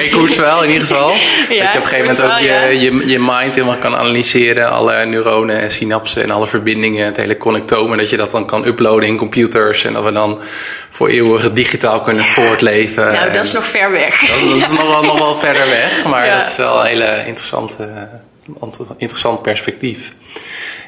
ik 0.05 0.12
hoort 0.12 0.37
wel 0.37 0.62
in 0.62 0.71
ieder 0.71 0.87
geval. 0.87 1.09
dat 1.09 1.19
je 1.49 1.62
op 1.62 1.75
een 1.75 1.87
gegeven 1.87 1.99
moment 1.99 2.21
ook 2.21 2.38
je, 2.38 2.81
je, 2.81 3.07
je 3.07 3.19
mind 3.19 3.55
helemaal 3.55 3.77
kan 3.77 3.97
analyseren. 3.97 4.71
Alle 4.71 5.05
neuronen 5.05 5.61
en 5.61 5.71
synapsen 5.71 6.23
en 6.23 6.31
alle 6.31 6.47
verbindingen. 6.47 7.07
Het 7.07 7.17
hele 7.17 7.37
connectome. 7.37 7.97
Dat 7.97 8.11
je 8.11 8.17
dat 8.17 8.31
dan 8.31 8.47
kan 8.47 8.67
uploaden 8.67 9.09
in 9.09 9.17
computers. 9.17 9.85
En 9.85 9.93
dat 9.93 10.05
we 10.05 10.12
dan 10.12 10.40
voor 10.90 11.09
eeuwig 11.09 11.53
digitaal 11.53 12.01
kunnen 12.01 12.25
voortleven. 12.25 13.12
Nou, 13.12 13.33
dat 13.33 13.47
is 13.47 13.53
nog 13.53 13.67
ver 13.67 13.90
weg. 13.90 14.21
Dat, 14.21 14.40
dat 14.49 14.57
is 14.57 14.71
nog 14.71 14.88
wel, 14.88 15.03
nog 15.03 15.19
wel 15.19 15.35
verder 15.35 15.69
weg. 15.69 16.05
Maar 16.05 16.31
dat 16.38 16.47
is 16.47 16.57
wel 16.57 16.81
een 16.81 16.87
hele 16.87 17.25
interessante, 17.27 18.09
interessant 18.97 19.43
perspectief. 19.43 20.12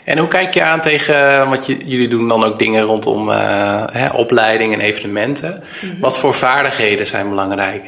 En 0.07 0.19
hoe 0.19 0.29
kijk 0.29 0.55
je 0.55 0.63
aan 0.63 0.81
tegen, 0.81 1.49
want 1.49 1.67
jullie 1.67 2.09
doen 2.09 2.29
dan 2.29 2.45
ook 2.45 2.59
dingen 2.59 2.83
rondom 2.83 3.29
uh, 3.29 3.85
hè, 3.93 4.09
opleiding 4.09 4.73
en 4.73 4.81
evenementen. 4.81 5.63
Mhm. 5.81 6.01
Wat 6.01 6.19
voor 6.19 6.35
vaardigheden 6.35 7.07
zijn 7.07 7.29
belangrijk? 7.29 7.83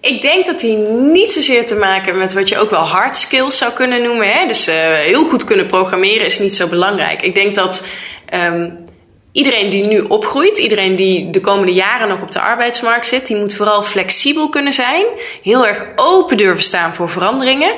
Ik 0.00 0.22
denk 0.22 0.46
dat 0.46 0.60
die 0.60 0.76
niet 1.12 1.32
zozeer 1.32 1.66
te 1.66 1.74
maken 1.74 2.18
met 2.18 2.32
wat 2.32 2.48
je 2.48 2.58
ook 2.58 2.70
wel 2.70 2.86
hard 2.86 3.16
skills 3.16 3.58
zou 3.58 3.72
kunnen 3.72 4.02
noemen. 4.02 4.32
Hè? 4.32 4.46
Dus 4.46 4.68
uh, 4.68 4.74
heel 4.94 5.24
goed 5.24 5.44
kunnen 5.44 5.66
programmeren 5.66 6.26
is 6.26 6.38
niet 6.38 6.54
zo 6.54 6.66
belangrijk. 6.66 7.22
Ik 7.22 7.34
denk 7.34 7.54
dat 7.54 7.86
um, 8.34 8.84
iedereen 9.32 9.70
die 9.70 9.86
nu 9.86 10.00
opgroeit, 10.00 10.58
iedereen 10.58 10.96
die 10.96 11.30
de 11.30 11.40
komende 11.40 11.72
jaren 11.72 12.08
nog 12.08 12.22
op 12.22 12.32
de 12.32 12.40
arbeidsmarkt 12.40 13.06
zit, 13.06 13.26
die 13.26 13.36
moet 13.36 13.54
vooral 13.54 13.82
flexibel 13.82 14.48
kunnen 14.48 14.72
zijn. 14.72 15.04
Heel 15.42 15.66
erg 15.66 15.86
open 15.96 16.36
durven 16.36 16.62
staan 16.62 16.94
voor 16.94 17.08
veranderingen. 17.08 17.74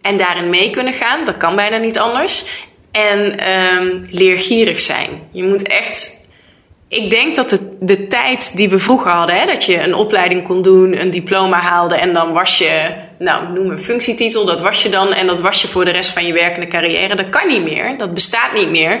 En 0.00 0.16
daarin 0.16 0.50
mee 0.50 0.70
kunnen 0.70 0.92
gaan. 0.92 1.24
Dat 1.24 1.36
kan 1.36 1.56
bijna 1.56 1.76
niet 1.76 1.98
anders. 1.98 2.66
En 2.90 3.48
um, 3.52 4.06
leergierig 4.10 4.80
zijn. 4.80 5.08
Je 5.32 5.42
moet 5.42 5.68
echt. 5.68 6.26
Ik 6.88 7.10
denk 7.10 7.34
dat 7.34 7.50
de, 7.50 7.76
de 7.80 8.06
tijd 8.06 8.56
die 8.56 8.68
we 8.68 8.78
vroeger 8.78 9.10
hadden, 9.10 9.36
hè, 9.36 9.46
dat 9.46 9.64
je 9.64 9.82
een 9.82 9.94
opleiding 9.94 10.44
kon 10.44 10.62
doen, 10.62 11.00
een 11.00 11.10
diploma 11.10 11.58
haalde 11.58 11.94
en 11.94 12.12
dan 12.12 12.32
was 12.32 12.58
je, 12.58 12.94
nou 13.18 13.52
noem 13.52 13.70
een 13.70 13.78
functietitel, 13.78 14.44
dat 14.44 14.60
was 14.60 14.82
je 14.82 14.88
dan 14.88 15.12
en 15.12 15.26
dat 15.26 15.40
was 15.40 15.62
je 15.62 15.68
voor 15.68 15.84
de 15.84 15.90
rest 15.90 16.10
van 16.10 16.26
je 16.26 16.32
werkende 16.32 16.66
carrière. 16.66 17.14
Dat 17.14 17.28
kan 17.28 17.46
niet 17.46 17.62
meer, 17.62 17.98
dat 17.98 18.14
bestaat 18.14 18.52
niet 18.52 18.70
meer. 18.70 19.00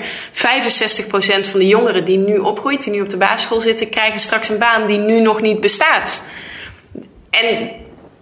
van 1.50 1.58
de 1.58 1.66
jongeren 1.66 2.04
die 2.04 2.18
nu 2.18 2.38
opgroeit, 2.38 2.84
die 2.84 2.92
nu 2.92 3.00
op 3.00 3.10
de 3.10 3.16
basisschool 3.16 3.60
zitten, 3.60 3.88
krijgen 3.88 4.20
straks 4.20 4.48
een 4.48 4.58
baan 4.58 4.86
die 4.86 4.98
nu 4.98 5.20
nog 5.20 5.40
niet 5.40 5.60
bestaat. 5.60 6.22
En 7.30 7.70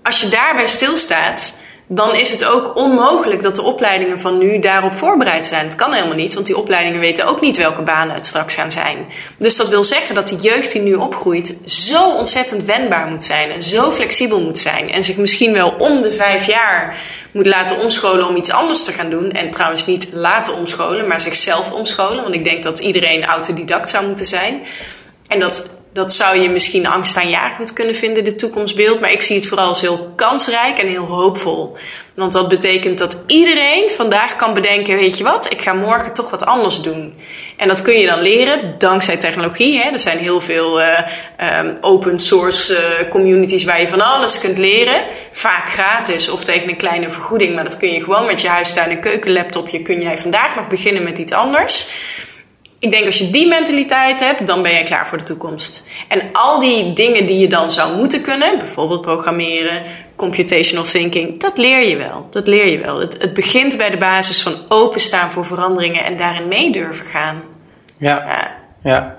als 0.02 0.20
je 0.20 0.28
daarbij 0.28 0.66
stilstaat, 0.66 1.54
dan 1.88 2.16
is 2.16 2.32
het 2.32 2.44
ook 2.44 2.76
onmogelijk 2.76 3.42
dat 3.42 3.54
de 3.54 3.62
opleidingen 3.62 4.20
van 4.20 4.38
nu 4.38 4.58
daarop 4.58 4.94
voorbereid 4.94 5.46
zijn. 5.46 5.64
Het 5.64 5.74
kan 5.74 5.92
helemaal 5.92 6.16
niet, 6.16 6.34
want 6.34 6.46
die 6.46 6.56
opleidingen 6.56 7.00
weten 7.00 7.26
ook 7.26 7.40
niet 7.40 7.56
welke 7.56 7.82
banen 7.82 8.14
het 8.14 8.26
straks 8.26 8.54
gaan 8.54 8.72
zijn. 8.72 9.06
Dus 9.38 9.56
dat 9.56 9.68
wil 9.68 9.84
zeggen 9.84 10.14
dat 10.14 10.28
de 10.28 10.34
jeugd 10.34 10.72
die 10.72 10.82
nu 10.82 10.94
opgroeit 10.94 11.58
zo 11.64 12.10
ontzettend 12.10 12.64
wendbaar 12.64 13.06
moet 13.06 13.24
zijn 13.24 13.50
en 13.50 13.62
zo 13.62 13.92
flexibel 13.92 14.40
moet 14.40 14.58
zijn 14.58 14.90
en 14.90 15.04
zich 15.04 15.16
misschien 15.16 15.52
wel 15.52 15.74
om 15.78 16.02
de 16.02 16.12
vijf 16.12 16.46
jaar 16.46 16.96
moet 17.32 17.46
laten 17.46 17.78
omscholen 17.78 18.28
om 18.28 18.36
iets 18.36 18.50
anders 18.50 18.84
te 18.84 18.92
gaan 18.92 19.10
doen. 19.10 19.32
En 19.32 19.50
trouwens 19.50 19.86
niet 19.86 20.08
laten 20.12 20.54
omscholen, 20.54 21.06
maar 21.06 21.20
zichzelf 21.20 21.72
omscholen, 21.72 22.22
want 22.22 22.34
ik 22.34 22.44
denk 22.44 22.62
dat 22.62 22.78
iedereen 22.78 23.24
autodidact 23.24 23.90
zou 23.90 24.06
moeten 24.06 24.26
zijn. 24.26 24.62
En 25.26 25.40
dat 25.40 25.70
dat 25.96 26.12
zou 26.12 26.38
je 26.38 26.48
misschien 26.48 26.86
angstaanjagend 26.86 27.72
kunnen 27.72 27.94
vinden, 27.94 28.24
de 28.24 28.34
toekomstbeeld. 28.34 29.00
Maar 29.00 29.12
ik 29.12 29.22
zie 29.22 29.36
het 29.36 29.46
vooral 29.46 29.68
als 29.68 29.80
heel 29.80 30.12
kansrijk 30.16 30.78
en 30.78 30.86
heel 30.86 31.04
hoopvol. 31.04 31.76
Want 32.14 32.32
dat 32.32 32.48
betekent 32.48 32.98
dat 32.98 33.18
iedereen 33.26 33.90
vandaag 33.90 34.36
kan 34.36 34.54
bedenken: 34.54 34.96
weet 34.96 35.18
je 35.18 35.24
wat, 35.24 35.52
ik 35.52 35.62
ga 35.62 35.72
morgen 35.72 36.14
toch 36.14 36.30
wat 36.30 36.46
anders 36.46 36.82
doen. 36.82 37.14
En 37.56 37.68
dat 37.68 37.82
kun 37.82 37.94
je 37.94 38.06
dan 38.06 38.20
leren 38.20 38.74
dankzij 38.78 39.16
technologie. 39.16 39.78
Hè. 39.78 39.90
Er 39.90 39.98
zijn 39.98 40.18
heel 40.18 40.40
veel 40.40 40.80
uh, 40.80 40.98
um, 41.58 41.78
open 41.80 42.18
source 42.18 42.74
uh, 42.74 43.10
communities 43.10 43.64
waar 43.64 43.80
je 43.80 43.88
van 43.88 44.00
alles 44.00 44.38
kunt 44.38 44.58
leren. 44.58 45.04
Vaak 45.30 45.68
gratis 45.68 46.28
of 46.28 46.44
tegen 46.44 46.68
een 46.68 46.76
kleine 46.76 47.10
vergoeding. 47.10 47.54
Maar 47.54 47.64
dat 47.64 47.76
kun 47.76 47.92
je 47.92 48.02
gewoon 48.02 48.26
met 48.26 48.40
je 48.40 48.48
huistuin- 48.48 48.90
en 48.90 49.00
keukenlaptopje. 49.00 49.82
Kun 49.82 50.00
jij 50.00 50.18
vandaag 50.18 50.56
nog 50.56 50.66
beginnen 50.66 51.02
met 51.02 51.18
iets 51.18 51.32
anders 51.32 51.88
ik 52.86 52.92
denk 52.92 53.06
als 53.06 53.18
je 53.18 53.30
die 53.30 53.48
mentaliteit 53.48 54.20
hebt, 54.20 54.46
dan 54.46 54.62
ben 54.62 54.72
je 54.72 54.82
klaar 54.82 55.06
voor 55.06 55.18
de 55.18 55.24
toekomst. 55.24 55.84
En 56.08 56.22
al 56.32 56.60
die 56.60 56.92
dingen 56.92 57.26
die 57.26 57.38
je 57.38 57.48
dan 57.48 57.70
zou 57.70 57.96
moeten 57.96 58.22
kunnen, 58.22 58.58
bijvoorbeeld 58.58 59.00
programmeren, 59.00 59.82
computational 60.16 60.84
thinking, 60.84 61.40
dat 61.40 61.58
leer 61.58 61.88
je 61.88 61.96
wel. 61.96 62.26
Dat 62.30 62.46
leer 62.46 62.66
je 62.66 62.78
wel. 62.78 63.00
Het, 63.00 63.22
het 63.22 63.34
begint 63.34 63.76
bij 63.76 63.90
de 63.90 63.96
basis 63.96 64.42
van 64.42 64.54
openstaan 64.68 65.32
voor 65.32 65.44
veranderingen 65.44 66.04
en 66.04 66.16
daarin 66.16 66.48
mee 66.48 66.72
durven 66.72 67.06
gaan. 67.06 67.42
Ja, 67.96 68.24
ja. 68.26 68.56
ja. 68.82 69.16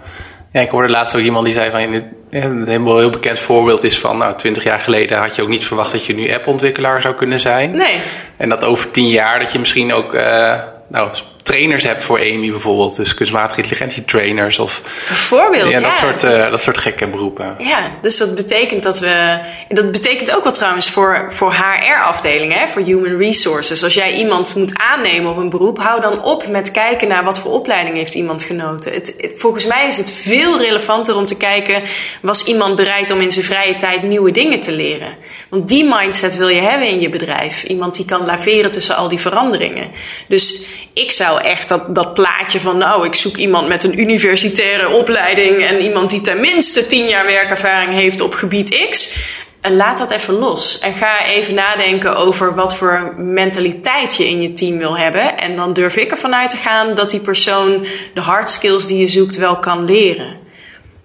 ja 0.52 0.62
ik 0.62 0.70
hoorde 0.70 0.90
laatst 0.90 1.16
ook 1.16 1.22
iemand 1.22 1.46
die 1.46 1.54
zei 1.54 1.72
van 1.72 1.82
een 2.30 2.68
helemaal 2.68 2.98
heel 2.98 3.10
bekend 3.10 3.40
voorbeeld 3.40 3.84
is 3.84 4.00
van, 4.00 4.18
nou, 4.18 4.36
twintig 4.36 4.64
jaar 4.64 4.80
geleden 4.80 5.18
had 5.18 5.36
je 5.36 5.42
ook 5.42 5.48
niet 5.48 5.66
verwacht 5.66 5.92
dat 5.92 6.06
je 6.06 6.16
nu 6.16 6.34
appontwikkelaar 6.34 7.02
zou 7.02 7.16
kunnen 7.16 7.40
zijn. 7.40 7.72
Nee. 7.72 7.98
En 8.38 8.50
dat 8.50 8.64
over 8.64 8.92
tien 8.92 9.10
jaar 9.10 9.40
dat 9.40 9.52
je 9.52 9.60
misschien 9.60 9.94
ook, 9.94 10.14
uh, 10.14 10.62
nou, 10.88 11.12
trainers 11.48 11.84
hebt 11.84 12.04
voor 12.04 12.20
Amy 12.20 12.50
bijvoorbeeld. 12.52 12.96
Dus 12.96 13.14
kunstmatige 13.14 13.58
intelligentie 13.58 14.06
trainers 14.06 14.60
of... 14.60 14.82
Bijvoorbeeld, 15.08 15.70
ja. 15.70 15.80
Dat, 15.80 15.94
soort, 15.96 16.24
uh, 16.24 16.50
dat 16.50 16.62
soort 16.62 16.78
gekke 16.78 17.08
beroepen. 17.08 17.56
Ja, 17.60 17.98
dus 18.02 18.18
dat 18.18 18.36
betekent 18.36 18.84
dat 18.84 19.00
we... 19.00 19.40
Dat 19.68 19.92
betekent 19.92 20.36
ook 20.36 20.44
wel 20.44 20.52
trouwens 20.52 20.90
voor, 20.90 21.26
voor 21.30 21.54
HR-afdelingen, 21.54 22.70
voor 22.70 22.82
Human 22.82 23.18
Resources. 23.18 23.84
Als 23.84 23.94
jij 23.94 24.16
iemand 24.16 24.56
moet 24.56 24.80
aannemen 24.80 25.32
op 25.32 25.38
een 25.38 25.50
beroep, 25.50 25.80
hou 25.80 26.02
dan 26.02 26.24
op 26.24 26.48
met 26.48 26.72
kijken 26.72 27.08
naar 27.08 27.24
wat 27.24 27.40
voor 27.40 27.52
opleiding 27.52 27.96
heeft 27.96 28.14
iemand 28.14 28.44
genoten. 28.44 28.94
Het, 28.94 29.34
volgens 29.36 29.66
mij 29.66 29.88
is 29.88 29.98
het 29.98 30.12
veel 30.12 30.60
relevanter 30.60 31.16
om 31.16 31.26
te 31.26 31.38
kijken, 31.38 31.82
was 32.22 32.44
iemand 32.44 32.76
bereid 32.76 33.12
om 33.12 33.22
in 33.22 33.32
zijn 33.32 33.46
vrije 33.46 33.76
tijd 33.76 34.04
nieuwe 34.04 34.32
dingen 34.32 34.60
te 34.60 34.72
leren? 34.72 35.16
Want 35.50 35.68
die 35.68 35.84
mindset 35.84 36.36
wil 36.38 36.48
je 36.48 36.62
hebben 36.62 36.88
in 36.88 37.00
je 37.00 37.10
bedrijf. 37.10 37.64
Iemand 37.64 37.96
die 37.96 38.06
kan 38.06 38.26
laveren 38.26 38.72
tussen 38.72 38.96
al 38.96 39.08
die 39.08 39.20
veranderingen. 39.20 39.92
Dus 40.28 40.66
ik 40.98 41.12
zou 41.12 41.42
echt 41.42 41.70
dat, 41.70 41.96
dat 41.96 42.14
plaatje 42.14 42.60
van, 42.60 42.78
nou, 42.78 43.06
ik 43.06 43.16
zoek 43.16 43.36
iemand 43.36 43.68
met 43.68 43.84
een 43.84 44.00
universitaire 44.00 44.90
opleiding 44.90 45.62
en 45.62 45.82
iemand 45.82 46.10
die 46.10 46.22
tenminste 46.22 46.86
tien 46.86 47.08
jaar 47.08 47.26
werkervaring 47.26 47.94
heeft 47.94 48.22
op 48.22 48.34
gebied 48.34 48.88
X. 48.90 49.16
En 49.62 49.76
laat 49.76 49.98
dat 49.98 50.12
even 50.12 50.34
los. 50.34 50.80
En 50.80 50.94
ga 50.94 51.26
even 51.26 51.54
nadenken 51.54 52.16
over 52.16 52.56
wat 52.56 52.76
voor 52.76 53.14
mentaliteit 53.18 54.18
je 54.18 54.30
in 54.30 54.42
je 54.42 54.54
team 54.54 54.78
wil 54.78 54.98
hebben. 54.98 55.38
En 55.38 55.56
dan 55.56 55.74
durf 55.74 55.96
ik 55.96 56.12
ervan 56.12 56.36
uit 56.36 56.50
te 56.50 56.58
gaan 56.58 56.96
dat 56.96 57.10
die 57.10 57.20
persoon 57.20 57.86
de 58.14 58.22
hard 58.22 58.50
skills 58.50 58.88
die 58.88 58.98
je 58.98 59.08
zoekt 59.08 59.36
wel 59.36 59.60
kan 59.60 59.86
leren. 59.86 60.38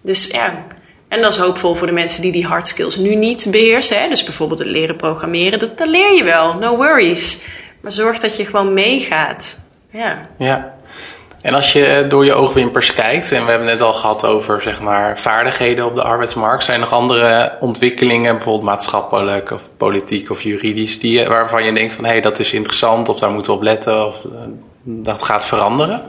Dus 0.02 0.26
ja, 0.26 0.66
en 1.08 1.22
dat 1.22 1.32
is 1.32 1.38
hoopvol 1.38 1.74
voor 1.74 1.86
de 1.86 1.92
mensen 1.92 2.22
die 2.22 2.32
die 2.32 2.46
hard 2.46 2.68
skills 2.68 2.96
nu 2.96 3.14
niet 3.14 3.46
beheersen. 3.50 4.08
Dus 4.08 4.24
bijvoorbeeld 4.24 4.58
het 4.58 4.68
leren 4.68 4.96
programmeren, 4.96 5.58
dat, 5.58 5.78
dat 5.78 5.88
leer 5.88 6.14
je 6.14 6.24
wel, 6.24 6.58
no 6.58 6.76
worries. 6.76 7.38
Maar 7.80 7.92
zorg 7.92 8.18
dat 8.18 8.36
je 8.36 8.44
gewoon 8.44 8.74
meegaat. 8.74 9.60
Ja. 9.92 10.28
ja. 10.38 10.74
En 11.40 11.54
als 11.54 11.72
je 11.72 12.04
door 12.08 12.24
je 12.24 12.34
oogwimpers 12.34 12.92
kijkt, 12.92 13.32
en 13.32 13.44
we 13.44 13.50
hebben 13.50 13.68
het 13.68 13.78
net 13.78 13.88
al 13.88 13.92
gehad 13.92 14.24
over 14.24 14.62
zeg 14.62 14.80
maar, 14.80 15.18
vaardigheden 15.18 15.86
op 15.86 15.94
de 15.94 16.02
arbeidsmarkt, 16.02 16.64
zijn 16.64 16.80
er 16.80 16.88
nog 16.88 16.98
andere 16.98 17.56
ontwikkelingen, 17.60 18.34
bijvoorbeeld 18.34 18.64
maatschappelijk 18.64 19.50
of 19.50 19.68
politiek 19.76 20.30
of 20.30 20.42
juridisch, 20.42 20.98
die, 20.98 21.26
waarvan 21.26 21.64
je 21.64 21.72
denkt 21.72 21.92
van 21.92 22.04
hé, 22.04 22.10
hey, 22.10 22.20
dat 22.20 22.38
is 22.38 22.52
interessant 22.52 23.08
of 23.08 23.18
daar 23.18 23.30
moeten 23.30 23.52
we 23.52 23.58
op 23.58 23.64
letten 23.64 24.06
of 24.06 24.24
eh, 24.24 24.30
dat 24.82 25.22
gaat 25.22 25.46
veranderen? 25.46 26.02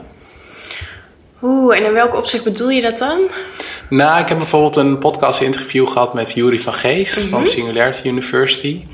Oeh, 1.42 1.76
en 1.76 1.84
in 1.84 1.92
welk 1.92 2.14
opzicht 2.14 2.44
bedoel 2.44 2.70
je 2.70 2.82
dat 2.82 2.98
dan? 2.98 3.20
Nou, 3.88 4.20
ik 4.20 4.28
heb 4.28 4.38
bijvoorbeeld 4.38 4.76
een 4.76 4.98
podcast 4.98 5.40
interview 5.40 5.88
gehad 5.88 6.14
met 6.14 6.32
Jury 6.32 6.58
van 6.58 6.74
Geest 6.74 7.18
van 7.18 7.40
mhm. 7.40 7.48
Singularity 7.48 8.08
University. 8.08 8.84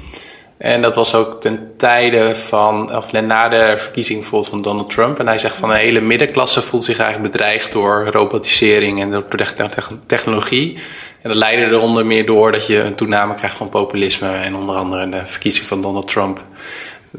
En 0.60 0.82
dat 0.82 0.94
was 0.94 1.14
ook 1.14 1.40
ten 1.40 1.72
tijde 1.76 2.34
van, 2.34 2.96
of 2.96 3.12
na 3.12 3.48
de 3.48 3.74
verkiezing 3.76 4.24
van 4.24 4.62
Donald 4.62 4.90
Trump. 4.90 5.18
En 5.18 5.26
hij 5.26 5.38
zegt 5.38 5.56
van 5.56 5.70
een 5.70 5.76
hele 5.76 6.00
middenklasse 6.00 6.62
voelt 6.62 6.84
zich 6.84 6.98
eigenlijk 6.98 7.32
bedreigd 7.32 7.72
door 7.72 8.06
robotisering 8.06 9.00
en 9.00 9.10
door 9.10 9.24
technologie. 10.06 10.78
En 11.22 11.28
dat 11.28 11.36
leidde 11.36 11.64
er 11.64 11.80
onder 11.80 12.06
meer 12.06 12.26
door 12.26 12.52
dat 12.52 12.66
je 12.66 12.78
een 12.78 12.94
toename 12.94 13.34
krijgt 13.34 13.56
van 13.56 13.68
populisme 13.68 14.28
en 14.28 14.54
onder 14.54 14.76
andere 14.76 15.08
de 15.08 15.26
verkiezing 15.26 15.66
van 15.66 15.82
Donald 15.82 16.08
Trump. 16.08 16.44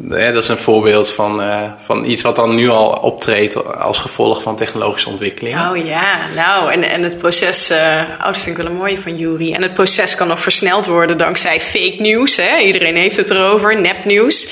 Ja, 0.09 0.31
dat 0.31 0.43
is 0.43 0.49
een 0.49 0.57
voorbeeld 0.57 1.11
van, 1.11 1.41
uh, 1.41 1.71
van 1.77 2.05
iets 2.05 2.21
wat 2.21 2.35
dan 2.35 2.55
nu 2.55 2.69
al 2.69 2.89
optreedt 2.89 3.75
als 3.77 3.99
gevolg 3.99 4.41
van 4.41 4.55
technologische 4.55 5.09
ontwikkeling. 5.09 5.55
Oh 5.69 5.85
ja, 5.85 6.17
nou, 6.35 6.71
en, 6.71 6.83
en 6.83 7.03
het 7.03 7.17
proces, 7.17 7.71
uh, 7.71 7.77
oh, 8.19 8.25
dat 8.25 8.37
vind 8.37 8.57
ik 8.57 8.63
wel 8.63 8.71
een 8.71 8.77
mooie 8.77 9.01
van 9.01 9.17
Jury. 9.17 9.53
En 9.53 9.61
het 9.61 9.73
proces 9.73 10.15
kan 10.15 10.27
nog 10.27 10.41
versneld 10.41 10.85
worden 10.85 11.17
dankzij 11.17 11.59
fake 11.59 11.95
news. 11.99 12.35
Hè? 12.35 12.57
Iedereen 12.57 12.95
heeft 12.95 13.17
het 13.17 13.29
erover, 13.29 13.81
nepnieuws. 13.81 14.49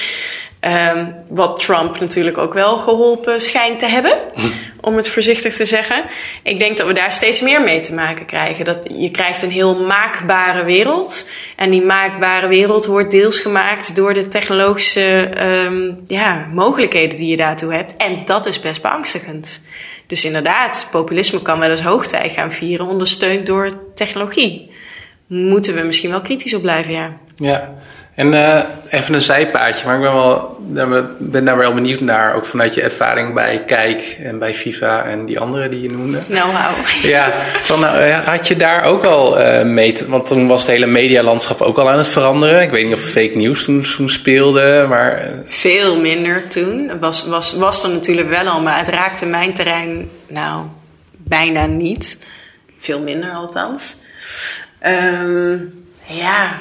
Um, 0.62 1.16
wat 1.28 1.60
Trump 1.60 2.00
natuurlijk 2.00 2.38
ook 2.38 2.54
wel 2.54 2.78
geholpen 2.78 3.42
schijnt 3.42 3.80
te 3.80 3.86
hebben, 3.86 4.18
om 4.82 4.96
het 4.96 5.10
voorzichtig 5.10 5.56
te 5.56 5.66
zeggen. 5.66 6.06
Ik 6.44 6.60
denk 6.60 6.78
dat 6.78 6.88
we 6.88 6.94
daar 6.94 7.12
steeds 7.12 7.42
meer 7.42 7.62
mee 7.62 7.80
te 7.80 7.94
maken 7.94 8.26
krijgen. 8.26 8.66
Dat 8.66 8.88
je 8.94 9.12
krijgt 9.12 9.42
een 9.42 9.52
heel 9.52 9.86
maakbare 9.86 10.64
wereld. 10.64 11.30
En 11.56 11.70
die 11.70 11.82
maakbare 11.82 12.48
wereld 12.48 12.86
wordt 12.86 13.12
deels 13.12 13.40
gemaakt 13.40 13.96
door 13.96 14.14
de 14.14 14.28
technologische 14.28 15.32
um, 15.66 16.02
ja, 16.06 16.48
mogelijkheden 16.54 17.18
die 17.18 17.28
je 17.28 17.38
daartoe 17.38 17.74
hebt. 17.74 17.96
En 17.98 18.26
dat 18.26 18.46
is 18.46 18.60
best 18.60 18.82
beangstigend. 18.82 19.62
Dus 20.08 20.26
inderdaad, 20.26 20.88
populisme 20.92 21.42
kan 21.42 21.60
wel 21.60 21.70
eens 21.70 21.82
hoogtij 21.82 22.30
gaan 22.30 22.52
vieren, 22.52 22.86
ondersteund 22.86 23.46
door 23.46 23.94
technologie. 23.96 24.72
Moeten 25.28 25.76
we 25.76 25.82
misschien 25.82 26.10
wel 26.10 26.22
kritisch 26.22 26.54
op 26.54 26.62
blijven, 26.62 26.92
ja. 26.92 27.18
Ja. 27.36 27.74
En 28.20 28.34
uh, 28.34 28.64
even 28.90 29.14
een 29.14 29.22
zijpaadje, 29.22 29.86
maar 29.86 29.96
ik 29.96 30.02
ben, 30.02 30.90
wel, 30.90 31.16
ben 31.18 31.46
daar 31.46 31.58
wel 31.58 31.74
benieuwd 31.74 32.00
naar, 32.00 32.36
ook 32.36 32.46
vanuit 32.46 32.74
je 32.74 32.82
ervaring 32.82 33.34
bij 33.34 33.64
Kijk 33.66 34.18
en 34.24 34.40
bij 34.40 34.54
FIFA 34.54 35.04
en 35.04 35.26
die 35.26 35.40
andere 35.40 35.70
die 35.70 35.82
je 35.82 35.92
noemde. 35.92 36.20
Nou, 36.28 36.52
hou. 36.52 36.76
Ja, 37.02 37.32
van, 37.62 37.80
nou, 37.80 38.10
had 38.10 38.48
je 38.48 38.56
daar 38.56 38.84
ook 38.84 39.04
al 39.04 39.42
uh, 39.42 39.62
mee, 39.64 39.96
want 40.08 40.28
toen 40.28 40.48
was 40.48 40.62
het 40.62 40.70
hele 40.70 40.86
medialandschap 40.86 41.62
ook 41.62 41.78
al 41.78 41.90
aan 41.90 41.98
het 41.98 42.08
veranderen. 42.08 42.62
Ik 42.62 42.70
weet 42.70 42.86
niet 42.86 42.94
of 42.94 43.02
fake 43.02 43.36
news 43.36 43.64
toen, 43.64 43.86
toen 43.96 44.10
speelde, 44.10 44.86
maar... 44.90 45.18
Eh, 45.18 45.32
Veel 45.46 46.00
minder 46.00 46.48
toen. 46.48 46.92
Was, 47.00 47.26
was, 47.26 47.54
was 47.54 47.84
er 47.84 47.90
natuurlijk 47.90 48.30
wel 48.30 48.48
al, 48.48 48.62
maar 48.62 48.78
het 48.78 48.88
raakte 48.88 49.26
mijn 49.26 49.54
terrein, 49.54 50.10
nou, 50.28 50.66
bijna 51.18 51.66
niet. 51.66 52.18
Veel 52.80 53.00
minder 53.00 53.32
althans. 53.32 53.98
Um, 54.86 55.86
ja, 56.06 56.52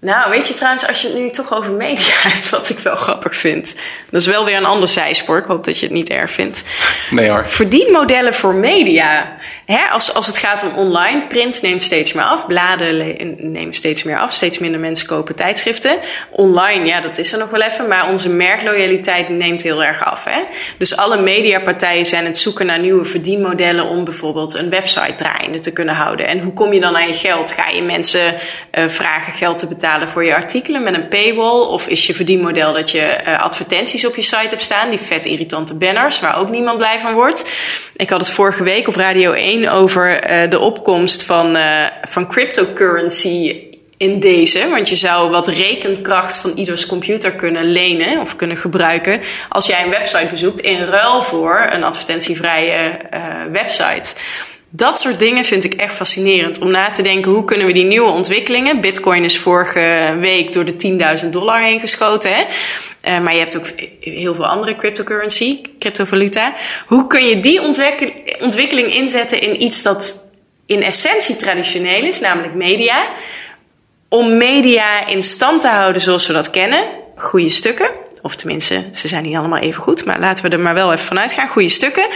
nou, 0.00 0.30
weet 0.30 0.48
je 0.48 0.54
trouwens, 0.54 0.86
als 0.86 1.02
je 1.02 1.08
het 1.08 1.16
nu 1.16 1.30
toch 1.30 1.52
over 1.52 1.72
media 1.72 2.14
hebt, 2.28 2.50
wat 2.50 2.68
ik 2.68 2.78
wel 2.78 2.96
grappig 2.96 3.36
vind. 3.36 3.76
Dat 4.10 4.20
is 4.20 4.26
wel 4.26 4.44
weer 4.44 4.56
een 4.56 4.64
ander 4.64 4.88
zijspoor. 4.88 5.38
Ik 5.38 5.44
hoop 5.44 5.64
dat 5.64 5.78
je 5.78 5.86
het 5.86 5.94
niet 5.94 6.10
erg 6.10 6.30
vindt. 6.30 6.64
Nee 7.10 7.28
hoor. 7.30 7.44
Verdienmodellen 7.48 8.34
voor 8.34 8.54
media. 8.54 9.36
Hè, 9.70 9.90
als, 9.92 10.14
als 10.14 10.26
het 10.26 10.38
gaat 10.38 10.62
om 10.62 10.70
online, 10.74 11.26
print 11.26 11.62
neemt 11.62 11.82
steeds 11.82 12.12
meer 12.12 12.24
af. 12.24 12.46
Bladen 12.46 12.96
nemen 13.52 13.74
steeds 13.74 14.02
meer 14.02 14.18
af. 14.18 14.32
Steeds 14.32 14.58
minder 14.58 14.80
mensen 14.80 15.06
kopen 15.06 15.34
tijdschriften. 15.34 15.98
Online, 16.30 16.84
ja, 16.84 17.00
dat 17.00 17.18
is 17.18 17.32
er 17.32 17.38
nog 17.38 17.50
wel 17.50 17.60
even. 17.60 17.88
Maar 17.88 18.08
onze 18.08 18.28
merkloyaliteit 18.28 19.28
neemt 19.28 19.62
heel 19.62 19.84
erg 19.84 20.04
af. 20.04 20.24
Hè? 20.24 20.40
Dus 20.78 20.96
alle 20.96 21.22
mediapartijen 21.22 22.06
zijn 22.06 22.24
het 22.24 22.38
zoeken 22.38 22.66
naar 22.66 22.78
nieuwe 22.78 23.04
verdienmodellen 23.04 23.86
om 23.86 24.04
bijvoorbeeld 24.04 24.54
een 24.54 24.70
website 24.70 25.14
draaiende 25.14 25.58
te 25.58 25.72
kunnen 25.72 25.94
houden. 25.94 26.26
En 26.26 26.40
hoe 26.40 26.52
kom 26.52 26.72
je 26.72 26.80
dan 26.80 26.96
aan 26.96 27.08
je 27.08 27.14
geld? 27.14 27.52
Ga 27.52 27.68
je 27.68 27.82
mensen 27.82 28.34
uh, 28.34 28.88
vragen 28.88 29.32
geld 29.32 29.58
te 29.58 29.66
betalen? 29.66 30.08
voor 30.08 30.24
je 30.24 30.34
artikelen 30.34 30.82
met 30.82 30.94
een 30.94 31.08
paywall? 31.08 31.60
Of 31.60 31.86
is 31.86 32.06
je 32.06 32.14
verdienmodel 32.14 32.72
dat 32.72 32.90
je 32.90 33.18
uh, 33.26 33.38
advertenties 33.38 34.06
op 34.06 34.16
je 34.16 34.22
site 34.22 34.48
hebt 34.48 34.62
staan, 34.62 34.90
die 34.90 34.98
vet 34.98 35.24
irritante 35.24 35.74
banners, 35.74 36.20
waar 36.20 36.38
ook 36.38 36.48
niemand 36.48 36.78
blij 36.78 36.98
van 36.98 37.14
wordt? 37.14 37.52
Ik 37.96 38.10
had 38.10 38.20
het 38.20 38.30
vorige 38.30 38.62
week 38.62 38.88
op 38.88 38.96
Radio 38.96 39.32
1 39.32 39.59
over 39.68 40.30
uh, 40.30 40.50
de 40.50 40.58
opkomst 40.58 41.24
van, 41.24 41.56
uh, 41.56 41.86
van 42.08 42.28
cryptocurrency 42.28 43.68
in 43.96 44.20
deze. 44.20 44.68
Want 44.68 44.88
je 44.88 44.96
zou 44.96 45.30
wat 45.30 45.48
rekenkracht 45.48 46.38
van 46.38 46.52
ieders 46.54 46.86
computer 46.86 47.32
kunnen 47.32 47.64
lenen 47.64 48.20
of 48.20 48.36
kunnen 48.36 48.56
gebruiken 48.56 49.20
als 49.48 49.66
jij 49.66 49.82
een 49.82 49.90
website 49.90 50.26
bezoekt 50.30 50.60
in 50.60 50.84
ruil 50.84 51.22
voor 51.22 51.66
een 51.70 51.84
advertentievrije 51.84 52.98
uh, 53.14 53.20
website. 53.52 54.14
Dat 54.72 55.00
soort 55.00 55.18
dingen 55.18 55.44
vind 55.44 55.64
ik 55.64 55.74
echt 55.74 55.94
fascinerend. 55.94 56.58
Om 56.58 56.70
na 56.70 56.90
te 56.90 57.02
denken 57.02 57.30
hoe 57.30 57.44
kunnen 57.44 57.66
we 57.66 57.72
die 57.72 57.84
nieuwe 57.84 58.10
ontwikkelingen. 58.10 58.80
Bitcoin 58.80 59.24
is 59.24 59.38
vorige 59.38 60.16
week 60.18 60.52
door 60.52 60.64
de 60.64 61.18
10.000 61.24 61.28
dollar 61.30 61.60
heen 61.60 61.80
geschoten. 61.80 62.34
Hè? 62.34 62.44
Uh, 63.04 63.20
maar 63.24 63.32
je 63.32 63.38
hebt 63.38 63.56
ook 63.56 63.66
heel 64.00 64.34
veel 64.34 64.46
andere 64.46 64.76
cryptocurrency, 64.76 65.60
cryptovaluta. 65.78 66.54
Hoe 66.86 67.06
kun 67.06 67.26
je 67.26 67.40
die 67.40 67.62
ontwikkeling 68.40 68.94
inzetten 68.94 69.40
in 69.40 69.62
iets 69.62 69.82
dat 69.82 70.28
in 70.66 70.82
essentie 70.82 71.36
traditioneel 71.36 72.04
is, 72.04 72.20
namelijk 72.20 72.54
media. 72.54 73.06
Om 74.08 74.36
media 74.36 75.06
in 75.06 75.22
stand 75.22 75.60
te 75.60 75.68
houden 75.68 76.02
zoals 76.02 76.26
we 76.26 76.32
dat 76.32 76.50
kennen. 76.50 76.84
Goede 77.16 77.48
stukken. 77.48 77.90
Of 78.22 78.34
tenminste, 78.34 78.88
ze 78.92 79.08
zijn 79.08 79.22
niet 79.22 79.36
allemaal 79.36 79.60
even 79.60 79.82
goed, 79.82 80.04
maar 80.04 80.20
laten 80.20 80.44
we 80.44 80.50
er 80.50 80.60
maar 80.60 80.74
wel 80.74 80.92
even 80.92 81.04
vanuit 81.04 81.32
gaan. 81.32 81.48
Goede 81.48 81.68
stukken. 81.68 82.06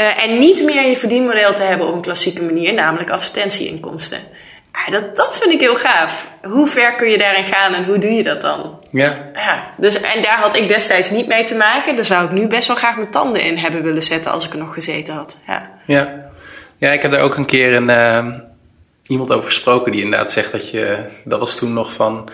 Uh, 0.00 0.24
en 0.24 0.38
niet 0.38 0.62
meer 0.64 0.88
je 0.88 0.96
verdienmodel 0.96 1.54
te 1.54 1.62
hebben 1.62 1.86
op 1.86 1.94
een 1.94 2.00
klassieke 2.00 2.42
manier, 2.42 2.74
namelijk 2.74 3.10
advertentieinkomsten. 3.10 4.18
Ah, 4.72 4.90
dat, 4.90 5.16
dat 5.16 5.38
vind 5.38 5.52
ik 5.52 5.60
heel 5.60 5.76
gaaf. 5.76 6.28
Hoe 6.42 6.66
ver 6.66 6.96
kun 6.96 7.10
je 7.10 7.18
daarin 7.18 7.44
gaan 7.44 7.74
en 7.74 7.84
hoe 7.84 7.98
doe 7.98 8.10
je 8.10 8.22
dat 8.22 8.40
dan? 8.40 8.78
Ja. 8.90 9.30
ja 9.34 9.70
dus, 9.76 10.00
en 10.00 10.22
daar 10.22 10.38
had 10.38 10.56
ik 10.56 10.68
destijds 10.68 11.10
niet 11.10 11.26
mee 11.26 11.44
te 11.44 11.54
maken. 11.54 11.96
Daar 11.96 12.04
zou 12.04 12.24
ik 12.24 12.30
nu 12.30 12.46
best 12.46 12.66
wel 12.66 12.76
graag 12.76 12.96
mijn 12.96 13.10
tanden 13.10 13.42
in 13.42 13.56
hebben 13.56 13.82
willen 13.82 14.02
zetten 14.02 14.32
als 14.32 14.46
ik 14.46 14.52
er 14.52 14.58
nog 14.58 14.74
gezeten 14.74 15.14
had. 15.14 15.38
Ja, 15.46 15.70
ja. 15.86 16.30
ja 16.76 16.90
ik 16.90 17.02
heb 17.02 17.10
daar 17.10 17.20
ook 17.20 17.36
een 17.36 17.46
keer 17.46 17.74
een, 17.74 17.88
uh, 17.88 18.38
iemand 19.06 19.32
over 19.32 19.46
gesproken 19.46 19.92
die 19.92 20.02
inderdaad 20.02 20.32
zegt 20.32 20.52
dat 20.52 20.70
je... 20.70 21.04
Dat 21.24 21.38
was 21.38 21.56
toen 21.56 21.72
nog 21.72 21.92
van 21.92 22.28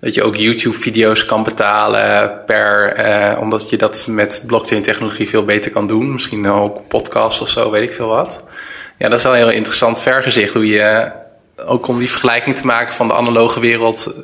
dat 0.00 0.14
je 0.14 0.22
ook 0.22 0.36
YouTube-video's 0.36 1.24
kan 1.24 1.44
betalen 1.44 2.32
per, 2.46 2.92
eh, 2.92 3.40
omdat 3.40 3.70
je 3.70 3.76
dat 3.76 4.06
met 4.06 4.42
blockchain-technologie 4.46 5.28
veel 5.28 5.44
beter 5.44 5.70
kan 5.70 5.86
doen. 5.86 6.12
Misschien 6.12 6.48
ook 6.48 6.88
podcast 6.88 7.40
of 7.40 7.48
zo, 7.48 7.70
weet 7.70 7.82
ik 7.82 7.92
veel 7.92 8.08
wat. 8.08 8.44
Ja, 8.98 9.08
dat 9.08 9.18
is 9.18 9.24
wel 9.24 9.32
een 9.32 9.38
heel 9.38 9.50
interessant 9.50 10.00
vergezicht 10.00 10.54
hoe 10.54 10.66
je 10.66 11.10
ook 11.66 11.86
om 11.86 11.98
die 11.98 12.10
vergelijking 12.10 12.56
te 12.56 12.66
maken 12.66 12.94
van 12.94 13.08
de 13.08 13.14
analoge 13.14 13.60
wereld 13.60 14.14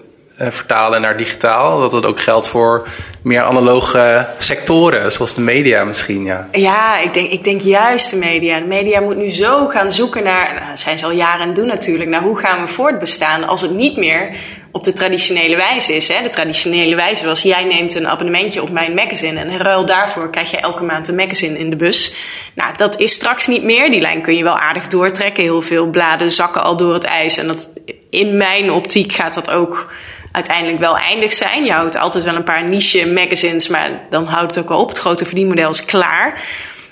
uh, 0.41 0.51
vertalen 0.51 1.01
naar 1.01 1.17
digitaal. 1.17 1.81
Dat 1.81 1.93
het 1.93 2.07
ook 2.07 2.21
geldt 2.21 2.49
voor 2.49 2.89
meer 3.23 3.43
analoge 3.43 4.29
sectoren, 4.39 5.13
zoals 5.13 5.35
de 5.35 5.41
media 5.41 5.85
misschien. 5.85 6.25
Ja, 6.25 6.49
ja 6.53 6.99
ik, 6.99 7.15
denk, 7.15 7.31
ik 7.31 7.45
denk 7.45 7.61
juist 7.61 8.11
de 8.11 8.17
media. 8.17 8.59
De 8.59 8.67
media 8.67 9.01
moet 9.01 9.17
nu 9.17 9.31
zo 9.31 9.69
gaan 9.69 9.91
zoeken 9.91 10.25
naar, 10.25 10.55
nou, 10.55 10.69
dat 10.69 10.81
zijn 10.81 10.99
ze 10.99 11.05
al 11.05 11.11
jaren 11.11 11.47
aan 11.47 11.55
doen 11.55 11.67
natuurlijk, 11.67 12.11
naar 12.11 12.23
hoe 12.23 12.39
gaan 12.39 12.65
we 12.65 12.69
voortbestaan 12.69 13.45
als 13.45 13.61
het 13.61 13.71
niet 13.71 13.97
meer 13.97 14.37
op 14.75 14.85
de 14.85 14.93
traditionele 14.93 15.57
wijze 15.57 15.95
is. 15.95 16.09
Hè? 16.09 16.23
De 16.23 16.29
traditionele 16.29 16.95
wijze 16.95 17.27
was: 17.27 17.43
jij 17.43 17.65
neemt 17.65 17.95
een 17.95 18.09
abonnementje 18.09 18.63
op 18.63 18.71
mijn 18.71 18.95
magazine 18.95 19.41
en 19.41 19.59
ruil 19.59 19.87
daarvoor 19.87 20.31
krijg 20.31 20.51
je 20.51 20.57
elke 20.57 20.83
maand 20.83 21.09
een 21.09 21.15
magazine 21.15 21.59
in 21.59 21.71
de 21.71 21.77
bus. 21.77 22.15
Nou, 22.55 22.77
dat 22.77 22.99
is 22.99 23.13
straks 23.13 23.47
niet 23.47 23.63
meer. 23.63 23.91
Die 23.91 24.01
lijn 24.01 24.23
kun 24.23 24.37
je 24.37 24.43
wel 24.43 24.59
aardig 24.59 24.89
doortrekken. 24.89 25.43
Heel 25.43 25.63
veel 25.63 25.87
bladen 25.87 26.31
zakken 26.31 26.63
al 26.63 26.77
door 26.77 26.95
het 26.95 27.05
ijs. 27.05 27.39
En 27.39 27.47
dat, 27.47 27.71
in 28.11 28.37
mijn 28.37 28.71
optiek 28.71 29.13
gaat 29.13 29.35
dat 29.35 29.51
ook 29.51 29.93
uiteindelijk 30.33 30.79
wel 30.79 30.99
eindig 30.99 31.33
zijn. 31.33 31.65
Je 31.65 31.73
houdt 31.73 31.97
altijd 31.97 32.25
wel 32.25 32.35
een 32.35 32.45
paar 32.45 32.65
niche 32.65 33.13
magazines, 33.13 33.69
maar 33.69 33.91
dan 34.11 34.27
houdt 34.27 34.55
het 34.55 34.65
ook 34.65 34.71
al 34.71 34.81
op. 34.81 34.89
Het 34.89 34.99
grote 34.99 35.25
verdienmodel 35.25 35.71
is 35.71 35.85
klaar. 35.85 36.43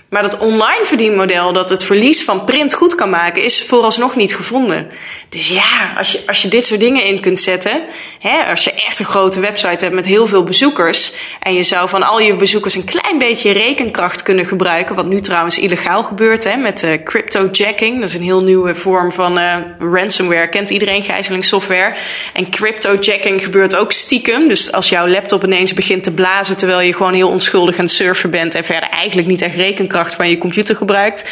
Maar 0.08 0.22
dat 0.22 0.38
online 0.38 0.84
verdienmodel 0.84 1.52
dat 1.52 1.70
het 1.70 1.84
verlies 1.84 2.24
van 2.24 2.44
print 2.44 2.74
goed 2.74 2.94
kan 2.94 3.10
maken, 3.10 3.42
is 3.42 3.64
vooralsnog 3.64 4.16
niet 4.16 4.36
gevonden. 4.36 4.90
Dus 5.32 5.48
ja, 5.48 5.92
als 5.96 6.12
je, 6.12 6.22
als 6.26 6.42
je 6.42 6.48
dit 6.48 6.66
soort 6.66 6.80
dingen 6.80 7.04
in 7.04 7.20
kunt 7.20 7.40
zetten, 7.40 7.82
hè, 8.18 8.44
als 8.50 8.64
je 8.64 8.72
echt 8.72 8.98
een 8.98 9.04
grote 9.04 9.40
website 9.40 9.84
hebt 9.84 9.94
met 9.94 10.06
heel 10.06 10.26
veel 10.26 10.44
bezoekers, 10.44 11.12
en 11.40 11.54
je 11.54 11.62
zou 11.62 11.88
van 11.88 12.02
al 12.02 12.20
je 12.20 12.36
bezoekers 12.36 12.74
een 12.74 12.84
klein 12.84 13.18
beetje 13.18 13.52
rekenkracht 13.52 14.22
kunnen 14.22 14.46
gebruiken, 14.46 14.94
wat 14.94 15.06
nu 15.06 15.20
trouwens 15.20 15.58
illegaal 15.58 16.04
gebeurt 16.04 16.44
hè, 16.44 16.56
met 16.56 16.82
uh, 16.82 17.02
cryptojacking, 17.04 18.00
dat 18.00 18.08
is 18.08 18.14
een 18.14 18.22
heel 18.22 18.42
nieuwe 18.42 18.74
vorm 18.74 19.12
van 19.12 19.38
uh, 19.38 19.56
ransomware, 19.78 20.48
kent 20.48 20.70
iedereen 20.70 21.02
gijzelingssoftware. 21.02 21.94
En 22.32 22.50
cryptojacking 22.50 23.44
gebeurt 23.44 23.76
ook 23.76 23.92
stiekem, 23.92 24.48
dus 24.48 24.72
als 24.72 24.88
jouw 24.88 25.08
laptop 25.08 25.44
ineens 25.44 25.74
begint 25.74 26.04
te 26.04 26.12
blazen 26.12 26.56
terwijl 26.56 26.80
je 26.80 26.94
gewoon 26.94 27.14
heel 27.14 27.28
onschuldig 27.28 27.78
aan 27.78 27.84
het 27.84 27.94
surfen 27.94 28.30
bent 28.30 28.54
en 28.54 28.64
verder 28.64 28.88
eigenlijk 28.88 29.28
niet 29.28 29.42
echt 29.42 29.54
rekenkracht 29.54 30.14
van 30.14 30.28
je 30.28 30.38
computer 30.38 30.76
gebruikt, 30.76 31.24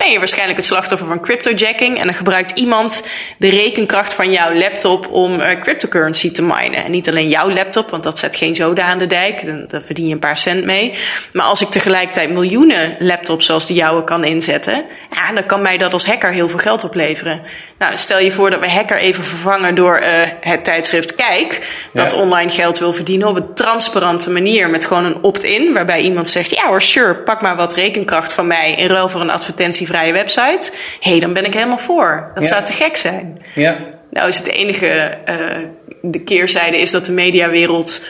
ben 0.00 0.10
je 0.10 0.18
waarschijnlijk 0.18 0.58
het 0.58 0.66
slachtoffer 0.66 1.06
van 1.06 1.20
cryptojacking. 1.20 1.98
En 1.98 2.04
dan 2.04 2.14
gebruikt 2.14 2.50
iemand 2.50 3.02
de 3.38 3.48
rekenkracht 3.48 4.14
van 4.14 4.30
jouw 4.30 4.54
laptop 4.54 5.08
om 5.10 5.40
uh, 5.40 5.60
cryptocurrency 5.60 6.32
te 6.32 6.42
minen. 6.42 6.84
En 6.84 6.90
niet 6.90 7.08
alleen 7.08 7.28
jouw 7.28 7.50
laptop, 7.50 7.90
want 7.90 8.02
dat 8.02 8.18
zet 8.18 8.36
geen 8.36 8.54
zoden 8.54 8.84
aan 8.84 8.98
de 8.98 9.06
dijk. 9.06 9.46
Dan, 9.46 9.64
dan 9.68 9.84
verdien 9.84 10.06
je 10.06 10.12
een 10.12 10.18
paar 10.18 10.38
cent 10.38 10.64
mee. 10.64 10.94
Maar 11.32 11.46
als 11.46 11.60
ik 11.60 11.68
tegelijkertijd 11.68 12.30
miljoenen 12.30 12.96
laptops 12.98 13.46
zoals 13.46 13.66
die 13.66 13.76
jouwe 13.76 14.04
kan 14.04 14.24
inzetten, 14.24 14.84
ja, 15.10 15.32
dan 15.32 15.46
kan 15.46 15.62
mij 15.62 15.78
dat 15.78 15.92
als 15.92 16.06
hacker 16.06 16.32
heel 16.32 16.48
veel 16.48 16.58
geld 16.58 16.84
opleveren. 16.84 17.42
Nou, 17.80 17.96
stel 17.96 18.18
je 18.18 18.32
voor 18.32 18.50
dat 18.50 18.60
we 18.60 18.70
hacker 18.70 18.96
even 18.96 19.24
vervangen 19.24 19.74
door 19.74 20.00
uh, 20.00 20.06
het 20.40 20.64
tijdschrift 20.64 21.14
Kijk, 21.14 21.66
dat 21.92 22.12
online 22.12 22.50
geld 22.50 22.78
wil 22.78 22.92
verdienen 22.92 23.28
op 23.28 23.36
een 23.36 23.54
transparante 23.54 24.30
manier 24.30 24.70
met 24.70 24.84
gewoon 24.84 25.04
een 25.04 25.22
opt-in, 25.22 25.72
waarbij 25.72 26.00
iemand 26.00 26.28
zegt: 26.28 26.50
ja 26.50 26.66
hoor, 26.66 26.82
sure, 26.82 27.16
pak 27.16 27.42
maar 27.42 27.56
wat 27.56 27.74
rekenkracht 27.74 28.32
van 28.32 28.46
mij 28.46 28.74
in 28.74 28.86
ruil 28.86 29.08
voor 29.08 29.20
een 29.20 29.30
advertentie 29.30 29.86
vrije 29.86 30.12
website, 30.12 30.70
hé, 31.00 31.10
hey, 31.10 31.20
dan 31.20 31.32
ben 31.32 31.44
ik 31.44 31.54
helemaal 31.54 31.78
voor. 31.78 32.30
Dat 32.34 32.46
zou 32.46 32.64
te 32.64 32.72
gek 32.72 32.96
zijn. 32.96 33.42
Ja. 33.54 33.76
Nou 34.10 34.28
is 34.28 34.38
het 34.38 34.48
enige, 34.48 35.18
uh, 35.28 35.68
de 36.02 36.20
keerzijde 36.20 36.80
is 36.80 36.90
dat 36.90 37.06
de 37.06 37.12
mediawereld, 37.12 38.02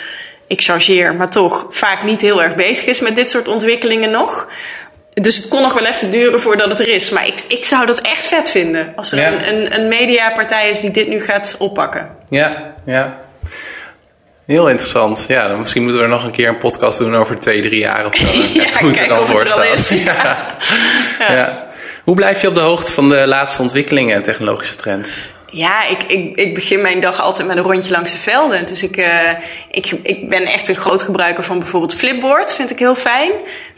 ik 0.47 0.61
chargeer, 0.61 1.15
maar 1.15 1.31
toch 1.31 1.67
vaak 1.71 2.03
niet 2.03 2.21
heel 2.21 2.43
erg 2.43 2.55
bezig 2.55 2.87
is 2.87 3.01
met 3.01 3.17
dit 3.17 3.31
soort 3.31 3.49
ontwikkelingen 3.49 4.11
nog. 4.11 4.49
Dus 5.11 5.37
het 5.37 5.49
kon 5.49 5.63
nog 5.63 5.73
wel 5.73 5.87
even 5.87 6.11
duren 6.11 6.41
voordat 6.41 6.69
het 6.69 6.81
er 6.81 6.89
is. 6.89 7.11
Maar 7.11 7.27
ik, 7.27 7.45
ik 7.49 7.65
zou 7.65 7.87
dat 7.87 7.99
echt 7.99 8.27
vet 8.27 8.51
vinden. 8.51 8.93
Als 8.97 9.13
er 9.13 9.19
ja. 9.19 9.33
een, 9.33 9.49
een, 9.55 9.81
een 9.81 9.89
mediapartij 9.89 10.71
is 10.71 10.81
die 10.81 10.91
dit 10.91 11.09
nu 11.09 11.21
gaat 11.21 11.57
oppakken. 11.59 12.11
Ja, 12.29 12.75
ja. 12.85 13.19
Heel 14.51 14.69
interessant. 14.69 15.25
Ja, 15.29 15.49
dan 15.49 15.59
misschien 15.59 15.83
moeten 15.83 16.01
we 16.01 16.07
er 16.07 16.13
nog 16.13 16.25
een 16.25 16.31
keer 16.31 16.49
een 16.49 16.59
podcast 16.59 16.99
doen 16.99 17.17
over 17.17 17.39
twee, 17.39 17.63
drie 17.63 17.79
jaar 17.79 18.07
of 18.07 18.17
zo. 18.17 18.27
ja, 18.61 18.81
Hoe 18.81 19.39
het 19.39 19.79
is. 19.79 19.89
Ja. 20.05 20.57
Ja. 21.19 21.33
ja. 21.33 21.67
Hoe 22.05 22.15
blijf 22.15 22.41
je 22.41 22.49
op 22.49 22.55
de 22.55 22.61
hoogte 22.61 22.93
van 22.93 23.09
de 23.09 23.27
laatste 23.27 23.63
ontwikkelingen 23.63 24.17
en 24.17 24.23
technologische 24.23 24.75
trends? 24.75 25.33
Ja, 25.53 25.87
ik, 25.87 26.03
ik, 26.03 26.37
ik 26.37 26.55
begin 26.55 26.81
mijn 26.81 27.01
dag 27.01 27.21
altijd 27.21 27.49
met 27.49 27.57
een 27.57 27.63
rondje 27.63 27.91
langs 27.91 28.13
de 28.13 28.19
velden. 28.19 28.67
Dus 28.67 28.83
ik, 28.83 28.97
uh, 28.97 29.31
ik, 29.71 29.91
ik 30.03 30.29
ben 30.29 30.43
echt 30.47 30.69
een 30.69 30.77
groot 30.77 31.03
gebruiker 31.03 31.45
van 31.45 31.59
bijvoorbeeld 31.59 31.95
Flipboard. 31.95 32.55
Vind 32.55 32.71
ik 32.71 32.79
heel 32.79 32.95
fijn. 32.95 33.31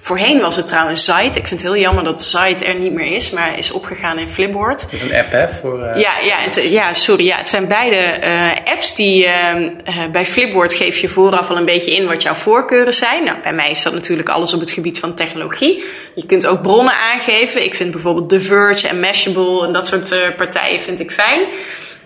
Voorheen 0.04 0.40
was 0.40 0.56
het 0.56 0.66
trouwens 0.66 1.04
Zite. 1.04 1.38
Ik 1.38 1.46
vind 1.46 1.50
het 1.50 1.62
heel 1.62 1.80
jammer 1.80 2.04
dat 2.04 2.22
Zite 2.22 2.64
er 2.64 2.74
niet 2.74 2.92
meer 2.92 3.12
is, 3.12 3.30
maar 3.30 3.58
is 3.58 3.70
opgegaan 3.70 4.18
in 4.18 4.28
Flipboard. 4.28 4.80
Dat 4.82 4.92
is 4.92 5.02
een 5.02 5.14
app, 5.14 5.30
hè? 5.30 5.48
Voor, 5.48 5.78
uh, 5.78 6.00
ja, 6.00 6.18
ja, 6.18 6.36
het, 6.38 6.68
ja, 6.70 6.94
sorry. 6.94 7.24
Ja, 7.24 7.36
het 7.36 7.48
zijn 7.48 7.68
beide 7.68 8.18
uh, 8.24 8.72
apps 8.72 8.94
die 8.94 9.26
bij 10.12 10.26
Flipboard 10.26 10.72
geef 10.72 10.98
je 10.98 11.08
vooraf 11.08 11.50
al 11.50 11.56
een 11.56 11.64
beetje 11.64 11.94
in 11.94 12.06
wat 12.06 12.22
jouw 12.22 12.34
voorkeuren 12.34 12.94
zijn. 12.94 13.24
Nou, 13.24 13.36
bij 13.42 13.52
mij 13.52 13.70
is 13.70 13.82
dat 13.82 13.92
natuurlijk 13.92 14.28
alles 14.28 14.54
op 14.54 14.60
het 14.60 14.70
gebied 14.70 14.98
van 14.98 15.14
technologie. 15.14 15.84
Je 16.14 16.26
kunt 16.26 16.46
ook 16.46 16.62
bronnen 16.62 16.94
aangeven. 16.94 17.64
Ik 17.64 17.74
vind 17.74 17.90
bijvoorbeeld 17.90 18.28
The 18.28 18.40
Verge 18.40 18.88
en 18.88 19.00
Mashable 19.00 19.66
en 19.66 19.72
dat 19.72 19.86
soort 19.86 20.36
partijen 20.36 20.80
vind 20.80 21.00
ik 21.00 21.10
fijn. 21.10 21.40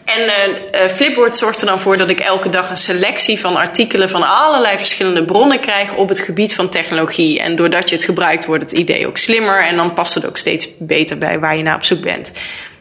En 0.07 0.21
uh, 0.21 0.89
Flipboard 0.89 1.37
zorgt 1.37 1.61
er 1.61 1.67
dan 1.67 1.81
voor 1.81 1.97
dat 1.97 2.09
ik 2.09 2.21
elke 2.21 2.49
dag 2.49 2.71
een 2.71 2.77
selectie 2.77 3.41
van 3.41 3.57
artikelen 3.57 4.11
van 4.11 4.23
allerlei 4.23 4.77
verschillende 4.77 5.25
bronnen 5.25 5.61
krijg 5.61 5.95
op 5.95 6.09
het 6.09 6.21
gebied 6.21 6.55
van 6.55 6.69
technologie. 6.69 7.41
En 7.41 7.57
doordat 7.57 7.89
je 7.89 7.95
het 7.95 8.05
gebruikt, 8.05 8.47
wordt 8.47 8.63
het 8.63 8.73
idee 8.73 9.07
ook 9.07 9.17
slimmer 9.17 9.65
en 9.65 9.77
dan 9.77 9.95
past 9.95 10.15
het 10.15 10.27
ook 10.27 10.37
steeds 10.37 10.69
beter 10.79 11.19
bij 11.19 11.39
waar 11.39 11.57
je 11.57 11.63
naar 11.63 11.77
op 11.77 11.85
zoek 11.85 12.01
bent. 12.01 12.33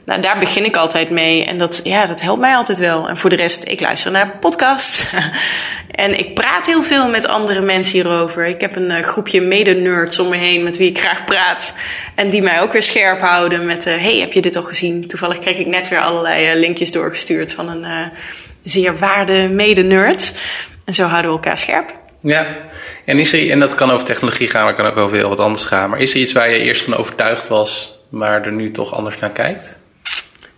Nou, 0.06 0.22
daar 0.22 0.40
begin 0.40 0.66
ik 0.66 0.76
altijd 0.76 1.10
mee 1.10 1.46
en 1.46 1.58
dat, 1.58 1.82
ja, 1.84 2.06
dat 2.06 2.22
helpt 2.22 2.40
mij 2.40 2.56
altijd 2.56 2.78
wel. 2.78 3.10
En 3.10 3.18
voor 3.18 3.30
de 3.30 3.36
rest, 3.36 3.70
ik 3.70 3.80
luister 3.80 4.12
naar 4.12 4.38
podcasts. 4.40 5.06
en 5.92 6.20
ik 6.20 6.34
praat 6.34 6.66
heel 6.66 6.84
veel 6.84 7.10
met 7.10 7.28
andere 7.28 7.62
mensen 7.62 7.94
hierover. 7.94 8.46
Ik 8.46 8.62
heb 8.62 8.76
een 8.76 8.92
uh, 8.92 9.00
groepje 9.00 9.42
mede-nerds 9.42 10.20
om 10.20 10.30
me 10.30 10.36
heen 10.36 10.64
met 10.64 10.78
wie 10.78 10.90
ik 10.90 11.00
graag 11.00 11.26
praat. 11.26 11.76
En 12.16 12.30
die 12.30 12.42
mij 12.42 12.62
ook 12.62 12.72
weer 12.72 12.84
scherp 12.84 13.20
houden 13.20 13.66
met, 13.66 13.88
uh, 13.88 13.94
hey, 13.98 14.20
heb 14.20 14.34
je 14.34 14.42
dit 14.42 14.56
al 14.56 14.64
gezien? 14.64 15.08
Toevallig 15.08 15.40
kreeg 15.40 15.58
ik 15.58 15.68
net 15.68 15.88
weer 15.88 16.02
allerlei 16.02 16.48
uh, 16.50 16.60
linkjes 16.60 16.92
doorgestuurd 16.92 17.54
van 17.54 17.70
een 17.70 18.12
zeer 18.64 18.98
waarde 18.98 19.50
mede-nerd. 19.50 20.34
En 20.86 20.94
zo 20.94 21.06
houden 21.06 21.32
we 21.32 21.38
elkaar 21.38 21.58
scherp. 21.58 22.04
Ja, 22.20 22.58
en, 23.06 23.20
is 23.20 23.34
er, 23.34 23.52
en 23.52 23.60
dat 23.60 23.76
kan 23.76 23.92
over 23.92 24.06
technologie 24.06 24.48
gaan, 24.48 24.64
maar 24.64 24.76
kan 24.76 24.86
ook 24.86 24.98
over 24.98 25.18
heel 25.18 25.30
wat 25.30 25.40
anders 25.40 25.66
gaan. 25.66 25.90
Maar 25.90 26.00
is 26.00 26.14
er 26.14 26.20
iets 26.20 26.34
waar 26.34 26.50
je 26.50 26.60
eerst 26.60 26.84
van 26.84 26.96
overtuigd 26.96 27.48
was, 27.48 28.00
maar 28.10 28.46
er 28.46 28.54
nu 28.54 28.72
toch 28.72 28.94
anders 28.94 29.20
naar 29.20 29.32
kijkt? 29.32 29.78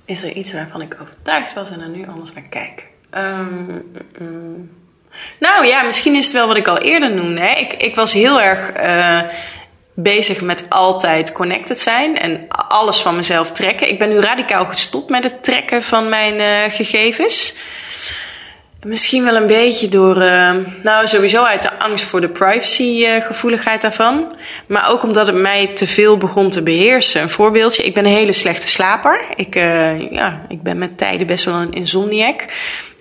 Is 0.07 0.23
er 0.23 0.31
iets 0.31 0.51
waarvan 0.51 0.81
ik 0.81 0.97
overtuigd 1.01 1.53
was 1.53 1.69
en 1.69 1.81
er 1.81 1.89
nu 1.89 2.07
anders 2.07 2.33
naar 2.33 2.47
kijk? 2.49 2.85
Um. 4.19 4.71
Nou 5.39 5.65
ja, 5.65 5.81
misschien 5.81 6.15
is 6.15 6.25
het 6.25 6.33
wel 6.33 6.47
wat 6.47 6.57
ik 6.57 6.67
al 6.67 6.77
eerder 6.77 7.13
noemde. 7.13 7.41
Hè. 7.41 7.55
Ik, 7.59 7.73
ik 7.73 7.95
was 7.95 8.13
heel 8.13 8.41
erg 8.41 8.79
uh, 8.79 9.19
bezig 9.93 10.41
met 10.41 10.65
altijd 10.69 11.31
connected 11.31 11.79
zijn 11.79 12.17
en 12.17 12.47
alles 12.49 13.01
van 13.01 13.15
mezelf 13.15 13.51
trekken. 13.51 13.89
Ik 13.89 13.99
ben 13.99 14.09
nu 14.09 14.19
radicaal 14.19 14.65
gestopt 14.65 15.09
met 15.09 15.23
het 15.23 15.43
trekken 15.43 15.83
van 15.83 16.09
mijn 16.09 16.33
uh, 16.33 16.73
gegevens. 16.73 17.55
Misschien 18.85 19.23
wel 19.23 19.35
een 19.35 19.47
beetje 19.47 19.89
door, 19.89 20.17
uh, 20.21 20.51
nou 20.83 21.07
sowieso 21.07 21.43
uit 21.43 21.61
de 21.61 21.79
angst 21.79 22.05
voor 22.05 22.21
de 22.21 22.29
privacygevoeligheid 22.29 23.75
uh, 23.75 23.81
daarvan. 23.81 24.35
Maar 24.67 24.89
ook 24.89 25.03
omdat 25.03 25.27
het 25.27 25.35
mij 25.35 25.67
te 25.67 25.87
veel 25.87 26.17
begon 26.17 26.49
te 26.49 26.63
beheersen. 26.63 27.21
Een 27.21 27.29
voorbeeldje, 27.29 27.83
ik 27.83 27.93
ben 27.93 28.05
een 28.05 28.11
hele 28.11 28.33
slechte 28.33 28.67
slaper. 28.67 29.33
Ik, 29.35 29.55
uh, 29.55 30.11
ja, 30.11 30.45
ik 30.47 30.63
ben 30.63 30.77
met 30.77 30.97
tijden 30.97 31.27
best 31.27 31.45
wel 31.45 31.55
een 31.55 31.73
insomniac. 31.73 32.45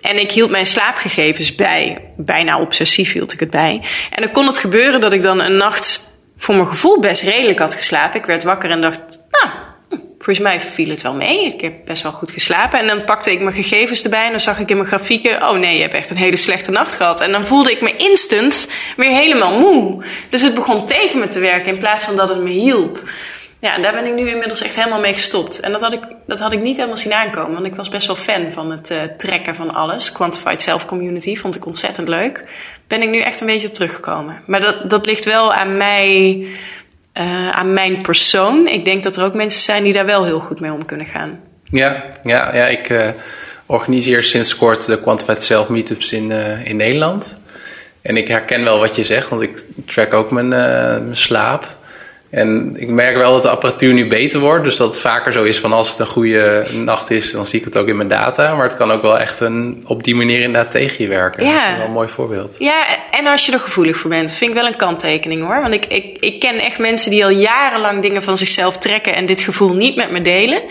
En 0.01 0.19
ik 0.19 0.31
hield 0.31 0.49
mijn 0.49 0.65
slaapgegevens 0.65 1.55
bij. 1.55 2.11
Bijna 2.17 2.59
obsessief 2.59 3.13
hield 3.13 3.33
ik 3.33 3.39
het 3.39 3.49
bij. 3.49 3.81
En 4.09 4.21
dan 4.21 4.31
kon 4.31 4.45
het 4.45 4.57
gebeuren 4.57 5.01
dat 5.01 5.13
ik 5.13 5.21
dan 5.21 5.41
een 5.41 5.57
nacht 5.57 6.15
voor 6.37 6.55
mijn 6.55 6.67
gevoel 6.67 6.99
best 6.99 7.21
redelijk 7.21 7.59
had 7.59 7.75
geslapen. 7.75 8.19
Ik 8.19 8.25
werd 8.25 8.43
wakker 8.43 8.69
en 8.69 8.81
dacht, 8.81 8.99
nou, 9.29 9.53
volgens 10.17 10.39
mij 10.39 10.61
viel 10.61 10.89
het 10.89 11.01
wel 11.01 11.13
mee. 11.13 11.45
Ik 11.45 11.61
heb 11.61 11.73
best 11.85 12.03
wel 12.03 12.11
goed 12.11 12.31
geslapen. 12.31 12.79
En 12.79 12.87
dan 12.87 13.03
pakte 13.03 13.31
ik 13.31 13.41
mijn 13.41 13.55
gegevens 13.55 14.03
erbij 14.03 14.25
en 14.25 14.31
dan 14.31 14.39
zag 14.39 14.59
ik 14.59 14.69
in 14.69 14.75
mijn 14.75 14.87
grafieken: 14.87 15.49
oh 15.49 15.57
nee, 15.57 15.75
je 15.75 15.81
hebt 15.81 15.93
echt 15.93 16.09
een 16.09 16.17
hele 16.17 16.35
slechte 16.35 16.71
nacht 16.71 16.95
gehad. 16.95 17.21
En 17.21 17.31
dan 17.31 17.47
voelde 17.47 17.71
ik 17.71 17.81
me 17.81 17.95
instant 17.95 18.67
weer 18.97 19.11
helemaal 19.11 19.59
moe. 19.59 20.03
Dus 20.29 20.41
het 20.41 20.53
begon 20.53 20.85
tegen 20.85 21.19
me 21.19 21.27
te 21.27 21.39
werken 21.39 21.73
in 21.73 21.79
plaats 21.79 22.03
van 22.03 22.15
dat 22.15 22.29
het 22.29 22.41
me 22.41 22.49
hielp. 22.49 23.01
Ja, 23.59 23.75
en 23.75 23.81
daar 23.81 23.93
ben 23.93 24.05
ik 24.05 24.13
nu 24.13 24.29
inmiddels 24.29 24.61
echt 24.61 24.75
helemaal 24.75 24.99
mee 24.99 25.13
gestopt. 25.13 25.59
En 25.59 25.71
dat 25.71 25.81
had 25.81 25.93
ik, 25.93 25.99
dat 26.27 26.39
had 26.39 26.51
ik 26.51 26.61
niet 26.61 26.75
helemaal 26.75 26.97
zien 26.97 27.13
aankomen, 27.13 27.53
want 27.53 27.65
ik 27.65 27.75
was 27.75 27.89
best 27.89 28.07
wel 28.07 28.15
fan 28.15 28.51
van 28.51 28.71
het 28.71 28.91
uh, 28.91 28.97
trekken 29.17 29.55
van 29.55 29.73
alles. 29.73 30.11
Quantified 30.11 30.61
Self 30.61 30.85
Community 30.85 31.35
vond 31.35 31.55
ik 31.55 31.65
ontzettend 31.65 32.07
leuk. 32.07 32.43
Ben 32.87 33.01
ik 33.01 33.09
nu 33.09 33.19
echt 33.19 33.39
een 33.39 33.47
beetje 33.47 33.67
op 33.67 33.73
teruggekomen. 33.73 34.41
Maar 34.45 34.59
dat, 34.59 34.89
dat 34.89 35.05
ligt 35.05 35.25
wel 35.25 35.53
aan 35.53 35.77
mij 35.77 36.45
uh, 37.19 37.49
aan 37.49 37.73
mijn 37.73 38.01
persoon. 38.01 38.67
Ik 38.67 38.85
denk 38.85 39.03
dat 39.03 39.15
er 39.15 39.23
ook 39.23 39.33
mensen 39.33 39.61
zijn 39.61 39.83
die 39.83 39.93
daar 39.93 40.05
wel 40.05 40.25
heel 40.25 40.39
goed 40.39 40.59
mee 40.59 40.71
om 40.71 40.85
kunnen 40.85 41.05
gaan. 41.05 41.39
Ja, 41.63 42.05
ja, 42.23 42.55
ja 42.55 42.67
ik 42.67 42.89
uh, 42.89 43.07
organiseer 43.65 44.23
sinds 44.23 44.55
kort 44.55 44.85
de 44.85 45.01
Quantified 45.01 45.43
Self 45.43 45.69
Meetups 45.69 46.11
in, 46.11 46.29
uh, 46.29 46.65
in 46.65 46.75
Nederland. 46.75 47.39
En 48.01 48.17
ik 48.17 48.27
herken 48.27 48.63
wel 48.63 48.79
wat 48.79 48.95
je 48.95 49.03
zegt, 49.03 49.29
want 49.29 49.41
ik 49.41 49.63
track 49.85 50.13
ook 50.13 50.31
mijn, 50.31 50.47
mijn 50.47 51.15
slaap. 51.17 51.76
En 52.29 52.75
ik 52.77 52.87
merk 52.87 53.15
wel 53.15 53.33
dat 53.33 53.41
de 53.41 53.49
apparatuur 53.49 53.93
nu 53.93 54.07
beter 54.07 54.39
wordt. 54.39 54.63
Dus 54.63 54.77
dat 54.77 54.87
het 54.87 54.99
vaker 54.99 55.31
zo 55.31 55.43
is 55.43 55.59
van 55.59 55.73
als 55.73 55.89
het 55.89 55.99
een 55.99 56.05
goede 56.05 56.67
nacht 56.73 57.11
is, 57.11 57.31
dan 57.31 57.45
zie 57.45 57.59
ik 57.59 57.65
het 57.65 57.77
ook 57.77 57.87
in 57.87 57.97
mijn 57.97 58.09
data. 58.09 58.55
Maar 58.55 58.67
het 58.67 58.77
kan 58.77 58.91
ook 58.91 59.01
wel 59.01 59.19
echt 59.19 59.39
een, 59.39 59.83
op 59.85 60.03
die 60.03 60.15
manier 60.15 60.41
inderdaad 60.41 60.71
tegen 60.71 61.03
je 61.03 61.09
werken. 61.09 61.45
Ja. 61.45 61.61
Dat 61.61 61.71
is 61.71 61.77
wel 61.77 61.85
een 61.85 61.91
mooi 61.91 62.07
voorbeeld. 62.07 62.55
Ja, 62.59 62.85
en 63.11 63.27
als 63.27 63.45
je 63.45 63.51
er 63.51 63.59
gevoelig 63.59 63.97
voor 63.97 64.09
bent, 64.09 64.31
vind 64.31 64.51
ik 64.51 64.57
wel 64.57 64.67
een 64.67 64.75
kanttekening 64.75 65.45
hoor. 65.45 65.61
Want 65.61 65.73
ik, 65.73 65.85
ik, 65.85 66.17
ik 66.19 66.39
ken 66.39 66.59
echt 66.59 66.79
mensen 66.79 67.11
die 67.11 67.23
al 67.23 67.31
jarenlang 67.31 68.01
dingen 68.01 68.23
van 68.23 68.37
zichzelf 68.37 68.77
trekken 68.77 69.15
en 69.15 69.25
dit 69.25 69.41
gevoel 69.41 69.73
niet 69.73 69.95
met 69.95 70.11
me 70.11 70.21
delen. 70.21 70.61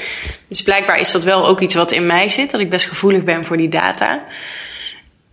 Dus 0.49 0.63
blijkbaar 0.63 1.01
is 1.01 1.13
dat 1.13 1.25
wel 1.25 1.47
ook 1.47 1.61
iets 1.61 1.75
wat 1.75 1.93
in 1.93 2.07
mij 2.07 2.29
zit, 2.29 2.51
dat 2.51 2.61
ik 2.61 2.71
best 2.71 2.87
gevoelig 2.87 3.25
ben 3.25 3.45
voor 3.45 3.57
die 3.57 3.69
data 3.69 4.25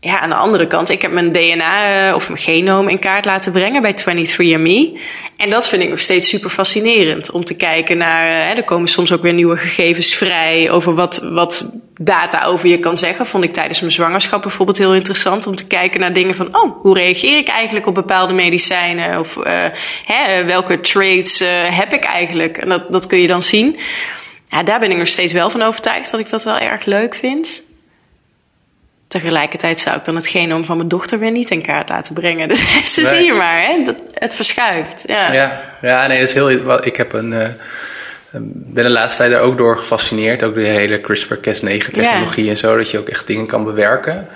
ja, 0.03 0.19
aan 0.19 0.29
de 0.29 0.35
andere 0.35 0.67
kant, 0.67 0.89
ik 0.89 1.01
heb 1.01 1.11
mijn 1.11 1.31
DNA 1.31 2.07
uh, 2.07 2.15
of 2.15 2.27
mijn 2.27 2.41
genoom 2.41 2.89
in 2.89 2.99
kaart 2.99 3.25
laten 3.25 3.51
brengen 3.51 3.81
bij 3.81 3.95
23andMe. 3.99 4.99
En 5.37 5.49
dat 5.49 5.69
vind 5.69 5.83
ik 5.83 5.89
nog 5.89 5.99
steeds 5.99 6.29
super 6.29 6.49
fascinerend. 6.49 7.31
Om 7.31 7.45
te 7.45 7.55
kijken 7.55 7.97
naar, 7.97 8.27
uh, 8.27 8.57
er 8.57 8.63
komen 8.63 8.87
soms 8.87 9.11
ook 9.11 9.21
weer 9.21 9.33
nieuwe 9.33 9.57
gegevens 9.57 10.15
vrij 10.15 10.71
over 10.71 10.95
wat, 10.95 11.19
wat 11.23 11.71
data 12.01 12.45
over 12.45 12.69
je 12.69 12.79
kan 12.79 12.97
zeggen. 12.97 13.25
Vond 13.25 13.43
ik 13.43 13.51
tijdens 13.51 13.79
mijn 13.79 13.91
zwangerschap 13.91 14.41
bijvoorbeeld 14.41 14.77
heel 14.77 14.95
interessant. 14.95 15.47
Om 15.47 15.55
te 15.55 15.67
kijken 15.67 15.99
naar 15.99 16.13
dingen 16.13 16.35
van, 16.35 16.55
oh, 16.55 16.81
hoe 16.81 16.93
reageer 16.93 17.37
ik 17.37 17.47
eigenlijk 17.47 17.87
op 17.87 17.95
bepaalde 17.95 18.33
medicijnen? 18.33 19.19
Of 19.19 19.35
uh, 19.35 19.65
hè, 20.05 20.45
welke 20.45 20.79
traits 20.79 21.43
heb 21.69 21.93
ik 21.93 22.03
eigenlijk? 22.03 22.57
En 22.57 22.69
dat, 22.69 22.91
dat 22.91 23.07
kun 23.07 23.19
je 23.19 23.27
dan 23.27 23.43
zien. 23.43 23.79
Ja, 24.49 24.63
daar 24.63 24.79
ben 24.79 24.91
ik 24.91 24.97
nog 24.97 25.07
steeds 25.07 25.33
wel 25.33 25.49
van 25.49 25.61
overtuigd 25.61 26.11
dat 26.11 26.19
ik 26.19 26.29
dat 26.29 26.43
wel 26.43 26.57
erg 26.57 26.85
leuk 26.85 27.15
vind. 27.15 27.63
Tegelijkertijd 29.13 29.79
zou 29.79 29.97
ik 29.97 30.05
dan 30.05 30.15
het 30.15 30.27
genoom 30.27 30.65
van 30.65 30.77
mijn 30.77 30.89
dochter 30.89 31.19
weer 31.19 31.31
niet 31.31 31.49
in 31.49 31.61
kaart 31.61 31.89
laten 31.89 32.13
brengen. 32.13 32.47
Dus 32.53 32.59
zo 32.93 33.01
nee. 33.01 33.15
zie 33.15 33.25
je 33.25 33.33
maar, 33.33 33.61
hè? 33.61 33.83
Dat, 33.83 33.95
het 34.13 34.33
verschuift. 34.35 35.03
Ja. 35.05 35.33
ja. 35.33 35.63
Ja, 35.81 36.07
nee, 36.07 36.19
dat 36.19 36.27
is 36.27 36.33
heel. 36.33 36.49
Ik 36.81 36.95
heb 36.95 37.13
een. 37.13 37.31
Uh, 37.31 37.47
ben 38.53 38.83
de 38.83 38.89
laatste 38.89 39.17
tijd 39.17 39.31
daar 39.31 39.41
ook 39.41 39.57
door 39.57 39.77
gefascineerd. 39.77 40.43
Ook 40.43 40.55
de 40.55 40.65
hele 40.65 41.01
CRISPR-Cas9-technologie 41.01 42.43
ja. 42.43 42.49
en 42.49 42.57
zo. 42.57 42.77
Dat 42.77 42.91
je 42.91 42.99
ook 42.99 43.09
echt 43.09 43.27
dingen 43.27 43.47
kan 43.47 43.63
bewerken. 43.63 44.27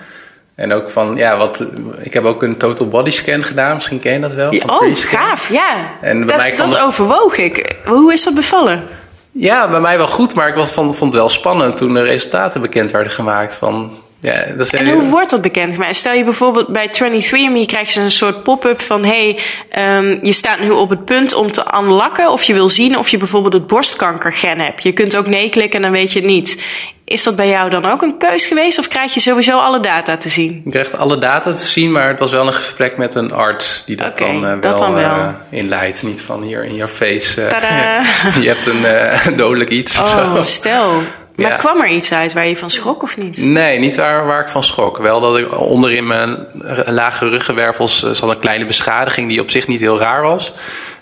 En 0.56 0.74
ook 0.74 0.90
van, 0.90 1.16
ja, 1.16 1.38
wat. 1.38 1.66
Ik 2.00 2.14
heb 2.14 2.24
ook 2.24 2.44
een 2.44 2.58
total 2.58 2.88
body 2.88 3.12
scan 3.12 3.44
gedaan. 3.44 3.74
Misschien 3.74 4.00
ken 4.00 4.14
je 4.14 4.20
dat 4.20 4.34
wel. 4.34 4.54
Ja, 4.54 4.64
oh, 4.66 4.96
gaaf, 4.96 5.50
ja. 5.50 5.92
En 6.02 6.20
bij 6.20 6.28
dat, 6.28 6.38
mij 6.38 6.56
dat 6.56 6.80
overwoog 6.80 7.38
ik. 7.38 7.76
Hoe 7.86 8.14
is 8.14 8.24
dat 8.24 8.34
bevallen? 8.34 8.84
Ja, 9.32 9.70
bij 9.70 9.80
mij 9.80 9.98
wel 9.98 10.08
goed, 10.08 10.34
maar 10.34 10.58
ik 10.58 10.66
vond 10.66 11.00
het 11.00 11.14
wel 11.14 11.30
spannend 11.30 11.78
toen 11.78 11.94
de 11.94 12.02
resultaten 12.02 12.62
bekend 12.62 12.92
werden 12.92 13.12
gemaakt. 13.12 13.58
Van, 13.58 14.06
ja, 14.20 14.46
dat 14.58 14.70
En 14.70 14.90
hoe 14.90 15.10
wordt 15.10 15.30
dat 15.30 15.42
bekend? 15.42 15.78
Maar 15.78 15.94
stel 15.96 16.14
je 16.14 16.24
bijvoorbeeld 16.24 16.68
bij 16.68 16.88
23andMe 16.88 17.66
krijg 17.66 17.94
je 17.94 18.00
een 18.00 18.12
soort 18.12 18.44
pop-up 18.44 18.82
van... 18.82 19.06
hey, 19.06 19.40
ehm, 19.70 20.18
je 20.22 20.32
staat 20.32 20.60
nu 20.60 20.70
op 20.70 20.90
het 20.90 21.06
punt 21.06 21.34
om 21.34 21.52
te 21.52 21.66
unlocken 21.82 22.32
of 22.32 22.44
je 22.44 22.54
wil 22.54 22.70
zien 22.70 22.98
of 22.98 23.10
je 23.10 23.18
bijvoorbeeld 23.18 23.54
het 23.54 23.68
borstkankergen 23.68 24.60
hebt. 24.60 24.84
Je 24.84 24.92
kunt 24.92 25.16
ook 25.18 25.28
nee 25.28 25.50
klikken 25.50 25.76
en 25.76 25.82
dan 25.82 25.92
weet 25.92 26.14
je 26.14 26.20
het 26.20 26.30
niet. 26.30 26.64
Is 27.06 27.24
dat 27.24 27.36
bij 27.36 27.50
jou 27.50 27.70
dan 27.70 27.86
ook 27.86 28.02
een 28.02 28.18
keus 28.18 28.46
geweest 28.46 28.80
of 28.80 28.88
krijg 28.88 29.14
je 29.14 29.20
sowieso 29.20 29.58
alle 29.60 29.80
data 29.80 30.18
te 30.18 30.30
zien? 30.30 30.62
Je 30.66 30.72
krijgt 30.72 30.98
alle 30.98 31.18
data 31.18 31.52
te 31.52 31.66
zien, 31.68 31.92
maar 31.92 32.08
het 32.10 32.20
was 32.20 32.32
wel 32.32 32.48
een 32.48 32.54
gesprek 32.54 32.98
met 32.98 33.16
een 33.16 33.32
arts 33.32 33.84
die 33.86 33.96
dat 33.96 34.18
dan 34.18 34.36
eh, 34.36 34.42
wel, 34.42 34.60
dat 34.60 34.78
dan 34.78 34.94
wel. 34.94 35.04
eh, 35.04 35.30
inleidt. 35.50 36.04
Niet 36.04 36.22
van 36.22 36.42
hier 36.42 36.64
in 36.64 36.76
jouw 36.76 36.88
face. 36.88 37.42
eh, 37.42 38.36
je 38.44 38.48
hebt 38.48 38.66
een 38.66 38.86
dodelijk 39.38 39.70
iets 39.70 40.00
of 40.00 40.14
Oh, 40.14 40.44
stel. 40.60 41.02
Maar 41.38 41.52
Ja. 41.52 41.58
kwam 41.58 41.82
er 41.82 41.88
iets 41.88 42.14
uit 42.14 42.34
waar 42.34 42.48
je 42.48 42.58
van 42.58 42.70
schrok 42.70 43.04
of 43.04 43.18
niet? 43.18 43.38
Nee, 43.38 43.80
niet 43.80 43.96
waar, 43.96 44.26
waar 44.26 44.42
ik 44.42 44.50
van 44.50 44.64
schrok. 44.64 44.98
Wel 44.98 45.20
dat 45.20 45.38
ik 45.38 45.60
onderin 45.60 46.08
mijn 46.08 46.46
lage 46.86 47.30
ruggenwervels 47.30 48.04
eh, 48.04 48.12
zat 48.12 48.30
een 48.30 48.40
kleine 48.40 48.66
beschadiging 48.66 49.28
die 49.30 49.42
op 49.42 49.50
zich 49.50 49.68
niet 49.68 49.80
heel 49.80 50.00
raar 50.00 50.22
was. 50.22 50.54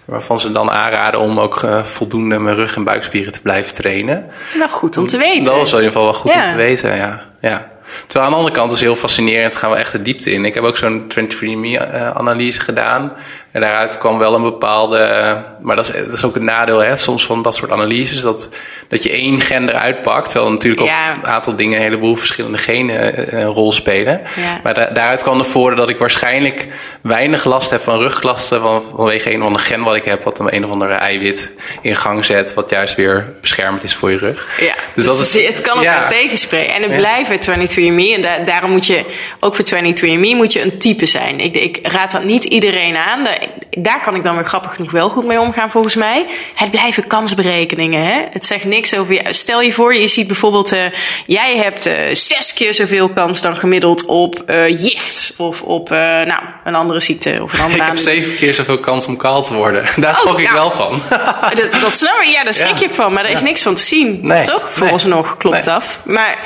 Waarvan 0.05 0.39
ze 0.39 0.51
dan 0.51 0.71
aanraden 0.71 1.19
om 1.19 1.39
ook 1.39 1.63
eh, 1.63 1.83
voldoende 1.83 2.39
mijn 2.39 2.55
rug- 2.55 2.75
en 2.75 2.83
buikspieren 2.83 3.33
te 3.33 3.41
blijven 3.41 3.73
trainen. 3.75 4.25
Wel 4.57 4.67
goed 4.69 4.97
om 4.97 5.07
te 5.07 5.17
weten. 5.17 5.43
Dat 5.43 5.55
was 5.57 5.69
in 5.69 5.75
ieder 5.75 5.91
geval 5.91 6.03
wel 6.05 6.13
goed 6.13 6.31
Ja. 6.33 6.37
om 6.43 6.45
te 6.51 6.55
weten, 6.55 6.95
ja. 6.95 7.21
ja. 7.41 7.67
Terwijl 8.07 8.25
aan 8.25 8.31
de 8.31 8.37
andere 8.37 8.55
kant 8.55 8.71
is 8.71 8.77
het 8.77 8.85
heel 8.87 8.95
fascinerend, 8.95 9.55
gaan 9.55 9.71
we 9.71 9.77
echt 9.77 9.91
de 9.91 10.01
diepte 10.01 10.31
in. 10.31 10.45
Ik 10.45 10.53
heb 10.53 10.63
ook 10.63 10.77
zo'n 10.77 11.07
23andMe-analyse 11.19 12.61
gedaan. 12.61 13.13
En 13.55 13.61
daaruit 13.61 13.97
kwam 13.97 14.17
wel 14.17 14.33
een 14.35 14.41
bepaalde... 14.41 15.37
maar 15.61 15.75
dat 15.75 15.87
is, 15.89 16.03
dat 16.05 16.13
is 16.13 16.23
ook 16.23 16.35
een 16.35 16.43
nadeel 16.45 16.79
hè, 16.79 16.95
soms 16.95 17.25
van 17.25 17.41
dat 17.41 17.55
soort 17.55 17.71
analyses. 17.71 18.21
Dat, 18.21 18.49
dat 18.87 19.03
je 19.03 19.09
één 19.11 19.41
gen 19.41 19.69
eruit 19.69 20.01
pakt. 20.01 20.29
Terwijl 20.29 20.51
natuurlijk 20.51 20.87
Ja. 20.87 21.09
ook 21.11 21.17
een 21.17 21.25
aantal 21.29 21.55
dingen... 21.55 21.77
een 21.77 21.83
heleboel 21.83 22.15
verschillende 22.15 22.57
genen 22.57 23.13
eh, 23.27 23.39
een 23.39 23.45
rol 23.45 23.71
spelen. 23.71 24.21
Ja. 24.35 24.59
Maar 24.63 24.73
da- 24.73 24.89
daaruit 24.93 25.21
kwam 25.23 25.45
voren 25.45 25.77
dat 25.77 25.89
ik 25.89 25.97
waarschijnlijk 25.97 26.67
weinig 27.01 27.45
last 27.45 27.69
heb 27.69 27.81
van 27.81 27.97
rugklachten... 27.97 28.59
van- 28.61 28.83
vanwege 28.95 29.31
een 29.33 29.39
of 29.41 29.45
ander 29.47 29.61
gen 29.61 29.83
wat 29.83 29.95
ik 29.95 30.03
heb... 30.03 30.23
wat 30.23 30.39
een, 30.39 30.55
een 30.55 30.65
of 30.65 30.71
andere 30.71 30.93
eiwit 30.93 31.53
in 31.81 31.95
gang 31.95 32.25
zet... 32.25 32.53
wat 32.53 32.69
juist 32.69 32.95
weer 32.95 33.33
beschermend 33.41 33.83
is 33.83 33.95
voor 33.95 34.11
je 34.11 34.17
rug. 34.17 34.47
Ja, 34.59 34.73
dus, 34.93 35.05
dat 35.05 35.19
is- 35.19 35.45
het 35.45 35.61
kan 35.61 35.77
elkaar 35.77 36.01
ja. 36.01 36.07
tegenspreken. 36.07 36.73
En 36.75 36.81
het 36.81 36.91
Ja. 36.91 36.97
blijven 36.97 37.39
23andMe. 37.39 38.13
En 38.15 38.21
da- 38.21 38.39
daarom 38.39 38.71
moet 38.71 38.85
je, 38.85 39.03
ook 39.39 39.55
voor 39.55 39.65
23andMe, 39.65 40.35
moet 40.35 40.53
je 40.53 40.61
een 40.63 40.77
type 40.77 41.05
zijn. 41.05 41.39
Ik, 41.39 41.55
ik 41.55 41.79
raad 41.83 42.11
dat 42.11 42.23
niet 42.23 42.43
iedereen 42.43 42.95
aan. 42.97 43.23
Daar 43.69 44.01
kan 44.01 44.15
ik 44.15 44.23
dan 44.23 44.35
weer 44.35 44.45
grappig 44.45 44.75
genoeg 44.75 44.91
wel 44.91 45.09
goed 45.09 45.25
mee 45.25 45.39
omgaan, 45.39 45.71
volgens 45.71 45.95
mij. 45.95 46.25
Het 46.55 46.71
blijven 46.71 47.07
kansberekeningen. 47.07 48.05
Hè? 48.05 48.21
Het 48.29 48.45
zegt 48.45 48.63
niks 48.63 48.95
over. 48.95 49.21
Stel 49.29 49.61
je 49.61 49.73
voor, 49.73 49.95
je 49.95 50.07
ziet 50.07 50.27
bijvoorbeeld, 50.27 50.71
eh, 50.71 50.79
jij 51.25 51.57
hebt 51.57 51.85
eh, 51.85 51.95
zes 52.15 52.53
keer 52.53 52.73
zoveel 52.73 53.09
kans 53.09 53.41
dan 53.41 53.57
gemiddeld 53.57 54.05
op 54.05 54.41
eh, 54.45 54.67
jicht. 54.67 55.33
Of 55.37 55.61
op, 55.61 55.89
nou, 55.89 56.43
een 56.63 56.75
andere 56.75 56.99
ziekte. 56.99 57.39
Of 57.41 57.53
een 57.53 57.59
andere 57.59 57.81
Ik 57.81 57.87
heb 57.87 57.97
zeven 57.97 58.35
keer 58.35 58.53
zoveel 58.53 58.79
kans 58.79 59.07
om 59.07 59.17
kaal 59.17 59.43
te 59.43 59.53
worden. 59.53 59.85
Daar 59.95 60.15
schrok 60.15 60.39
ik 60.39 60.49
wel 60.49 60.71
van. 60.71 61.01
Dat, 61.55 61.71
dat 61.81 61.95
snap 61.97 62.19
ik, 62.21 62.29
ja, 62.29 62.43
daar 62.43 62.53
schrik 62.53 62.69
Ja. 62.69 62.75
je 62.79 62.85
ook 62.85 62.93
van. 62.93 63.13
Maar 63.13 63.23
daar 63.23 63.31
is 63.31 63.41
niks 63.41 63.61
van 63.61 63.75
te 63.75 63.81
zien. 63.81 64.19
Nee. 64.21 64.43
Toch? 64.43 64.63
Nee. 64.63 64.71
Vooralsnog 64.71 65.37
klopt 65.37 65.65
Nee. 65.65 65.75
af. 65.75 65.99
Maar 66.03 66.37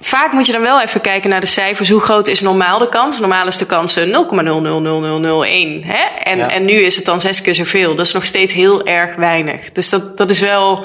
vaak 0.00 0.32
moet 0.32 0.46
je 0.46 0.52
dan 0.52 0.60
wel 0.60 0.82
even 0.82 1.00
kijken 1.00 1.30
naar 1.30 1.40
de 1.40 1.46
cijfers. 1.46 1.90
Hoe 1.90 2.00
groot 2.00 2.28
is 2.28 2.40
normaal 2.40 2.78
de 2.78 2.88
kans? 2.88 3.20
Normaal 3.20 3.46
is 3.46 3.56
de 3.58 3.66
kans 3.66 3.96
eh, 3.96 4.04
0,000001. 4.04 5.86
Hè? 5.86 6.04
En, 6.22 6.38
Ja. 6.38 6.50
en 6.50 6.64
nu 6.64 6.72
is 6.72 6.96
het 6.96 7.04
dan 7.04 7.20
zes 7.20 7.40
keer 7.40 7.54
zoveel. 7.54 7.94
Dat 7.94 8.06
is 8.06 8.12
nog 8.12 8.24
steeds 8.24 8.54
heel 8.54 8.86
erg 8.86 9.14
weinig. 9.14 9.72
Dus 9.72 9.88
dat, 9.90 10.16
dat 10.16 10.30
is 10.30 10.40
wel... 10.40 10.84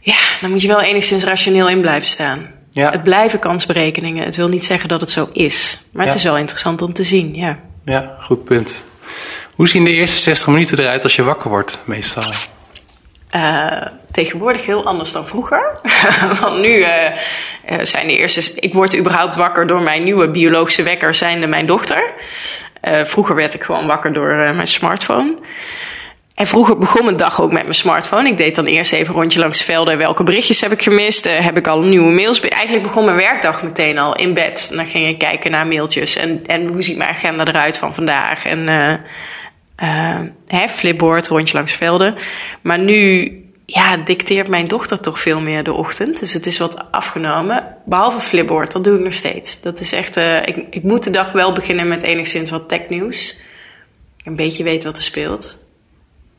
Ja, 0.00 0.16
dan 0.40 0.50
moet 0.50 0.62
je 0.62 0.68
wel 0.68 0.80
enigszins 0.80 1.24
rationeel 1.24 1.68
in 1.68 1.80
blijven 1.80 2.08
staan. 2.08 2.46
Ja. 2.70 2.90
Het 2.90 3.02
blijven 3.02 3.38
kansberekeningen. 3.38 4.24
Het 4.24 4.36
wil 4.36 4.48
niet 4.48 4.64
zeggen 4.64 4.88
dat 4.88 5.00
het 5.00 5.10
zo 5.10 5.28
is. 5.32 5.82
Maar 5.92 6.02
het 6.04 6.12
Ja. 6.12 6.18
is 6.18 6.24
wel 6.24 6.36
interessant 6.36 6.82
om 6.82 6.92
te 6.92 7.02
zien, 7.04 7.34
ja. 7.34 7.58
Ja, 7.84 8.16
goed 8.20 8.44
punt. 8.44 8.84
Hoe 9.54 9.68
zien 9.68 9.84
de 9.84 9.90
eerste 9.90 10.18
60 10.18 10.46
minuten 10.48 10.78
eruit 10.78 11.02
als 11.02 11.16
je 11.16 11.22
wakker 11.22 11.50
wordt, 11.50 11.78
meestal? 11.84 12.22
Eh, 13.28 13.86
tegenwoordig 14.10 14.66
heel 14.66 14.86
anders 14.86 15.12
dan 15.12 15.26
vroeger. 15.26 15.80
Want 16.40 16.60
nu 16.60 16.80
eh, 16.80 17.06
eh, 17.06 17.14
zijn 17.82 18.06
de 18.06 18.16
eerste. 18.16 18.60
Ik 18.60 18.74
word 18.74 18.96
überhaupt 18.96 19.36
wakker 19.36 19.66
door 19.66 19.80
mijn 19.80 20.04
nieuwe 20.04 20.30
biologische 20.30 20.82
wekker, 20.82 21.14
zijnde 21.14 21.46
mijn 21.46 21.66
dochter. 21.66 22.12
Vroeger 23.04 23.34
werd 23.34 23.54
ik 23.54 23.62
gewoon 23.62 23.86
wakker 23.86 24.12
door 24.12 24.34
mijn 24.34 24.66
smartphone. 24.66 25.36
En 26.34 26.46
vroeger 26.46 26.78
begon 26.78 27.04
mijn 27.04 27.16
dag 27.16 27.40
ook 27.40 27.52
met 27.52 27.62
mijn 27.62 27.74
smartphone. 27.74 28.28
Ik 28.28 28.36
deed 28.36 28.54
dan 28.54 28.64
eerst 28.64 28.92
even 28.92 29.08
een 29.08 29.20
rondje 29.20 29.38
langs 29.40 29.62
velden. 29.62 29.98
Welke 29.98 30.22
berichtjes 30.22 30.60
heb 30.60 30.72
ik 30.72 30.82
gemist? 30.82 31.24
Heb 31.24 31.56
ik 31.56 31.66
al 31.66 31.80
nieuwe 31.80 32.12
mails? 32.12 32.40
Eigenlijk 32.40 32.86
begon 32.86 33.04
mijn 33.04 33.16
werkdag 33.16 33.62
meteen 33.62 33.98
al 33.98 34.16
in 34.16 34.34
bed. 34.34 34.70
Dan 34.74 34.86
ging 34.86 35.08
ik 35.08 35.18
kijken 35.18 35.50
naar 35.50 35.66
mailtjes. 35.66 36.16
En, 36.16 36.42
en 36.46 36.66
hoe 36.66 36.82
ziet 36.82 36.96
mijn 36.96 37.10
agenda 37.10 37.46
eruit 37.46 37.78
van 37.78 37.94
vandaag? 37.94 38.44
En 38.44 38.68
hè, 40.46 40.68
flipboard, 40.68 41.28
rondje 41.28 41.56
langs 41.56 41.72
velden. 41.72 42.14
Maar 42.62 42.78
nu 42.78 43.32
ja, 43.66 43.96
dicteert 43.96 44.48
mijn 44.48 44.66
dochter 44.66 45.00
toch 45.00 45.20
veel 45.20 45.40
meer 45.40 45.62
de 45.62 45.72
ochtend. 45.72 46.20
Dus 46.20 46.32
het 46.32 46.46
is 46.46 46.58
wat 46.58 46.92
afgenomen. 46.92 47.76
Behalve 47.84 48.20
flipboard, 48.20 48.72
dat 48.72 48.84
doe 48.84 48.96
ik 48.96 49.04
nog 49.04 49.12
steeds. 49.12 49.60
Dat 49.60 49.80
is 49.80 49.92
echt, 49.92 50.16
eh, 50.16 50.36
ik, 50.36 50.66
ik 50.70 50.82
moet 50.82 51.04
de 51.04 51.10
dag 51.10 51.32
wel 51.32 51.52
beginnen 51.52 51.88
met 51.88 52.02
enigszins 52.02 52.50
wat 52.50 52.68
technieuws. 52.68 53.36
Een 54.24 54.36
beetje 54.36 54.64
weten 54.64 54.88
wat 54.88 54.96
er 54.96 55.02
speelt. 55.02 55.64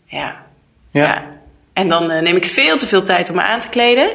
Ja. 0.05 0.45
ja. 0.91 1.29
En 1.73 1.89
dan 1.89 2.11
eh, 2.11 2.21
neem 2.21 2.35
ik 2.35 2.45
veel 2.45 2.77
te 2.77 2.87
veel 2.87 3.03
tijd 3.03 3.29
om 3.29 3.35
me 3.35 3.41
aan 3.41 3.59
te 3.59 3.69
kleden. 3.69 4.09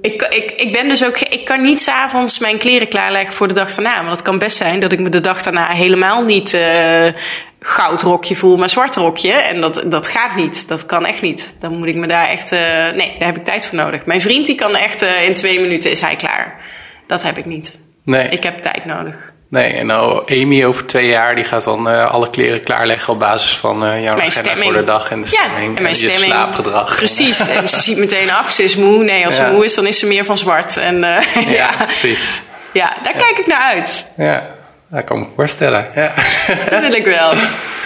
Ik, 0.00 0.22
ik, 0.22 0.50
ik 0.50 0.72
ben 0.72 0.88
dus 0.88 1.04
ook, 1.04 1.18
ik 1.18 1.44
kan 1.44 1.62
niet 1.62 1.80
s'avonds 1.80 2.38
mijn 2.38 2.58
kleren 2.58 2.88
klaarleggen 2.88 3.34
voor 3.34 3.48
de 3.48 3.54
dag 3.54 3.74
daarna. 3.74 3.96
Want 3.96 4.10
het 4.10 4.22
kan 4.22 4.38
best 4.38 4.56
zijn 4.56 4.80
dat 4.80 4.92
ik 4.92 5.00
me 5.00 5.08
de 5.08 5.20
dag 5.20 5.42
daarna 5.42 5.68
helemaal 5.68 6.24
niet 6.24 6.54
eh 6.54 7.12
goud 7.60 8.02
rokje 8.02 8.36
voel, 8.36 8.56
maar 8.56 8.68
zwart 8.70 8.96
rokje. 8.96 9.32
En 9.32 9.60
dat, 9.60 9.82
dat 9.86 10.08
gaat 10.08 10.34
niet. 10.36 10.68
Dat 10.68 10.86
kan 10.86 11.06
echt 11.06 11.22
niet. 11.22 11.54
Dan 11.58 11.78
moet 11.78 11.86
ik 11.86 11.94
me 11.94 12.06
daar 12.06 12.28
echt, 12.28 12.52
eh, 12.52 12.58
nee, 12.94 13.14
daar 13.18 13.28
heb 13.28 13.36
ik 13.36 13.44
tijd 13.44 13.66
voor 13.66 13.78
nodig. 13.78 14.04
Mijn 14.04 14.20
vriend 14.20 14.46
die 14.46 14.54
kan 14.54 14.76
echt, 14.76 15.02
eh, 15.02 15.28
in 15.28 15.34
twee 15.34 15.60
minuten 15.60 15.90
is 15.90 16.00
hij 16.00 16.16
klaar. 16.16 16.54
Dat 17.06 17.22
heb 17.22 17.38
ik 17.38 17.44
niet. 17.46 17.78
Nee, 18.04 18.28
Ik 18.28 18.42
heb 18.42 18.62
tijd 18.62 18.84
nodig. 18.84 19.32
nee, 19.48 19.72
en 19.72 19.86
nou, 19.86 20.22
Amy 20.42 20.64
over 20.64 20.86
twee 20.86 21.06
jaar, 21.06 21.34
die 21.34 21.44
gaat 21.44 21.64
dan 21.64 21.88
eh, 21.90 22.10
alle 22.10 22.30
kleren 22.30 22.60
klaarleggen 22.62 23.12
op 23.12 23.18
basis 23.18 23.56
van 23.56 23.78
jouw 23.78 24.14
agenda 24.14 24.30
stemming. 24.30 24.62
voor 24.62 24.72
de 24.72 24.84
dag 24.84 25.10
en 25.10 25.22
de 25.22 25.28
Ja, 25.30 25.38
stemming. 25.38 25.76
en 25.76 25.82
mijn 25.82 25.94
je 25.94 26.08
stemming. 26.08 26.32
slaapgedrag. 26.32 26.96
Precies. 26.96 27.48
En 27.48 27.68
ze 27.68 27.80
ziet 27.80 27.96
meteen, 27.98 28.30
ach, 28.30 28.50
ze 28.50 28.62
is 28.62 28.76
moe. 28.76 29.04
Nee, 29.04 29.24
als 29.24 29.36
ze 29.36 29.42
Ja. 29.42 29.50
moe 29.50 29.64
is, 29.64 29.74
dan 29.74 29.86
is 29.86 29.98
ze 29.98 30.06
meer 30.06 30.24
van 30.24 30.36
zwart. 30.36 30.76
En 30.76 30.98
Ja, 31.00 31.20
ja. 31.48 31.70
precies. 31.84 32.42
ja, 32.72 32.96
daar 33.02 33.12
kijk 33.16 33.38
ik 33.38 33.46
naar 33.46 33.60
uit. 33.74 34.12
Ja, 34.16 34.48
dat 34.90 35.04
kan 35.04 35.16
ik 35.16 35.26
me 35.26 35.32
voorstellen. 35.34 35.86
Ja. 35.94 36.14
Dat 36.68 36.80
wil 36.80 36.92
ik 36.92 37.04
wel. 37.04 37.32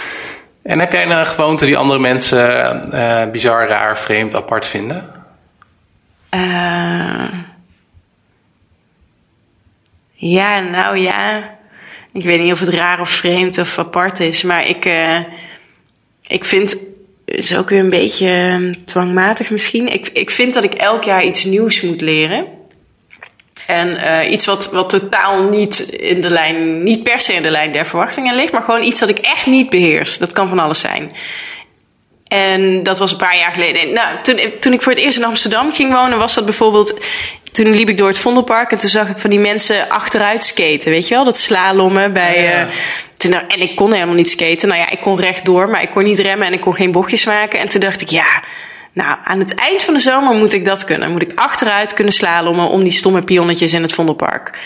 en 0.63 0.79
heb 0.79 0.91
jij 0.91 1.05
een 1.05 1.25
gewoonte 1.25 1.65
die 1.65 1.77
andere 1.77 1.99
mensen 1.99 2.91
eh, 2.91 3.31
bizar, 3.31 3.67
raar, 3.67 3.99
vreemd, 3.99 4.35
apart 4.35 4.67
vinden? 4.67 5.13
Eh, 6.29 7.27
ja, 10.13 10.59
nou 10.59 10.97
ja. 10.97 11.53
Ik 12.13 12.23
weet 12.23 12.39
niet 12.39 12.51
of 12.51 12.59
het 12.59 12.69
raar 12.69 12.99
of 12.99 13.09
vreemd 13.09 13.57
of 13.57 13.79
apart 13.79 14.19
is. 14.19 14.43
Maar 14.43 14.67
ik, 14.67 14.85
eh, 14.85 15.19
ik 16.27 16.45
vind... 16.45 16.71
Het 17.25 17.43
is 17.43 17.57
ook 17.57 17.69
weer 17.69 17.79
een 17.79 17.89
beetje 17.89 18.27
eh, 18.27 18.83
dwangmatig 18.85 19.49
misschien. 19.49 19.93
Ik, 19.93 20.07
ik 20.07 20.29
vind 20.29 20.53
dat 20.53 20.63
ik 20.63 20.73
elk 20.73 21.03
jaar 21.03 21.23
iets 21.23 21.43
nieuws 21.43 21.81
moet 21.81 22.01
leren. 22.01 22.47
En 23.67 23.97
eh, 23.97 24.31
iets 24.31 24.45
wat, 24.45 24.69
wat 24.71 24.89
totaal 24.89 25.49
niet 25.49 25.79
in 25.79 26.21
de 26.21 26.29
lijn, 26.29 26.83
niet 26.83 27.03
per 27.03 27.19
se 27.19 27.33
in 27.33 27.41
de 27.41 27.49
lijn 27.49 27.71
der 27.71 27.85
verwachtingen 27.85 28.35
ligt, 28.35 28.51
maar 28.51 28.61
gewoon 28.63 28.83
iets 28.83 28.99
dat 28.99 29.09
ik 29.09 29.17
echt 29.17 29.45
niet 29.45 29.69
beheers. 29.69 30.17
Dat 30.17 30.31
kan 30.31 30.47
van 30.47 30.59
alles 30.59 30.79
zijn. 30.79 31.11
En 32.27 32.83
dat 32.83 32.97
was 32.99 33.11
een 33.11 33.17
paar 33.17 33.37
jaar 33.37 33.51
geleden. 33.51 33.93
Nou, 33.93 34.07
toen, 34.21 34.39
toen 34.59 34.73
ik 34.73 34.81
voor 34.81 34.91
het 34.91 35.01
eerst 35.01 35.17
in 35.17 35.23
Amsterdam 35.25 35.73
ging 35.73 35.93
wonen, 35.93 36.17
was 36.19 36.33
dat 36.33 36.45
bijvoorbeeld. 36.45 36.99
Toen 37.51 37.75
liep 37.75 37.89
ik 37.89 37.97
door 37.97 38.07
het 38.07 38.17
Vondelpark 38.19 38.71
en 38.71 38.77
toen 38.77 38.89
zag 38.89 39.09
ik 39.09 39.17
van 39.17 39.29
die 39.29 39.39
mensen 39.39 39.89
achteruit 39.89 40.43
skaten. 40.43 40.89
Weet 40.91 41.07
je 41.07 41.15
wel, 41.15 41.23
dat 41.23 41.37
slalommen 41.37 42.13
bij. 42.13 42.43
Ja. 42.43 42.61
eh, 42.61 42.67
toen, 43.17 43.31
dacht- 43.31 43.53
en 43.55 43.61
ik 43.61 43.75
kon 43.75 43.93
helemaal 43.93 44.15
niet 44.15 44.29
skaten. 44.29 44.67
Nou 44.67 44.79
ja, 44.79 44.89
ik 44.89 44.99
kon 45.01 45.19
rechtdoor, 45.19 45.69
maar 45.69 45.81
ik 45.81 45.89
kon 45.89 46.03
niet 46.03 46.19
remmen 46.19 46.47
en 46.47 46.53
ik 46.53 46.61
kon 46.61 46.75
geen 46.75 46.91
bochtjes 46.91 47.25
maken. 47.25 47.59
En 47.59 47.69
toen 47.69 47.81
dacht 47.81 48.01
ik, 48.01 48.09
ja, 48.09 48.43
nou, 48.95 49.17
aan 49.23 49.39
het 49.39 49.55
eind 49.55 49.83
van 49.83 49.93
de 49.93 49.99
zomer 49.99 50.33
moet 50.33 50.53
ik 50.53 50.65
dat 50.65 50.83
kunnen. 50.83 51.11
Moet 51.11 51.21
ik 51.21 51.31
achteruit 51.35 51.93
kunnen 51.93 52.13
slalommen 52.13 52.69
om 52.69 52.83
die 52.83 52.91
stomme 52.91 53.21
pionnetjes 53.21 53.73
in 53.73 53.81
het 53.81 53.93
Vondelpark. 53.93 54.59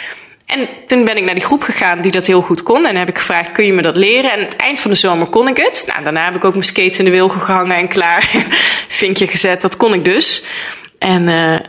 En 0.45 0.69
toen 0.87 1.05
ben 1.05 1.17
ik 1.17 1.23
naar 1.23 1.33
die 1.33 1.43
groep 1.43 1.61
gegaan 1.61 2.01
die 2.01 2.11
dat 2.11 2.25
heel 2.25 2.41
goed 2.41 2.63
kon. 2.63 2.85
En 2.85 2.95
heb 2.95 3.09
ik 3.09 3.17
gevraagd, 3.17 3.51
kun 3.51 3.65
je 3.65 3.73
me 3.73 3.81
dat 3.81 3.95
leren? 3.95 4.31
En 4.31 4.37
aan 4.37 4.45
het 4.45 4.55
eind 4.55 4.79
van 4.79 4.91
de 4.91 4.97
zomer 4.97 5.27
kon 5.27 5.47
ik 5.47 5.57
het. 5.57 5.83
Nou, 5.87 6.03
daarna 6.03 6.25
heb 6.25 6.35
ik 6.35 6.43
ook 6.43 6.51
mijn 6.53 6.63
skates 6.63 6.99
in 6.99 7.05
de 7.05 7.11
wilgen 7.11 7.41
gehangen 7.41 7.75
en 7.75 7.87
klaar. 7.87 8.29
Vinkje 8.87 9.27
gezet, 9.27 9.61
dat 9.61 9.77
kon 9.77 9.93
ik 9.93 10.03
dus. 10.03 10.43
En 10.99 11.27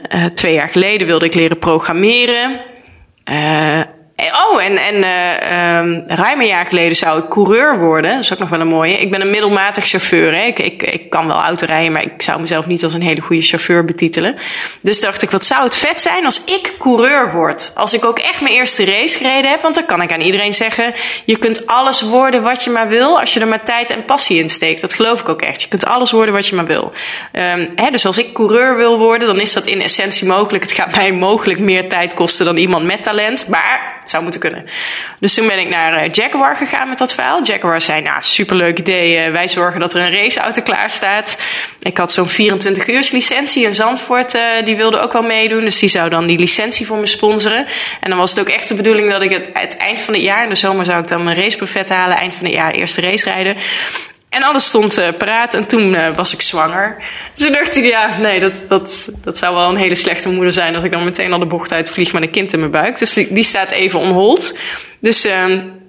eh, 0.09 0.25
twee 0.25 0.55
jaar 0.55 0.69
geleden 0.69 1.07
wilde 1.07 1.25
ik 1.25 1.35
leren 1.35 1.59
programmeren. 1.59 2.61
Eh, 3.25 3.81
Oh, 4.49 4.63
en, 4.65 4.77
en 4.77 4.95
uh, 4.95 5.79
um, 5.79 6.03
ruim 6.07 6.41
een 6.41 6.47
jaar 6.47 6.67
geleden 6.67 6.97
zou 6.97 7.19
ik 7.19 7.29
coureur 7.29 7.79
worden. 7.79 8.11
Dat 8.11 8.21
is 8.21 8.33
ook 8.33 8.39
nog 8.39 8.49
wel 8.49 8.61
een 8.61 8.67
mooie. 8.67 8.99
Ik 8.99 9.11
ben 9.11 9.21
een 9.21 9.31
middelmatig 9.31 9.87
chauffeur. 9.87 10.35
Hè. 10.35 10.43
Ik, 10.43 10.59
ik, 10.59 10.83
ik 10.83 11.11
kan 11.11 11.27
wel 11.27 11.37
autorijden, 11.37 11.93
maar 11.93 12.03
ik 12.03 12.23
zou 12.23 12.41
mezelf 12.41 12.67
niet 12.67 12.85
als 12.85 12.95
een 12.95 13.03
hele 13.03 13.21
goede 13.21 13.43
chauffeur 13.43 13.85
betitelen. 13.85 14.37
Dus 14.81 15.01
dacht 15.01 15.23
ik, 15.23 15.31
wat 15.31 15.45
zou 15.45 15.63
het 15.63 15.77
vet 15.77 16.01
zijn 16.01 16.25
als 16.25 16.45
ik 16.45 16.75
coureur 16.79 17.33
word? 17.33 17.73
Als 17.75 17.93
ik 17.93 18.05
ook 18.05 18.19
echt 18.19 18.41
mijn 18.41 18.55
eerste 18.55 18.85
race 18.85 19.17
gereden 19.17 19.51
heb. 19.51 19.61
Want 19.61 19.75
dan 19.75 19.87
kan 19.87 20.03
ik 20.03 20.13
aan 20.13 20.21
iedereen 20.21 20.55
zeggen, 20.55 20.95
je 21.25 21.39
kunt 21.39 21.67
alles 21.67 22.03
worden 22.03 22.43
wat 22.43 22.65
je 22.65 22.71
maar 22.71 22.89
wil. 22.89 23.21
Als 23.21 23.35
je 23.35 23.41
er 23.41 23.49
maar 23.49 23.65
tijd 23.65 23.91
en 23.91 24.05
passie 24.05 24.39
in 24.39 24.51
steekt. 24.51 24.81
Dat 24.81 24.95
geloof 24.95 25.21
ik 25.21 25.29
ook 25.29 25.43
echt. 25.43 25.63
Je 25.63 25.69
kunt 25.69 25.87
alles 25.87 26.11
worden 26.11 26.35
wat 26.35 26.47
je 26.47 26.55
maar 26.55 26.67
wil. 26.67 26.93
Um, 27.33 27.73
hè, 27.75 27.91
dus 27.91 28.07
als 28.07 28.19
ik 28.19 28.33
coureur 28.33 28.77
wil 28.77 28.99
worden, 28.99 29.29
dan 29.29 29.41
is 29.41 29.53
dat 29.53 29.67
in 29.67 29.83
essentie 29.83 30.27
mogelijk. 30.27 30.63
Het 30.63 30.73
gaat 30.73 30.97
mij 30.97 31.13
mogelijk 31.13 31.59
meer 31.59 31.89
tijd 31.89 32.15
kosten 32.15 32.45
dan 32.45 32.57
iemand 32.57 32.85
met 32.85 33.03
talent. 33.03 33.49
Maar 33.49 34.01
zou 34.11 34.23
moeten 34.23 34.41
kunnen. 34.41 34.65
Dus 35.21 35.35
toen 35.35 35.47
ben 35.47 35.59
ik 35.59 35.69
naar 35.69 36.05
uh, 36.05 36.13
Jaguar 36.13 36.57
gegaan 36.57 36.89
met 36.89 36.99
dat 36.99 37.15
verhaal. 37.15 37.45
Jaguar 37.45 37.81
zei, 37.81 38.03
nou, 38.03 38.23
superleuk 38.23 38.79
idee. 38.79 39.27
Uh, 39.27 39.33
wij 39.33 39.49
zorgen 39.49 39.81
dat 39.81 39.95
er 39.95 40.01
een 40.01 40.13
raceauto 40.13 40.63
klaar 40.63 40.91
staat. 40.91 41.39
Ik 41.83 41.97
had 41.97 42.13
zo'n 42.13 42.29
24 42.29 42.89
uurs 42.89 43.11
licentie 43.11 43.65
in 43.65 43.75
Zandvoort. 43.75 44.35
Uh, 44.35 44.43
die 44.65 44.77
wilde 44.77 44.99
ook 44.99 45.13
wel 45.13 45.23
meedoen. 45.23 45.61
Dus 45.61 45.79
die 45.79 45.89
zou 45.89 46.09
dan 46.09 46.27
die 46.27 46.39
licentie 46.39 46.87
voor 46.87 46.99
me 46.99 47.07
sponsoren. 47.07 47.67
En 48.01 48.09
dan 48.09 48.19
was 48.19 48.31
het 48.31 48.41
ook 48.41 48.49
echt 48.49 48.69
de 48.69 48.75
bedoeling 48.75 49.11
dat 49.11 49.23
ik 49.23 49.31
het, 49.31 49.51
het 49.53 49.77
eind 49.77 50.01
van 50.01 50.15
het 50.15 50.23
jaar... 50.23 50.43
in 50.43 50.49
de 50.49 50.55
zomer 50.55 50.85
zou 50.85 51.01
ik 51.01 51.09
dan 51.09 51.25
mijn 51.25 51.37
racebuffet 51.37 51.89
halen. 51.89 52.17
Eind 52.17 52.35
van 52.35 52.45
het 52.45 52.55
jaar 52.55 52.73
eerste 52.73 53.01
race 53.01 53.25
rijden. 53.25 53.57
En 54.31 54.43
alles 54.43 54.65
stond 54.65 54.99
uh, 54.99 55.09
paraat 55.19 55.55
en 55.55 55.67
toen 55.67 55.95
uh, 55.95 56.17
was 56.17 56.33
ik 56.33 56.43
zwanger. 56.43 57.03
Dus 57.35 57.45
toen 57.45 57.55
dacht 57.55 57.77
ik, 57.77 57.85
ja, 57.85 58.19
nee, 58.19 58.41
dat, 58.41 58.63
dat, 58.69 59.11
dat 59.23 59.39
zou 59.39 59.55
wel 59.55 59.69
een 59.69 59.77
hele 59.77 59.95
slechte 59.95 60.29
moeder 60.29 60.53
zijn 60.53 60.75
als 60.75 60.85
ik 60.85 60.91
dan 60.91 61.05
meteen 61.05 61.33
al 61.33 61.39
de 61.39 61.47
bocht 61.47 61.73
uitvlieg 61.73 62.13
met 62.13 62.23
een 62.23 62.31
kind 62.31 62.53
in 62.53 62.59
mijn 62.59 62.71
buik. 62.71 62.99
Dus 62.99 63.13
die, 63.13 63.33
die 63.33 63.45
staat 63.45 63.71
even 63.71 64.01
onhold. 64.01 64.55
Dus 65.01 65.27
uh, 65.27 65.45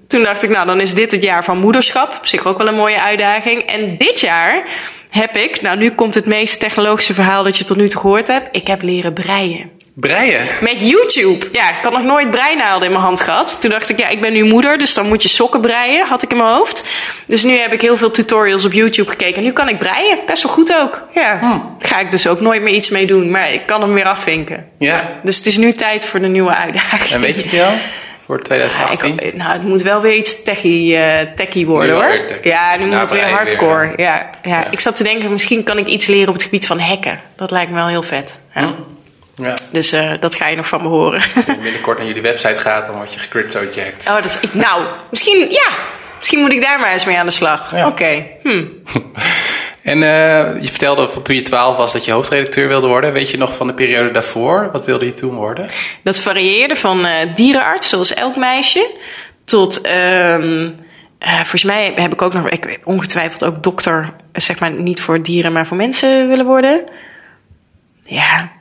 toen 0.08 0.24
dacht 0.24 0.44
ik, 0.44 0.50
nou, 0.50 0.66
dan 0.66 0.80
is 0.80 0.94
dit 0.94 1.12
het 1.12 1.24
jaar 1.24 1.44
van 1.44 1.58
moederschap. 1.58 2.16
Op 2.18 2.26
zich 2.26 2.46
ook 2.46 2.58
wel 2.58 2.68
een 2.68 2.76
mooie 2.76 3.02
uitdaging. 3.02 3.62
En 3.62 3.98
dit 3.98 4.20
jaar 4.20 4.68
heb 5.10 5.36
ik, 5.36 5.62
nou, 5.62 5.78
nu 5.78 5.92
komt 5.92 6.16
het 6.16 6.26
meest 6.26 6.60
technologische 6.60 7.14
verhaal 7.14 7.44
dat 7.44 7.58
je 7.58 7.64
tot 7.64 7.78
nu 7.78 7.90
toe 7.90 8.02
gehoord 8.02 8.28
hebt. 8.28 8.48
Ik 8.52 8.68
heb 8.68 8.82
leren 8.82 9.14
breien. 9.14 9.81
Breien? 9.96 10.46
Met 10.62 10.88
YouTube. 10.88 11.48
Ja, 11.52 11.70
ik 11.70 11.84
had 11.84 11.92
nog 11.92 12.04
nooit 12.04 12.32
breinaalden 12.32 12.86
in 12.86 12.92
mijn 12.92 13.04
hand 13.04 13.22
gehad. 13.22 13.58
Toen 13.62 13.70
dacht 13.70 13.90
ik, 13.90 14.00
ja, 14.00 14.08
ik 14.08 14.22
ben 14.22 14.34
nu 14.34 14.44
moeder, 14.44 14.78
dus 14.78 14.94
dan 14.94 15.08
moet 15.08 15.22
je 15.22 15.30
sokken 15.30 15.62
breien, 15.62 16.08
had 16.08 16.24
ik 16.24 16.32
in 16.32 16.38
mijn 16.38 16.54
hoofd. 16.54 16.84
Dus 17.26 17.44
nu 17.44 17.58
heb 17.58 17.74
ik 17.74 17.82
heel 17.82 17.98
veel 17.98 18.12
tutorials 18.12 18.66
op 18.66 18.72
YouTube 18.74 19.10
gekeken. 19.10 19.44
Nu 19.44 19.52
kan 19.52 19.70
ik 19.70 19.80
breien, 19.80 20.20
best 20.26 20.44
wel 20.44 20.52
goed 20.52 20.76
ook. 20.76 21.08
Ja, 21.14 21.40
hmm. 21.40 21.76
ga 21.80 22.00
ik 22.00 22.12
dus 22.12 22.28
ook 22.28 22.42
nooit 22.42 22.62
meer 22.62 22.74
iets 22.74 22.90
mee 22.90 23.06
doen, 23.06 23.32
maar 23.32 23.54
ik 23.54 23.66
kan 23.66 23.82
hem 23.82 23.94
weer 23.94 24.06
afvinken. 24.06 24.66
Ja. 24.78 25.20
Dus 25.24 25.38
het 25.38 25.46
is 25.46 25.58
nu 25.58 25.74
tijd 25.74 26.06
voor 26.06 26.20
de 26.20 26.28
nieuwe 26.28 26.56
uitdaging. 26.56 27.10
En 27.10 27.22
weet 27.22 27.36
je 27.36 27.58
het 27.58 27.68
al? 27.68 27.74
Voor 28.26 28.44
2018? 28.44 29.16
Ja, 29.16 29.22
ik, 29.22 29.34
nou, 29.34 29.54
het 29.54 29.64
moet 29.64 29.82
wel 29.82 30.02
weer 30.02 30.14
iets 30.14 30.44
techie, 30.44 30.96
uh, 30.96 31.20
techie 31.36 31.66
worden 31.66 31.96
hoor. 31.96 32.26
Ja, 32.44 32.76
nu 32.78 32.86
moet 32.86 32.94
het 32.94 33.12
weer 33.12 33.30
hardcore. 33.30 33.94
Ja, 33.96 34.30
ja, 34.44 34.72
Ik 34.72 34.80
zat 34.80 34.96
te 34.96 35.04
denken, 35.04 35.32
misschien 35.32 35.64
kan 35.64 35.78
ik 35.78 35.88
iets 35.88 36.08
leren 36.08 36.28
op 36.28 36.34
het 36.34 36.44
gebied 36.44 36.66
van 36.66 36.80
hacken. 36.80 37.20
Dat 37.36 37.52
lijkt 37.52 37.70
me 37.70 37.76
wel 37.76 37.88
heel 37.88 38.04
vet. 38.04 38.40
Ja. 38.54 38.62
Hmm. 38.62 39.00
Ja. 39.36 39.54
Dus 39.72 39.94
uh, 39.94 40.14
dat 40.20 40.36
ga 40.36 40.48
je 40.48 40.56
nog 40.56 40.68
van 40.68 40.82
me 40.82 40.88
horen. 40.88 41.22
Als 41.36 41.46
je 41.46 41.58
binnenkort 41.64 41.98
naar 41.98 42.08
jullie 42.08 42.22
website 42.22 42.62
gaat, 42.62 42.86
dan 42.86 42.96
word 42.96 43.14
je 43.14 43.20
gecrypto-jacked. 43.20 44.08
Oh, 44.08 44.16
dat 44.16 44.26
is, 44.26 44.40
ik, 44.40 44.54
nou, 44.54 44.86
misschien, 45.10 45.50
ja, 45.50 45.70
misschien 46.18 46.40
moet 46.40 46.52
ik 46.52 46.62
daar 46.62 46.80
maar 46.80 46.92
eens 46.92 47.06
mee 47.06 47.18
aan 47.18 47.26
de 47.26 47.32
slag. 47.32 47.72
Ja. 47.72 47.88
Oké. 47.88 47.92
Okay. 47.92 48.38
Hm. 48.44 48.64
en 49.92 49.98
uh, 49.98 50.62
je 50.62 50.68
vertelde 50.68 51.10
van 51.10 51.22
toen 51.22 51.36
je 51.36 51.42
12 51.42 51.78
was 51.78 51.94
dat 51.94 52.06
je 52.06 52.12
hoofdredacteur 52.12 52.68
wilde 52.68 52.88
worden. 52.88 53.14
Weet 53.14 53.32
je 53.32 53.38
nog 53.38 53.56
van 53.56 53.68
de 53.68 53.74
periode 53.74 54.12
daarvoor? 54.12 54.70
Wat 54.72 54.86
wilde 54.86 55.06
je 55.06 55.14
toen 55.14 55.36
worden? 55.36 55.70
Dat 56.04 56.20
varieerde 56.20 56.76
van 56.76 57.06
uh, 57.06 57.14
dierenarts, 57.36 57.90
zoals 57.90 58.14
elk 58.14 58.36
meisje, 58.36 58.92
tot... 59.46 59.88
Um, 59.88 60.80
uh, 61.20 61.36
volgens 61.36 61.64
mij 61.64 61.94
heb 61.96 62.14
ik 62.14 62.22
ook 62.22 62.34
nog, 62.34 62.50
ik 62.50 62.80
ongetwijfeld 62.84 63.44
ook 63.44 63.64
dokter, 63.64 64.14
zeg 64.34 64.60
maar 64.60 64.72
niet 64.72 65.02
voor 65.02 65.22
dieren, 65.22 65.52
maar 65.52 65.68
voor 65.68 65.78
mensen 65.78 66.28
willen 66.28 66.46
worden. 66.46 66.84
Ja, 68.04 68.52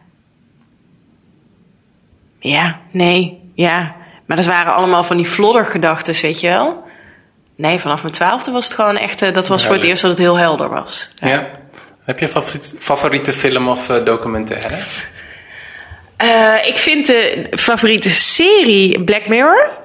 ja, 2.40 2.80
nee, 2.90 3.40
ja. 3.54 3.94
Maar 4.26 4.36
dat 4.36 4.46
waren 4.46 4.72
allemaal 4.72 5.04
van 5.04 5.16
die 5.16 5.26
floddergedachten, 5.26 6.14
weet 6.22 6.40
je 6.40 6.48
wel. 6.48 6.84
Nee, 7.56 7.78
vanaf 7.78 8.02
mijn 8.02 8.14
twaalfde 8.14 8.50
was 8.50 8.64
het 8.64 8.74
gewoon 8.74 8.96
echt... 8.96 9.22
Uh, 9.22 9.32
dat 9.32 9.48
was 9.48 9.66
voor 9.66 9.74
het 9.74 9.84
eerst 9.84 10.02
dat 10.02 10.10
het 10.10 10.20
heel 10.20 10.38
helder 10.38 10.68
was. 10.68 11.10
Ja. 11.14 11.28
ja. 11.28 11.46
Heb 12.04 12.18
je 12.18 12.28
favoriete, 12.28 12.76
favoriete 12.78 13.32
film 13.32 13.68
of 13.68 13.88
uh, 13.88 14.04
documentaire? 14.04 14.76
Uh, 16.22 16.66
ik 16.66 16.76
vind 16.76 17.06
de 17.06 17.46
favoriete 17.50 18.10
serie 18.10 19.04
Black 19.04 19.28
Mirror... 19.28 19.78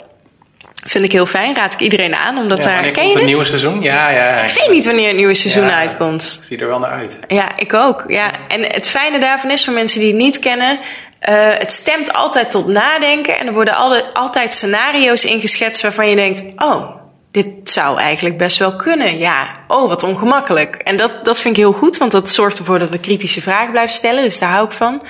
Vind 0.88 1.06
ik 1.06 1.12
heel 1.12 1.26
fijn. 1.26 1.56
Raad 1.56 1.74
ik 1.74 1.80
iedereen 1.80 2.16
aan. 2.16 2.38
Omdat 2.38 2.64
ja, 2.64 2.64
daar, 2.64 2.92
ken 2.92 2.94
komt 2.94 3.14
het 3.14 3.26
nieuwe 3.26 3.46
seizoen? 3.46 3.82
Ja, 3.82 4.10
ja. 4.10 4.42
Ik 4.42 4.54
weet 4.54 4.70
niet 4.70 4.86
wanneer 4.86 5.08
het 5.08 5.16
nieuwe 5.16 5.34
seizoen 5.34 5.70
uitkomt. 5.70 6.38
Ik 6.40 6.46
zie 6.46 6.58
er 6.58 6.68
wel 6.68 6.80
naar 6.80 6.90
uit. 6.90 7.20
Ja, 7.28 7.58
ik 7.58 7.74
ook. 7.74 8.04
Ja. 8.08 8.32
En 8.48 8.62
het 8.62 8.90
fijne 8.90 9.20
daarvan 9.20 9.52
is, 9.52 9.66
voor 9.66 9.74
mensen 9.74 10.00
die 10.00 10.10
het 10.10 10.18
niet 10.18 10.40
kennen... 10.40 10.80
Uh, 11.30 11.48
het 11.58 11.72
stemt 11.72 12.14
altijd 12.14 12.52
tot 12.52 12.68
nadenken 12.68 13.38
en 13.38 13.48
er 13.48 13.54
worden 13.54 13.76
altijd, 14.14 14.54
scenario's 14.54 15.24
ingeschetst 15.24 15.82
waarvan 15.82 16.10
je 16.10 16.16
denkt: 16.16 16.44
oh, 16.58 16.90
dit 17.32 17.48
zou 17.64 18.00
eigenlijk 18.00 18.38
best 18.38 18.58
wel 18.58 18.76
kunnen. 18.76 19.18
Ja, 19.18 19.52
oh, 19.68 19.88
wat 19.88 20.04
ongemakkelijk. 20.04 20.76
En 20.76 20.98
dat, 20.98 21.26
dat 21.26 21.42
vind 21.42 21.58
ik 21.58 21.64
heel 21.64 21.74
goed, 21.74 21.98
want 21.98 22.12
dat 22.12 22.32
zorgt 22.32 22.58
ervoor 22.58 22.80
dat 22.80 22.90
we 22.90 23.00
kritische 23.00 23.42
vragen 23.42 23.72
blijven 23.72 23.94
stellen, 23.94 24.24
dus 24.24 24.40
daar 24.40 24.50
hou 24.50 24.66
ik 24.66 24.72
van. 24.72 25.04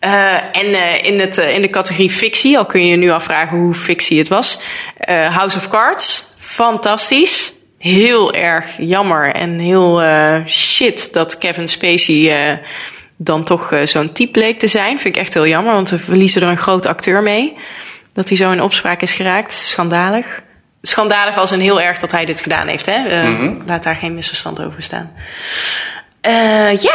Uh, 0.00 0.34
en 0.34 0.66
uh, 0.66 1.04
in, 1.04 1.20
het, 1.20 1.36
in 1.36 1.62
de 1.62 1.68
categorie 1.68 2.10
fictie, 2.10 2.58
al 2.58 2.66
kun 2.66 2.84
je 2.84 2.90
je 2.90 2.96
nu 2.96 3.10
afvragen 3.10 3.58
hoe 3.58 3.74
fictie 3.74 4.18
het 4.18 4.28
was. 4.28 4.60
House 5.06 5.56
of 5.56 5.68
Cards, 5.68 6.28
fantastisch. 6.38 7.52
Heel 7.78 8.32
erg 8.32 8.76
jammer 8.78 9.34
en 9.34 9.58
heel 9.58 10.02
shit 10.46 11.12
dat 11.12 11.38
Kevin 11.38 11.68
Spacey 11.68 12.60
dan 13.22 13.44
toch 13.44 13.72
uh, 13.72 13.86
zo'n 13.86 14.12
type 14.12 14.38
leek 14.38 14.58
te 14.58 14.66
zijn. 14.66 14.98
Vind 14.98 15.16
ik 15.16 15.20
echt 15.20 15.34
heel 15.34 15.46
jammer, 15.46 15.72
want 15.72 15.90
we 15.90 15.98
verliezen 15.98 16.42
er 16.42 16.48
een 16.48 16.56
grote 16.56 16.88
acteur 16.88 17.22
mee. 17.22 17.56
Dat 18.12 18.28
hij 18.28 18.36
zo 18.36 18.50
in 18.50 18.62
opspraak 18.62 19.02
is 19.02 19.14
geraakt. 19.14 19.52
Schandalig. 19.52 20.42
Schandalig 20.82 21.36
als 21.36 21.50
een 21.50 21.60
heel 21.60 21.80
erg 21.80 21.98
dat 21.98 22.10
hij 22.10 22.24
dit 22.24 22.40
gedaan 22.40 22.66
heeft. 22.66 22.86
Hè? 22.86 23.26
Mm 23.28 23.36
-hmm. 23.36 23.62
Laat 23.66 23.82
daar 23.82 23.96
geen 23.96 24.14
misverstand 24.14 24.64
over 24.64 24.82
staan. 24.82 25.12
Uh, 26.26 26.74
ja. 26.74 26.94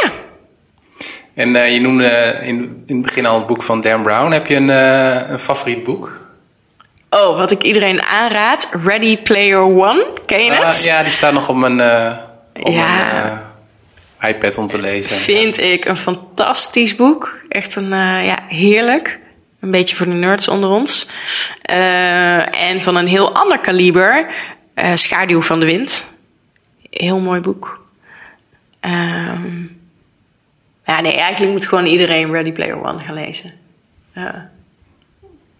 En 1.34 1.72
je 1.72 1.80
noemde 1.80 2.38
in, 2.42 2.82
in 2.86 2.96
het 2.96 3.04
begin 3.04 3.26
al 3.26 3.38
het 3.38 3.46
boek 3.46 3.62
van 3.62 3.80
Dan 3.80 4.02
Brown. 4.02 4.32
Heb 4.32 4.46
je 4.46 4.54
een, 4.54 4.68
een 5.32 5.38
favoriet 5.38 5.84
boek? 5.84 6.12
Oh, 7.10 7.38
wat 7.38 7.50
ik 7.50 7.62
iedereen 7.62 8.02
aanraad. 8.02 8.68
Ready 8.84 9.18
Player 9.22 9.60
One. 9.60 10.06
Ken 10.26 10.44
je 10.44 10.52
het? 10.52 10.84
ja, 10.84 11.02
die 11.02 11.12
staat 11.12 11.32
nog 11.32 11.48
op 11.48 11.56
mijn... 11.56 11.80
Op 12.62 12.72
ja. 12.72 13.12
Mijn, 13.12 13.45
iPad 14.20 14.58
om 14.58 14.66
te 14.66 14.80
lezen. 14.80 15.16
Vind 15.16 15.60
ik 15.60 15.84
een 15.84 15.96
fantastisch 15.96 16.96
boek. 16.96 17.42
Echt 17.48 17.74
een, 17.74 17.84
uh, 17.92 18.26
ja, 18.26 18.38
heerlijk. 18.48 19.18
Een 19.60 19.70
beetje 19.70 19.96
voor 19.96 20.06
de 20.06 20.12
nerds 20.12 20.48
onder 20.48 20.70
ons. 20.70 21.08
Uh, 21.70 22.62
en 22.62 22.80
van 22.80 22.96
een 22.96 23.06
heel 23.06 23.34
ander 23.34 23.58
kaliber. 23.58 24.26
Uh, 24.74 24.94
Schaduw 24.94 25.42
van 25.42 25.60
de 25.60 25.66
Wind. 25.66 26.06
Heel 26.90 27.18
mooi 27.18 27.40
boek. 27.40 27.86
Um, 28.80 29.80
ja, 30.86 31.00
nee, 31.00 31.12
eigenlijk 31.12 31.52
moet 31.52 31.66
gewoon 31.66 31.86
iedereen 31.86 32.32
Ready 32.32 32.52
Player 32.52 32.84
One 32.84 33.00
gaan 33.00 33.14
lezen. 33.14 33.52
Oké, 34.16 34.50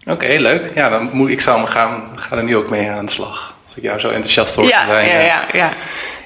okay, 0.06 0.38
leuk. 0.38 0.74
Ja, 0.74 0.88
dan 0.88 1.10
moet 1.12 1.30
ik 1.30 1.40
zal 1.40 1.58
me 1.58 1.66
gaan, 1.66 2.12
ga 2.14 2.36
er 2.36 2.44
nu 2.44 2.56
ook 2.56 2.70
mee 2.70 2.90
aan 2.90 3.06
de 3.06 3.12
slag. 3.12 3.55
Ik 3.76 3.82
jou 3.82 4.00
zo 4.00 4.08
enthousiast 4.08 4.54
hoor 4.54 4.66
ja, 4.66 4.84
zijn. 4.86 5.08
Ja, 5.08 5.20
ja, 5.20 5.44
ja. 5.52 5.70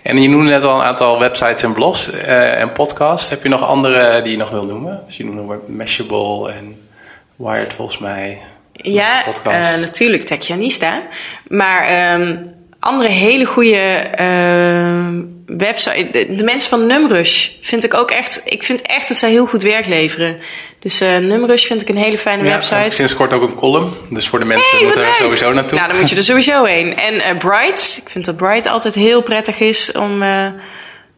En 0.03 0.23
je 0.23 0.29
noemde 0.29 0.51
net 0.51 0.65
al 0.65 0.75
een 0.75 0.87
aantal 0.87 1.19
websites 1.19 1.63
en 1.63 1.73
blogs 1.73 2.11
uh, 2.13 2.61
en 2.61 2.73
podcasts. 2.73 3.31
Heb 3.31 3.43
je 3.43 3.49
nog 3.49 3.65
andere 3.65 4.23
die 4.23 4.33
je 4.33 4.39
nog 4.39 4.51
wil 4.51 4.65
noemen? 4.65 5.03
Dus 5.07 5.17
je 5.17 5.25
noemde 5.25 5.59
Mashable 5.67 6.53
en 6.53 6.89
Wired 7.37 7.73
volgens 7.73 7.99
mij. 7.99 8.39
Ja, 8.73 9.25
uh, 9.47 9.77
natuurlijk 9.81 10.23
Techjanista. 10.23 11.03
Maar 11.49 12.13
um, 12.21 12.55
andere 12.81 13.09
hele 13.09 13.45
goede 13.45 14.11
uh, 14.21 15.23
website. 15.57 16.09
De, 16.13 16.35
de, 16.35 16.43
mensen 16.43 16.71
van 16.71 16.87
Numrush 16.87 17.49
vind 17.61 17.85
ik 17.85 17.95
ook 17.95 18.11
echt. 18.11 18.41
Ik 18.45 18.63
vind 18.63 18.83
echt 18.83 19.09
dat 19.09 19.17
zij 19.17 19.31
heel 19.31 19.47
goed 19.47 19.63
werk 19.63 19.87
leveren. 19.87 20.39
Dus 20.79 21.03
uh, 21.03 21.17
Numrush 21.17 21.67
vind 21.67 21.81
ik 21.81 21.89
een 21.89 21.97
hele 21.97 22.19
fijne 22.19 22.45
ja, 22.45 22.51
website. 22.51 22.91
Sinds 22.91 23.15
kort 23.15 23.33
ook 23.33 23.43
een 23.43 23.55
column. 23.55 23.95
Dus 24.11 24.29
voor 24.29 24.39
de 24.39 24.45
mensen 24.45 24.77
hey, 24.77 24.85
moeten 24.85 25.05
er 25.05 25.15
sowieso 25.15 25.53
naartoe. 25.53 25.79
Nou, 25.79 25.91
dan 25.91 26.01
moet 26.01 26.11
je 26.11 26.17
er 26.17 26.23
sowieso 26.33 26.65
heen. 26.65 26.97
En 26.97 27.15
uh, 27.15 27.39
Bright. 27.39 28.01
Ik 28.05 28.11
vind 28.11 28.25
dat 28.25 28.37
Bright 28.37 28.67
altijd 28.67 28.95
heel 28.95 29.23
prettig 29.23 29.61
is 29.61 29.93
om, 29.93 30.23
uh, 30.23 30.47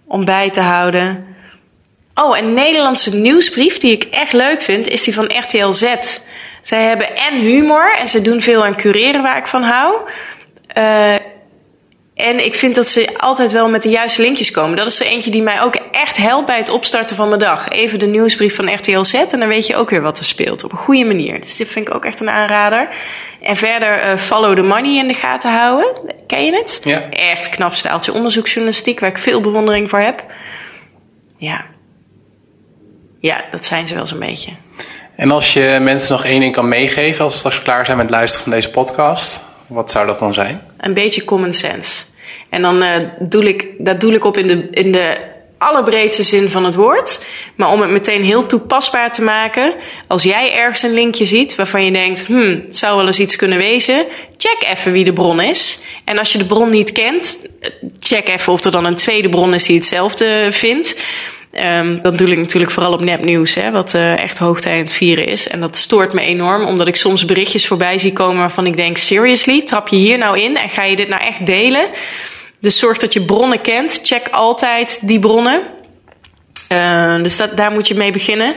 om 0.07 0.25
bij 0.25 0.51
te 0.51 0.61
houden. 0.61 1.27
Oh, 2.15 2.39
en 2.39 2.45
een 2.45 2.55
Nederlandse 2.55 3.17
nieuwsbrief 3.17 3.77
die 3.77 3.93
ik 3.93 4.05
echt 4.05 4.33
leuk 4.33 4.63
vind, 4.63 4.89
is 4.89 5.05
die 5.05 5.15
van 5.15 5.39
RTL 5.39 5.71
Z. 5.71 5.95
Zij 6.63 6.83
hebben 6.83 7.17
en 7.17 7.39
humor 7.39 7.95
en 7.99 8.09
ze 8.09 8.23
doen 8.23 8.41
veel 8.41 8.65
aan 8.65 8.77
cureren 8.77 9.23
waar 9.23 9.37
ik 9.37 9.47
van 9.47 9.63
hou. 9.63 9.95
En 12.23 12.45
ik 12.45 12.55
vind 12.55 12.75
dat 12.75 12.89
ze 12.89 13.09
altijd 13.17 13.53
wel 13.53 13.69
met 13.69 13.83
de 13.83 13.89
juiste 13.89 14.23
linkjes 14.23 14.51
komen. 14.51 14.77
Dat 14.77 14.87
is 14.87 15.01
er 15.01 15.07
eentje 15.07 15.31
die 15.31 15.43
mij 15.43 15.63
ook 15.63 15.75
echt 15.91 16.17
helpt 16.17 16.47
bij 16.47 16.57
het 16.57 16.69
opstarten 16.69 17.17
van 17.17 17.29
mijn 17.29 17.41
dag. 17.41 17.69
Even 17.69 17.99
de 17.99 18.07
nieuwsbrief 18.07 18.55
van 18.55 18.75
RTL 18.75 19.03
Z 19.03 19.15
en 19.15 19.39
dan 19.39 19.49
weet 19.49 19.67
je 19.67 19.77
ook 19.77 19.91
weer 19.91 20.03
wat 20.03 20.19
er 20.19 20.25
speelt. 20.25 20.65
Op 20.65 20.73
een 20.73 20.79
goede 20.79 21.05
manier. 21.05 21.41
Dus 21.41 21.57
dit 21.57 21.69
vind 21.69 21.89
ik 21.89 21.95
ook 21.95 22.05
echt 22.05 22.21
een 22.21 22.31
aanrader. 22.31 22.89
En 23.41 23.57
verder 23.57 24.13
uh, 24.13 24.19
Follow 24.19 24.57
the 24.57 24.63
Money 24.63 24.99
in 24.99 25.07
de 25.07 25.15
gaten 25.15 25.53
houden. 25.53 25.93
Ken 26.27 26.45
je 26.45 26.57
het? 26.57 26.81
Ja. 26.85 27.11
Echt 27.11 27.49
knap 27.49 27.75
staaltje 27.75 28.13
onderzoeksjournalistiek 28.13 29.01
waar 29.01 29.11
ik 29.11 29.19
veel 29.19 29.41
bewondering 29.41 29.91
voor 29.91 30.01
heb. 30.01 30.25
Ja. 31.37 31.65
Ja, 33.21 33.45
dat 33.51 33.65
zijn 33.65 33.89
ze 33.89 33.95
wel 33.95 34.07
zo'n 34.07 34.19
beetje. 34.19 34.51
En 35.17 35.31
als 35.31 35.53
je 35.53 35.79
mensen 35.81 36.13
nog 36.13 36.25
één 36.25 36.41
ding 36.41 36.53
kan 36.53 36.69
meegeven 36.69 37.25
als 37.25 37.33
ze 37.33 37.39
straks 37.39 37.63
klaar 37.63 37.85
zijn 37.85 37.97
met 37.97 38.07
het 38.07 38.15
luisteren 38.15 38.45
van 38.45 38.53
deze 38.53 38.71
podcast, 38.71 39.41
wat 39.67 39.91
zou 39.91 40.07
dat 40.07 40.19
dan 40.19 40.35
zijn? 40.35 40.61
Een 40.77 40.95
beetje 40.95 41.25
common 41.25 41.53
sense. 41.53 42.11
En 42.53 42.63
dan 42.63 42.83
uh, 42.83 42.97
doe 43.19 43.49
ik, 43.49 43.67
dat 43.79 44.01
doe 44.01 44.15
ik 44.15 44.25
op 44.25 44.37
in 44.37 44.47
de, 44.47 44.69
in 44.71 44.93
de 44.93 45.17
allerbreedste 45.59 46.23
zin 46.23 46.51
van 46.51 46.65
het 46.65 46.75
woord. 46.75 47.25
Maar 47.55 47.69
om 47.69 47.81
het 47.81 47.91
meteen 47.91 48.25
heel 48.25 48.47
toepasbaar 48.47 49.13
te 49.13 49.23
maken. 49.23 49.75
Als 50.09 50.23
jij 50.23 50.53
ergens 50.53 50.83
een 50.83 50.95
linkje 50.95 51.27
ziet 51.27 51.55
waarvan 51.55 51.85
je 51.85 51.91
denkt: 51.91 52.27
hmm, 52.27 52.63
het 52.67 52.77
zou 52.77 52.97
wel 52.97 53.07
eens 53.07 53.21
iets 53.21 53.37
kunnen 53.37 53.59
wezen. 53.59 54.07
Check 54.37 54.69
even 54.73 54.93
wie 54.93 55.05
de 55.05 55.13
bron 55.13 55.41
is. 55.41 55.81
En 56.05 56.19
als 56.19 56.33
je 56.33 56.39
de 56.39 56.47
bron 56.47 56.71
niet 56.71 56.93
kent, 56.93 57.39
check 58.01 58.29
even 58.29 58.53
of 58.53 58.65
er 58.65 58.71
dan 58.71 58.85
een 58.85 58.95
tweede 58.95 59.29
bron 59.29 59.55
is 59.55 59.65
die 59.65 59.77
hetzelfde 59.77 60.49
vindt. 60.51 61.05
Um, 61.55 62.03
dat 62.03 62.19
doe 62.19 62.31
ik 62.31 62.39
natuurlijk 62.39 62.73
vooral 62.73 62.93
op 62.93 63.01
nepnieuws, 63.01 63.55
hè, 63.55 63.71
wat 63.71 63.95
uh, 63.95 64.19
echt 64.19 64.39
hoogtij 64.39 64.73
aan 64.73 64.79
het 64.79 64.93
vieren 64.93 65.27
is. 65.27 65.49
En 65.49 65.61
dat 65.61 65.77
stoort 65.77 66.13
me 66.13 66.21
enorm, 66.21 66.67
omdat 66.67 66.89
ik 66.89 66.97
soms 66.97 67.25
berichtjes 67.25 67.67
voorbij 67.67 67.99
zie 67.99 68.13
komen 68.13 68.39
waarvan 68.39 68.67
ik 68.67 68.77
denk: 68.77 68.97
seriously, 68.97 69.63
trap 69.63 69.89
je 69.89 69.97
hier 69.97 70.19
nou 70.19 70.41
in 70.41 70.57
en 70.57 70.69
ga 70.69 70.85
je 70.85 70.97
dit 70.97 71.09
nou 71.09 71.23
echt 71.23 71.47
delen? 71.47 71.91
Dus 72.63 72.79
zorg 72.79 72.99
dat 72.99 73.13
je 73.13 73.25
bronnen 73.25 73.61
kent. 73.61 74.01
Check 74.03 74.29
altijd 74.29 75.09
die 75.09 75.19
bronnen. 75.19 75.63
Uh, 76.73 77.23
dus 77.23 77.37
daar 77.37 77.73
moet 77.73 77.89
je 77.89 77.95
mee 77.95 78.13
beginnen. 78.13 78.55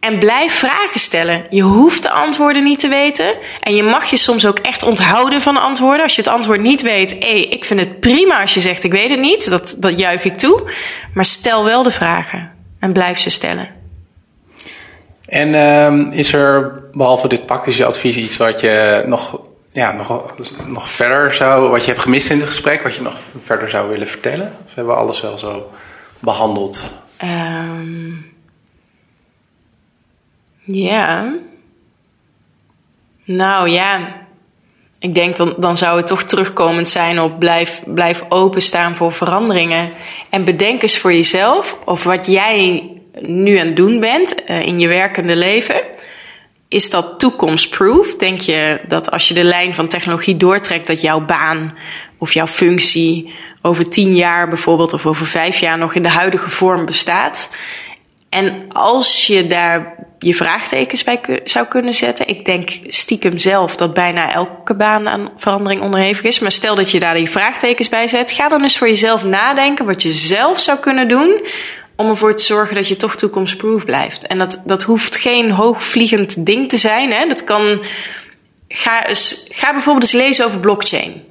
En 0.00 0.18
blijf 0.18 0.52
vragen 0.52 1.00
stellen. 1.00 1.44
Je 1.50 1.62
hoeft 1.62 2.02
de 2.02 2.10
antwoorden 2.10 2.64
niet 2.64 2.78
te 2.78 2.88
weten. 2.88 3.34
En 3.60 3.74
je 3.74 3.82
mag 3.82 4.10
je 4.10 4.16
soms 4.16 4.46
ook 4.46 4.58
echt 4.58 4.82
onthouden 4.82 5.40
van 5.40 5.56
antwoorden. 5.56 6.02
Als 6.02 6.14
je 6.14 6.22
het 6.22 6.30
antwoord 6.30 6.60
niet 6.60 6.82
weet, 6.82 7.10
hé, 7.10 7.18
hey, 7.18 7.44
ik 7.44 7.64
vind 7.64 7.80
het 7.80 8.00
prima 8.00 8.40
als 8.40 8.54
je 8.54 8.60
zegt 8.60 8.84
ik 8.84 8.92
weet 8.92 9.10
het 9.10 9.20
niet. 9.20 9.50
Dat, 9.50 9.76
dat 9.78 9.98
juich 9.98 10.24
ik 10.24 10.36
toe. 10.36 10.70
Maar 11.14 11.24
stel 11.24 11.64
wel 11.64 11.82
de 11.82 11.90
vragen. 11.90 12.52
En 12.80 12.92
blijf 12.92 13.18
ze 13.18 13.30
stellen. 13.30 13.68
En 15.26 15.48
uh, 15.48 16.18
is 16.18 16.32
er 16.32 16.82
behalve 16.92 17.28
dit 17.28 17.46
praktische 17.46 17.84
advies 17.84 18.16
iets 18.16 18.36
wat 18.36 18.60
je 18.60 19.02
nog, 19.06 19.40
ja, 19.72 19.92
nog, 20.66 20.90
verder 20.90 21.32
zou, 21.32 21.68
wat 21.70 21.80
je 21.80 21.90
hebt 21.90 22.02
gemist 22.02 22.30
in 22.30 22.38
het 22.38 22.48
gesprek, 22.48 22.82
wat 22.82 22.94
je 22.94 23.02
nog 23.02 23.18
verder 23.38 23.70
zou 23.70 23.88
willen 23.88 24.08
vertellen? 24.08 24.56
Of 24.64 24.74
hebben 24.74 24.94
we 24.94 25.00
alles 25.00 25.20
wel 25.20 25.38
zo 25.38 25.70
behandeld? 26.18 26.94
Um... 27.22 28.28
Ja. 30.62 31.34
Nou 33.24 33.68
ja. 33.68 34.18
Ik 34.98 35.14
denk 35.14 35.36
dan, 35.36 35.54
dan 35.56 35.76
zou 35.76 35.96
het 35.96 36.06
toch 36.06 36.22
terugkomend 36.22 36.88
zijn 36.88 37.20
op 37.20 37.38
blijf, 37.38 37.82
blijf 37.86 38.24
openstaan 38.28 38.96
voor 38.96 39.12
veranderingen. 39.12 39.92
En 40.30 40.44
bedenk 40.44 40.82
eens 40.82 40.98
voor 40.98 41.12
jezelf 41.12 41.76
of 41.84 42.04
wat 42.04 42.26
jij 42.26 42.90
nu 43.20 43.56
aan 43.56 43.66
het 43.66 43.76
doen 43.76 44.00
bent 44.00 44.34
uh, 44.50 44.66
in 44.66 44.80
je 44.80 44.88
werkende 44.88 45.36
leven. 45.36 45.82
Is 46.70 46.90
dat 46.90 47.18
toekomstproof? 47.18 48.16
Denk 48.16 48.40
je 48.40 48.80
dat 48.88 49.10
als 49.10 49.28
je 49.28 49.34
de 49.34 49.44
lijn 49.44 49.74
van 49.74 49.88
technologie 49.88 50.36
doortrekt, 50.36 50.86
dat 50.86 51.00
jouw 51.00 51.20
baan 51.20 51.76
of 52.18 52.32
jouw 52.32 52.46
functie 52.46 53.34
over 53.62 53.88
tien 53.88 54.14
jaar 54.14 54.48
bijvoorbeeld 54.48 54.92
of 54.92 55.06
over 55.06 55.26
vijf 55.26 55.58
jaar 55.58 55.78
nog 55.78 55.94
in 55.94 56.02
de 56.02 56.08
huidige 56.08 56.50
vorm 56.50 56.84
bestaat? 56.84 57.50
En 58.28 58.72
als 58.72 59.26
je 59.26 59.46
daar 59.46 59.94
je 60.18 60.34
vraagtekens 60.34 61.04
bij 61.04 61.40
zou 61.44 61.66
kunnen 61.66 61.94
zetten. 61.94 62.28
Ik 62.28 62.44
denk 62.44 62.70
stiekem 62.86 63.38
zelf 63.38 63.76
dat 63.76 63.94
bijna 63.94 64.32
elke 64.32 64.74
baan 64.74 65.08
aan 65.08 65.30
verandering 65.36 65.82
onderhevig 65.82 66.24
is. 66.24 66.38
Maar 66.38 66.52
stel 66.52 66.74
dat 66.74 66.90
je 66.90 67.00
daar 67.00 67.14
die 67.14 67.30
vraagtekens 67.30 67.88
bij 67.88 68.08
zet. 68.08 68.30
Ga 68.30 68.48
dan 68.48 68.62
eens 68.62 68.78
voor 68.78 68.88
jezelf 68.88 69.24
nadenken 69.24 69.86
wat 69.86 70.02
je 70.02 70.12
zelf 70.12 70.60
zou 70.60 70.78
kunnen 70.78 71.08
doen. 71.08 71.46
Om 72.00 72.08
ervoor 72.08 72.34
te 72.34 72.44
zorgen 72.44 72.74
dat 72.74 72.88
je 72.88 72.96
toch 72.96 73.16
toekomstproof 73.16 73.84
blijft. 73.84 74.26
En 74.26 74.38
dat, 74.38 74.62
dat 74.66 74.82
hoeft 74.82 75.16
geen 75.16 75.50
hoogvliegend 75.50 76.46
ding 76.46 76.68
te 76.68 76.76
zijn. 76.76 77.12
Hè? 77.12 77.26
Dat 77.26 77.44
kan. 77.44 77.84
Ga, 78.68 79.06
eens, 79.06 79.46
ga 79.48 79.72
bijvoorbeeld 79.72 80.04
eens 80.04 80.22
lezen 80.22 80.44
over 80.44 80.60
blockchain. 80.60 81.22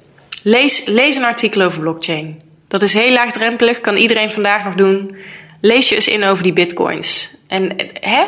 Lees, 0.42 0.84
lees 0.84 1.16
een 1.16 1.24
artikel 1.24 1.62
over 1.62 1.80
blockchain. 1.80 2.42
Dat 2.68 2.82
is 2.82 2.94
heel 2.94 3.12
laagdrempelig, 3.12 3.80
kan 3.80 3.96
iedereen 3.96 4.30
vandaag 4.30 4.64
nog 4.64 4.74
doen. 4.74 5.16
Lees 5.60 5.88
je 5.88 5.94
eens 5.94 6.08
in 6.08 6.24
over 6.24 6.42
die 6.42 6.52
bitcoins. 6.52 7.36
En 7.48 7.76
hè? 8.00 8.26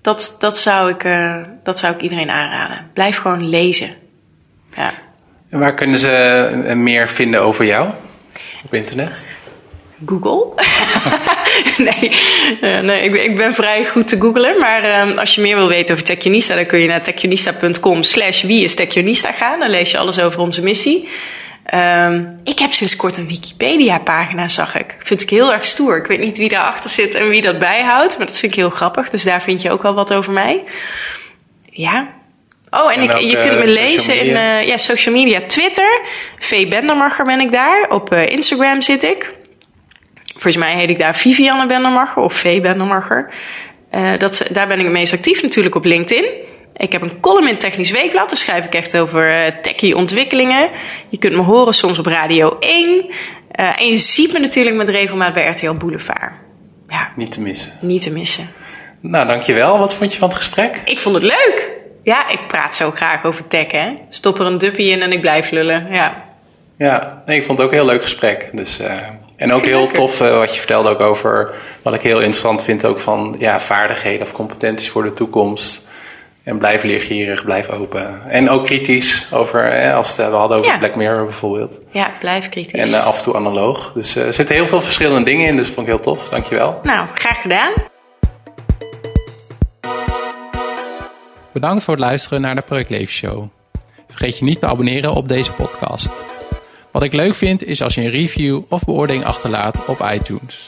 Dat, 0.00 0.36
dat, 0.38 0.58
zou 0.58 0.90
ik, 0.90 1.04
uh, 1.04 1.36
dat 1.62 1.78
zou 1.78 1.94
ik 1.94 2.00
iedereen 2.00 2.30
aanraden. 2.30 2.90
Blijf 2.92 3.16
gewoon 3.16 3.48
lezen. 3.48 3.90
Ja. 4.76 4.90
En 5.48 5.58
waar 5.58 5.74
kunnen 5.74 5.98
ze 5.98 6.10
eh, 6.66 6.76
meer 6.76 7.08
vinden 7.08 7.40
over 7.40 7.64
jou 7.64 7.90
op 8.64 8.74
internet? 8.74 9.24
Google. 10.06 10.46
nee, 11.88 12.10
uh, 12.60 12.80
nee 12.80 13.04
ik, 13.04 13.12
ben, 13.12 13.24
ik, 13.24 13.36
ben 13.36 13.54
vrij 13.54 13.84
goed 13.84 14.08
te 14.08 14.20
googlen. 14.20 14.58
Maar 14.58 14.84
uh, 14.84 15.18
als 15.18 15.34
je 15.34 15.40
meer 15.40 15.56
wil 15.56 15.68
weten 15.68 15.94
over 15.94 16.06
Techionista, 16.06 16.54
dan 16.54 16.66
kun 16.66 16.78
je 16.78 16.88
naar 16.88 17.02
techionista.com 17.02 18.02
slash 18.02 18.42
wie 18.42 18.64
is 18.64 18.74
Techionista 18.74 19.32
gaan. 19.32 19.58
Dan 19.58 19.70
lees 19.70 19.90
je 19.90 19.98
alles 19.98 20.20
over 20.20 20.40
onze 20.40 20.62
missie. 20.62 21.08
Um, 21.74 22.40
ik 22.44 22.58
heb 22.58 22.72
sinds 22.72 22.96
kort 22.96 23.16
een 23.16 23.26
Wikipedia-pagina, 23.26 24.48
zag 24.48 24.78
ik. 24.78 24.96
Vind 24.98 25.22
ik 25.22 25.30
heel 25.30 25.52
erg 25.52 25.64
stoer. 25.64 25.96
Ik 25.96 26.06
weet 26.06 26.18
niet 26.20 26.38
wie 26.38 26.48
daarachter 26.48 26.90
zit 26.90 27.14
en 27.14 27.28
wie 27.28 27.42
dat 27.42 27.58
bijhoudt, 27.58 28.18
maar 28.18 28.26
dat 28.26 28.38
vind 28.38 28.52
ik 28.52 28.58
heel 28.58 28.70
grappig. 28.70 29.08
Dus 29.08 29.22
daar 29.22 29.42
vind 29.42 29.62
je 29.62 29.70
ook 29.70 29.82
wel 29.82 29.94
wat 29.94 30.12
over 30.12 30.32
mij. 30.32 30.64
Ja. 31.70 32.08
Oh, 32.70 32.92
en, 32.92 32.98
en 32.98 33.02
ik, 33.02 33.18
je 33.18 33.38
kunt 33.38 33.58
me 33.58 33.66
lezen 33.66 34.20
in 34.20 34.26
uh, 34.26 34.66
ja, 34.66 34.76
social 34.76 35.14
media. 35.14 35.40
Twitter, 35.46 36.00
V. 36.38 36.68
Bendermacher 36.68 37.24
ben 37.24 37.40
ik 37.40 37.52
daar. 37.52 37.88
Op 37.88 38.12
uh, 38.12 38.26
Instagram 38.26 38.82
zit 38.82 39.02
ik. 39.02 39.30
Volgens 40.42 40.64
mij 40.64 40.74
heet 40.74 40.88
ik 40.88 40.98
daar 40.98 41.16
Vivianne 41.16 41.66
Bendermacher 41.66 42.22
of 42.22 42.34
V. 42.34 42.60
Bendermacher. 42.60 43.28
Uh, 43.94 44.10
dat, 44.18 44.48
daar 44.52 44.66
ben 44.66 44.78
ik 44.78 44.84
het 44.84 44.92
meest 44.92 45.12
actief 45.12 45.42
natuurlijk 45.42 45.74
op 45.74 45.84
LinkedIn. 45.84 46.30
Ik 46.76 46.92
heb 46.92 47.02
een 47.02 47.20
column 47.20 47.48
in 47.48 47.58
Technisch 47.58 47.90
Weekblad. 47.90 48.28
Daar 48.28 48.38
schrijf 48.38 48.64
ik 48.64 48.74
echt 48.74 48.98
over 48.98 49.30
uh, 49.30 49.46
techie 49.62 49.96
ontwikkelingen. 49.96 50.68
Je 51.08 51.18
kunt 51.18 51.34
me 51.34 51.42
horen 51.42 51.74
soms 51.74 51.98
op 51.98 52.06
Radio 52.06 52.56
1. 52.60 53.04
Uh, 53.06 53.80
en 53.80 53.86
je 53.86 53.96
ziet 53.96 54.32
me 54.32 54.38
natuurlijk 54.38 54.76
met 54.76 54.88
regelmaat 54.88 55.34
bij 55.34 55.46
RTL 55.46 55.72
Boulevard. 55.72 56.32
Ja. 56.88 57.08
Niet 57.16 57.32
te 57.32 57.40
missen. 57.40 57.72
Niet 57.80 58.02
te 58.02 58.10
missen. 58.10 58.48
Nou, 59.00 59.26
dankjewel. 59.26 59.78
Wat 59.78 59.94
vond 59.94 60.12
je 60.12 60.18
van 60.18 60.28
het 60.28 60.36
gesprek? 60.36 60.80
Ik 60.84 61.00
vond 61.00 61.14
het 61.14 61.24
leuk. 61.24 61.70
Ja, 62.02 62.28
ik 62.28 62.46
praat 62.48 62.74
zo 62.74 62.90
graag 62.90 63.24
over 63.24 63.48
tech, 63.48 63.70
hè. 63.70 63.94
Stop 64.08 64.38
er 64.38 64.46
een 64.46 64.58
duppie 64.58 64.90
in 64.90 65.02
en 65.02 65.12
ik 65.12 65.20
blijf 65.20 65.50
lullen, 65.50 65.86
ja. 65.90 66.24
Ja, 66.78 67.22
nee, 67.26 67.36
ik 67.36 67.44
vond 67.44 67.58
het 67.58 67.66
ook 67.66 67.72
een 67.72 67.78
heel 67.78 67.88
leuk 67.88 68.02
gesprek. 68.02 68.48
Dus, 68.52 68.80
uh, 68.80 68.98
en 69.42 69.52
ook 69.52 69.64
heel 69.64 69.86
tof 69.86 70.20
uh, 70.20 70.38
wat 70.38 70.52
je 70.52 70.58
vertelde 70.58 70.88
ook 70.88 71.00
over... 71.00 71.54
wat 71.82 71.94
ik 71.94 72.02
heel 72.02 72.18
interessant 72.18 72.62
vind 72.62 72.84
ook 72.84 72.98
van 72.98 73.36
ja, 73.38 73.60
vaardigheden 73.60 74.22
of 74.22 74.32
competenties 74.32 74.90
voor 74.90 75.02
de 75.02 75.14
toekomst... 75.14 75.90
En 76.44 76.58
blijf 76.58 76.82
leergierig, 76.82 77.44
blijf 77.44 77.68
open. 77.68 78.22
En 78.28 78.48
ook 78.48 78.64
kritisch 78.64 79.28
over, 79.32 79.72
hè, 79.72 79.94
als 79.94 80.16
het, 80.16 80.26
we 80.26 80.34
hadden 80.34 80.58
over 80.58 80.72
ja. 80.72 80.78
Black 80.78 80.96
Mirror 80.96 81.24
bijvoorbeeld. 81.24 81.80
Ja, 81.90 82.10
blijf 82.20 82.48
kritisch. 82.48 82.80
En 82.80 82.88
uh, 82.88 83.06
af 83.06 83.16
en 83.16 83.22
toe 83.22 83.36
analoog. 83.36 83.92
Dus 83.92 84.16
uh, 84.16 84.24
er 84.24 84.32
zitten 84.32 84.54
heel 84.54 84.66
veel 84.66 84.80
verschillende 84.80 85.24
dingen 85.24 85.48
in, 85.48 85.56
dus 85.56 85.66
dat 85.66 85.74
vond 85.74 85.86
ik 85.86 85.92
heel 85.92 86.02
tof. 86.02 86.28
Dankjewel. 86.28 86.80
Nou, 86.82 87.06
graag 87.14 87.40
gedaan. 87.40 87.72
Bedankt 91.52 91.84
voor 91.84 91.94
het 91.94 92.02
luisteren 92.02 92.40
naar 92.40 92.54
de 92.54 92.62
Project 92.62 92.90
Leven 92.90 93.12
Show. 93.12 93.48
Vergeet 94.08 94.38
je 94.38 94.44
niet 94.44 94.60
te 94.60 94.66
abonneren 94.66 95.10
op 95.10 95.28
deze 95.28 95.52
podcast. 95.52 96.31
Wat 96.92 97.02
ik 97.02 97.12
leuk 97.12 97.34
vind 97.34 97.64
is 97.64 97.82
als 97.82 97.94
je 97.94 98.00
een 98.00 98.10
review 98.10 98.60
of 98.68 98.84
beoordeling 98.84 99.24
achterlaat 99.24 99.84
op 99.86 100.08
iTunes. 100.12 100.66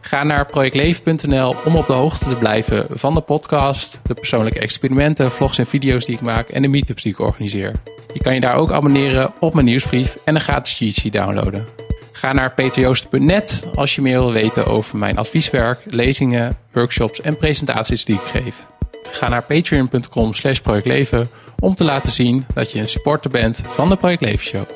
Ga 0.00 0.22
naar 0.22 0.46
projectleven.nl 0.46 1.54
om 1.64 1.76
op 1.76 1.86
de 1.86 1.92
hoogte 1.92 2.28
te 2.28 2.36
blijven 2.36 2.86
van 2.88 3.14
de 3.14 3.20
podcast, 3.20 4.00
de 4.02 4.14
persoonlijke 4.14 4.58
experimenten, 4.58 5.30
vlogs 5.30 5.58
en 5.58 5.66
video's 5.66 6.04
die 6.04 6.14
ik 6.14 6.20
maak 6.20 6.48
en 6.48 6.62
de 6.62 6.68
meetups 6.68 7.02
die 7.02 7.12
ik 7.12 7.18
organiseer. 7.18 7.72
Je 8.14 8.20
kan 8.20 8.34
je 8.34 8.40
daar 8.40 8.54
ook 8.54 8.72
abonneren 8.72 9.32
op 9.40 9.54
mijn 9.54 9.66
nieuwsbrief 9.66 10.16
en 10.24 10.34
een 10.34 10.40
gratis 10.40 10.76
cheat 10.76 10.94
sheet 10.94 11.12
downloaden. 11.12 11.64
Ga 12.12 12.32
naar 12.32 12.54
peterjoost.net 12.54 13.66
als 13.74 13.94
je 13.94 14.02
meer 14.02 14.18
wil 14.18 14.32
weten 14.32 14.66
over 14.66 14.96
mijn 14.96 15.16
advieswerk, 15.16 15.82
lezingen, 15.84 16.56
workshops 16.72 17.20
en 17.20 17.36
presentaties 17.36 18.04
die 18.04 18.14
ik 18.14 18.42
geef. 18.42 18.66
Ga 19.02 19.28
naar 19.28 19.44
patreon.com 19.44 20.34
slash 20.34 20.58
projectleven 20.58 21.30
om 21.58 21.74
te 21.74 21.84
laten 21.84 22.10
zien 22.10 22.46
dat 22.54 22.72
je 22.72 22.78
een 22.78 22.88
supporter 22.88 23.30
bent 23.30 23.60
van 23.64 23.88
de 23.88 23.96
Project 23.96 24.20
Leven 24.20 24.44
Show. 24.44 24.66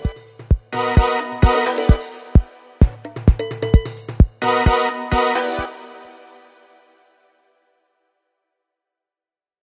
Bye. 0.74 1.13